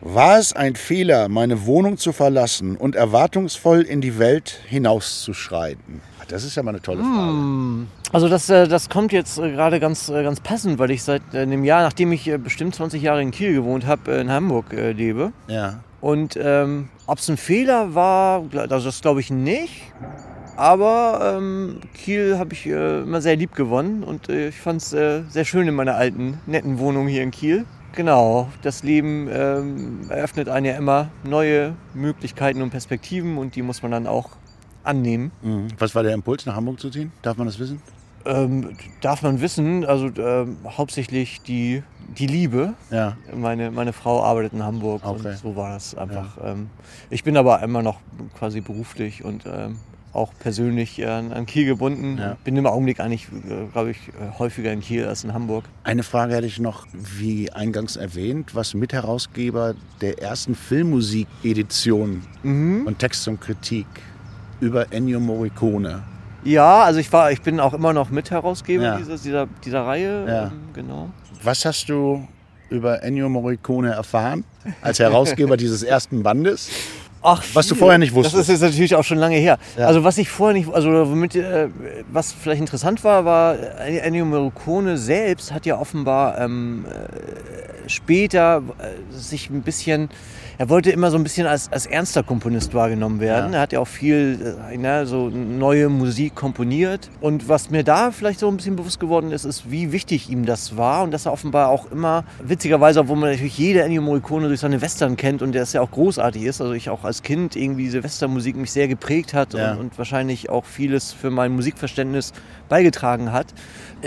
War 0.00 0.38
es 0.38 0.52
ein 0.52 0.74
Fehler, 0.74 1.28
meine 1.28 1.66
Wohnung 1.66 1.98
zu 1.98 2.12
verlassen 2.12 2.76
und 2.76 2.96
erwartungsvoll 2.96 3.82
in 3.82 4.00
die 4.00 4.18
Welt 4.18 4.60
hinauszuschreiten? 4.66 6.00
Das 6.28 6.44
ist 6.44 6.56
ja 6.56 6.62
mal 6.62 6.70
eine 6.70 6.82
tolle 6.82 7.02
Frage. 7.02 7.86
also 8.12 8.28
das, 8.28 8.50
äh, 8.50 8.66
das 8.66 8.88
kommt 8.88 9.12
jetzt 9.12 9.38
äh, 9.38 9.52
gerade 9.52 9.78
ganz, 9.80 10.08
äh, 10.08 10.22
ganz 10.22 10.40
passend, 10.40 10.78
weil 10.78 10.90
ich 10.90 11.02
seit 11.02 11.22
einem 11.34 11.64
Jahr, 11.64 11.82
nachdem 11.82 12.12
ich 12.12 12.30
bestimmt 12.42 12.74
20 12.74 13.02
Jahre 13.02 13.22
in 13.22 13.30
Kiel 13.30 13.54
gewohnt 13.54 13.86
habe, 13.86 14.12
in 14.12 14.30
Hamburg 14.30 14.72
lebe. 14.72 15.32
Ja. 15.46 15.80
Und 16.00 16.38
ähm, 16.40 16.88
ob 17.06 17.18
es 17.18 17.28
ein 17.28 17.36
Fehler 17.36 17.94
war, 17.94 18.44
also 18.52 18.86
das 18.86 19.00
glaube 19.00 19.20
ich 19.20 19.30
nicht. 19.30 19.82
Aber 20.56 21.36
ähm, 21.36 21.80
Kiel 21.94 22.38
habe 22.38 22.54
ich 22.54 22.66
äh, 22.66 23.02
immer 23.02 23.20
sehr 23.20 23.36
lieb 23.36 23.54
gewonnen 23.54 24.02
und 24.02 24.30
äh, 24.30 24.48
ich 24.48 24.56
fand 24.56 24.80
es 24.80 24.92
äh, 24.94 25.22
sehr 25.28 25.44
schön 25.44 25.68
in 25.68 25.74
meiner 25.74 25.96
alten, 25.96 26.40
netten 26.46 26.78
Wohnung 26.78 27.08
hier 27.08 27.22
in 27.22 27.30
Kiel. 27.30 27.66
Genau, 27.94 28.48
das 28.62 28.82
Leben 28.82 29.28
ähm, 29.30 30.00
eröffnet 30.08 30.48
einem 30.48 30.66
ja 30.66 30.76
immer 30.76 31.08
neue 31.24 31.74
Möglichkeiten 31.94 32.62
und 32.62 32.70
Perspektiven 32.70 33.36
und 33.36 33.54
die 33.54 33.62
muss 33.62 33.82
man 33.82 33.90
dann 33.92 34.06
auch 34.06 34.30
annehmen. 34.86 35.30
Mhm. 35.42 35.68
Was 35.78 35.94
war 35.94 36.02
der 36.02 36.12
Impuls, 36.14 36.46
nach 36.46 36.56
Hamburg 36.56 36.80
zu 36.80 36.90
ziehen? 36.90 37.12
Darf 37.22 37.36
man 37.36 37.46
das 37.46 37.58
wissen? 37.58 37.80
Ähm, 38.24 38.70
darf 39.02 39.22
man 39.22 39.40
wissen, 39.40 39.84
also 39.84 40.10
ähm, 40.18 40.56
hauptsächlich 40.66 41.42
die, 41.42 41.82
die 42.18 42.26
Liebe. 42.26 42.74
Ja. 42.90 43.16
Meine, 43.34 43.70
meine 43.70 43.92
Frau 43.92 44.22
arbeitet 44.24 44.52
in 44.52 44.64
Hamburg 44.64 45.04
Okay. 45.04 45.28
und 45.28 45.36
so 45.38 45.54
war 45.54 45.70
das 45.74 45.94
einfach. 45.94 46.36
Ähm, 46.42 46.68
ich 47.08 47.22
bin 47.22 47.36
aber 47.36 47.62
immer 47.62 47.82
noch 47.82 48.00
quasi 48.36 48.60
beruflich 48.60 49.24
und 49.24 49.44
ähm, 49.46 49.76
auch 50.12 50.32
persönlich 50.40 50.98
äh, 50.98 51.04
an, 51.06 51.46
Kiel 51.46 51.66
gebunden. 51.66 52.18
Ja. 52.18 52.36
Bin 52.42 52.56
im 52.56 52.66
Augenblick 52.66 52.98
eigentlich, 53.00 53.28
äh, 53.48 53.66
glaube 53.70 53.90
ich, 53.90 53.98
äh, 54.08 54.38
häufiger 54.38 54.72
in 54.72 54.80
Kiel 54.80 55.04
als 55.04 55.22
in 55.22 55.32
Hamburg. 55.32 55.64
Eine 55.84 56.02
Frage 56.02 56.34
hätte 56.34 56.46
ich 56.48 56.58
noch, 56.58 56.86
wie 56.92 57.52
eingangs 57.52 57.94
erwähnt, 57.96 58.54
was 58.56 58.74
Mitherausgeber 58.74 59.74
der 60.00 60.20
ersten 60.20 60.54
Filmmusik-Edition 60.56 62.22
und 62.42 62.98
Text 62.98 63.28
und 63.28 63.40
Kritik 63.40 63.86
über 64.60 64.92
Ennio 64.92 65.20
Morricone. 65.20 66.02
Ja, 66.44 66.82
also 66.84 67.00
ich 67.00 67.12
war, 67.12 67.32
ich 67.32 67.42
bin 67.42 67.58
auch 67.60 67.74
immer 67.74 67.92
noch 67.92 68.10
Mitherausgeber 68.10 68.84
Ja. 68.84 68.96
dieses, 68.98 69.22
dieser, 69.22 69.46
dieser 69.64 69.82
Reihe. 69.84 70.24
Ja. 70.26 70.42
Ähm, 70.44 70.52
genau. 70.72 71.10
Was 71.42 71.64
hast 71.64 71.88
du 71.88 72.26
über 72.70 73.02
Ennio 73.02 73.28
Morricone 73.28 73.92
erfahren 73.92 74.44
als 74.82 74.98
Herausgeber 74.98 75.56
dieses 75.56 75.82
ersten 75.82 76.22
Bandes? 76.22 76.70
Ach, 77.22 77.42
Was 77.54 77.66
du 77.66 77.74
viel. 77.74 77.80
vorher 77.80 77.98
nicht 77.98 78.14
wusstest. 78.14 78.36
Das 78.36 78.42
ist 78.48 78.60
jetzt 78.60 78.70
natürlich 78.70 78.94
auch 78.94 79.02
schon 79.02 79.18
lange 79.18 79.36
her. 79.36 79.58
Also 79.76 80.04
was 80.04 80.16
ich 80.18 80.28
vorher 80.28 80.56
nicht, 80.56 80.72
also 80.72 80.88
womit, 81.10 81.34
äh, 81.34 81.68
was 82.12 82.32
vielleicht 82.32 82.60
interessant 82.60 83.02
war, 83.02 83.24
war 83.24 83.56
äh, 83.80 83.98
Ennio 83.98 84.24
Morricone 84.24 84.96
selbst 84.96 85.52
hat 85.52 85.66
ja 85.66 85.76
offenbar 85.78 86.38
ähm, 86.38 86.84
äh, 86.88 87.88
später 87.88 88.62
äh, 88.78 89.12
sich 89.12 89.50
ein 89.50 89.62
bisschen, 89.62 90.08
er 90.58 90.68
wollte 90.68 90.90
immer 90.90 91.10
so 91.10 91.16
ein 91.16 91.22
bisschen 91.22 91.46
als, 91.46 91.70
als 91.70 91.86
ernster 91.86 92.22
Komponist 92.22 92.74
wahrgenommen 92.74 93.20
werden. 93.20 93.52
Ja. 93.52 93.58
Er 93.58 93.62
hat 93.62 93.72
ja 93.72 93.80
auch 93.80 93.86
viel, 93.88 94.56
äh, 94.70 94.76
ne, 94.76 95.06
so 95.06 95.28
neue 95.28 95.88
Musik 95.88 96.34
komponiert. 96.34 97.10
Und 97.20 97.48
was 97.48 97.70
mir 97.70 97.84
da 97.84 98.10
vielleicht 98.10 98.40
so 98.40 98.48
ein 98.48 98.56
bisschen 98.56 98.76
bewusst 98.76 99.00
geworden 99.00 99.32
ist, 99.32 99.44
ist, 99.44 99.70
wie 99.70 99.92
wichtig 99.92 100.30
ihm 100.30 100.46
das 100.46 100.76
war 100.76 101.02
und 101.02 101.10
dass 101.10 101.26
er 101.26 101.32
offenbar 101.32 101.68
auch 101.68 101.90
immer, 101.90 102.24
witzigerweise, 102.42 103.00
obwohl 103.00 103.16
man 103.16 103.30
natürlich 103.30 103.58
jede 103.58 103.82
Ennio 103.82 104.02
Morricone 104.02 104.48
durch 104.48 104.60
seine 104.60 104.80
Western 104.80 105.16
kennt 105.16 105.42
und 105.42 105.52
der 105.52 105.62
es 105.62 105.72
ja 105.72 105.80
auch 105.80 105.90
großartig 105.90 106.42
ist, 106.44 106.60
also 106.60 106.72
ich 106.72 106.90
auch 106.90 107.04
als 107.04 107.22
Kind 107.22 107.56
irgendwie 107.56 107.84
diese 107.84 108.02
Westernmusik 108.02 108.56
mich 108.56 108.72
sehr 108.72 108.88
geprägt 108.88 109.34
hat 109.34 109.54
Ja. 109.54 109.72
und, 109.72 109.78
und 109.78 109.98
wahrscheinlich 109.98 110.48
auch 110.50 110.64
vieles 110.64 111.12
für 111.12 111.30
mein 111.30 111.52
Musikverständnis 111.52 112.32
beigetragen 112.68 113.32
hat, 113.32 113.46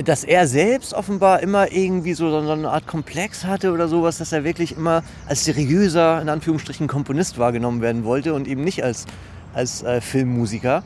dass 0.06 0.24
er 0.24 0.48
selbst 0.48 0.94
offenbar 0.94 1.42
immer 1.42 1.72
irgendwie 1.72 2.14
so, 2.14 2.30
so 2.30 2.52
eine 2.52 2.70
Art 2.70 2.88
Komplex 2.88 3.46
hatte 3.46 3.72
oder 3.72 3.88
sowas, 3.88 4.18
dass 4.18 4.32
er 4.32 4.44
wirklich 4.44 4.76
immer 4.76 5.04
als 5.28 5.46
seriöser, 5.46 6.22
in 6.22 6.30
Anführungsstrichen, 6.40 6.88
Komponist 6.88 7.38
wahrgenommen 7.38 7.82
werden 7.82 8.06
wollte 8.06 8.34
und 8.34 8.48
eben 8.48 8.64
nicht 8.64 8.82
als, 8.82 9.06
als 9.54 9.84
äh, 9.84 10.00
Filmmusiker. 10.00 10.84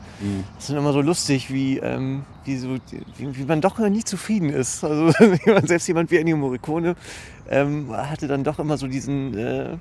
Das 0.56 0.68
ist 0.68 0.76
immer 0.76 0.92
so 0.92 1.00
lustig, 1.00 1.52
wie, 1.52 1.78
ähm, 1.78 2.24
wie, 2.44 2.56
so, 2.56 2.76
wie, 3.18 3.36
wie 3.38 3.44
man 3.44 3.60
doch 3.60 3.78
nie 3.78 4.02
zufrieden 4.02 4.50
ist. 4.50 4.82
Also 4.82 5.12
selbst 5.64 5.86
jemand 5.86 6.10
wie 6.10 6.16
Ennio 6.16 6.36
Morricone 6.36 6.96
ähm, 7.48 7.96
hatte 7.96 8.26
dann 8.26 8.42
doch 8.42 8.58
immer 8.58 8.76
so 8.76 8.88
diesen 8.88 9.38
äh, 9.38 9.76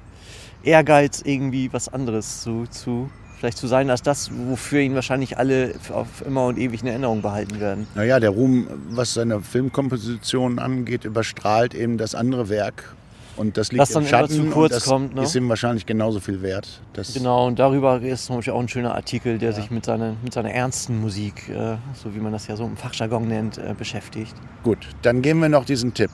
Ehrgeiz, 0.63 1.23
irgendwie 1.25 1.73
was 1.73 1.89
anderes 1.89 2.43
zu, 2.43 2.67
zu 2.67 3.09
vielleicht 3.39 3.57
zu 3.57 3.67
sein 3.67 3.89
als 3.89 4.03
das, 4.03 4.29
wofür 4.47 4.79
ihn 4.79 4.93
wahrscheinlich 4.93 5.39
alle 5.39 5.73
auf 5.91 6.23
immer 6.25 6.45
und 6.45 6.59
ewig 6.59 6.81
in 6.81 6.87
Erinnerung 6.87 7.23
behalten 7.23 7.59
werden. 7.59 7.87
Naja, 7.95 8.19
der 8.19 8.29
Ruhm, 8.29 8.67
was 8.91 9.15
seine 9.15 9.41
Filmkomposition 9.41 10.59
angeht, 10.59 11.03
überstrahlt 11.03 11.73
eben 11.73 11.97
das 11.97 12.13
andere 12.13 12.47
Werk. 12.47 12.95
Und 13.35 13.57
das 13.57 13.71
liegt 13.71 13.81
Was 13.81 13.89
dann 13.89 14.03
im 14.03 14.09
immer 14.09 14.19
Schatten 14.19 14.35
zu 14.35 14.49
kurz 14.51 14.73
das 14.73 14.85
kommt, 14.85 15.15
ne? 15.15 15.23
ist 15.23 15.35
ihm 15.35 15.49
wahrscheinlich 15.49 15.85
genauso 15.85 16.19
viel 16.19 16.41
wert. 16.41 16.81
Das 16.93 17.13
Genau, 17.13 17.47
und 17.47 17.59
darüber 17.59 18.01
ist 18.01 18.25
zum 18.25 18.37
Beispiel 18.37 18.53
auch 18.53 18.59
ein 18.59 18.69
schöner 18.69 18.95
Artikel, 18.95 19.37
der 19.37 19.53
sich 19.53 19.71
mit 19.71 19.85
seiner, 19.85 20.15
mit 20.23 20.33
seiner 20.33 20.51
ernsten 20.51 20.99
Musik, 20.99 21.49
äh, 21.49 21.77
so 21.95 22.13
wie 22.13 22.19
man 22.19 22.31
das 22.31 22.47
ja 22.47 22.55
so 22.55 22.65
im 22.65 22.77
Fachjargon 22.77 23.27
nennt, 23.27 23.57
äh, 23.57 23.73
beschäftigt. 23.77 24.35
Gut, 24.63 24.79
dann 25.01 25.21
geben 25.21 25.41
wir 25.41 25.49
noch 25.49 25.65
diesen 25.65 25.93
Tipp. 25.93 26.11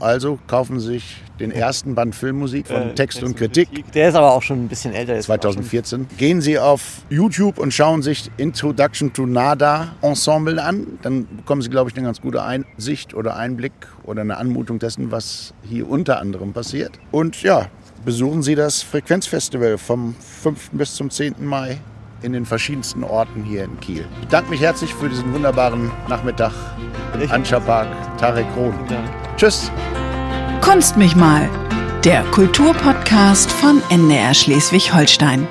Also 0.00 0.38
kaufen 0.46 0.80
Sie 0.80 0.86
sich 0.94 1.16
den 1.38 1.50
ersten 1.52 1.94
Band 1.94 2.14
Filmmusik 2.14 2.66
von 2.68 2.90
Äh, 2.90 2.94
Text 2.94 3.22
und 3.22 3.36
Kritik 3.36 3.68
Der 3.92 4.08
ist 4.08 4.14
aber 4.14 4.32
auch 4.32 4.42
schon 4.42 4.64
ein 4.64 4.68
bisschen 4.68 4.92
älter. 4.94 5.12
der 5.12 5.18
ist 5.20 5.30
auch 5.30 5.34
schon- 5.34 5.52
2014. 5.52 6.06
Gehen 6.16 6.40
Sie 6.40 6.58
auf 6.58 7.02
YouTube 7.10 7.58
und 7.58 7.72
schauen 7.72 8.02
sich 8.02 8.30
Introduction 8.36 9.12
to 9.12 9.26
Nada 9.26 9.94
Ensemble 10.02 10.62
an. 10.62 10.98
Dann 11.02 11.26
bekommen 11.36 11.62
Sie, 11.62 11.70
glaube 11.70 11.90
ich, 11.90 11.96
eine 11.96 12.06
ganz 12.06 12.20
gute 12.20 12.42
Einsicht 12.42 13.14
oder 13.14 13.36
Einblick 13.36 13.72
oder 14.04 14.22
eine 14.22 14.36
Anmutung 14.38 14.78
dessen, 14.78 15.10
was 15.10 15.54
hier 15.68 15.88
unter 15.88 16.18
anderem 16.20 16.52
passiert. 16.52 16.92
Und 17.10 17.42
ja, 17.42 17.66
besuchen 18.04 18.42
Sie 18.42 18.54
das 18.54 18.82
Frequenzfestival 18.82 19.76
vom 19.78 20.14
5. 20.18 20.70
bis 20.72 20.94
zum 20.94 21.10
10. 21.10 21.44
Mai 21.46 21.78
in 22.22 22.32
den 22.32 22.46
verschiedensten 22.46 23.04
Orten 23.04 23.42
hier 23.42 23.64
in 23.64 23.78
Kiel. 23.80 24.06
Ich 24.20 24.26
bedanke 24.26 24.50
mich 24.50 24.60
herzlich 24.60 24.94
für 24.94 25.08
diesen 25.08 25.32
wunderbaren 25.32 25.90
Nachmittag 26.08 26.52
im 27.20 27.30
Anscha-Park 27.30 27.88
Tarek 28.18 28.46
Krohn. 28.54 28.74
Ja. 28.88 28.98
Tschüss! 29.36 29.70
Kunst 30.60 30.96
mich 30.96 31.16
mal. 31.16 31.48
Der 32.04 32.22
Kulturpodcast 32.30 33.50
von 33.50 33.82
NDR 33.90 34.34
Schleswig-Holstein. 34.34 35.46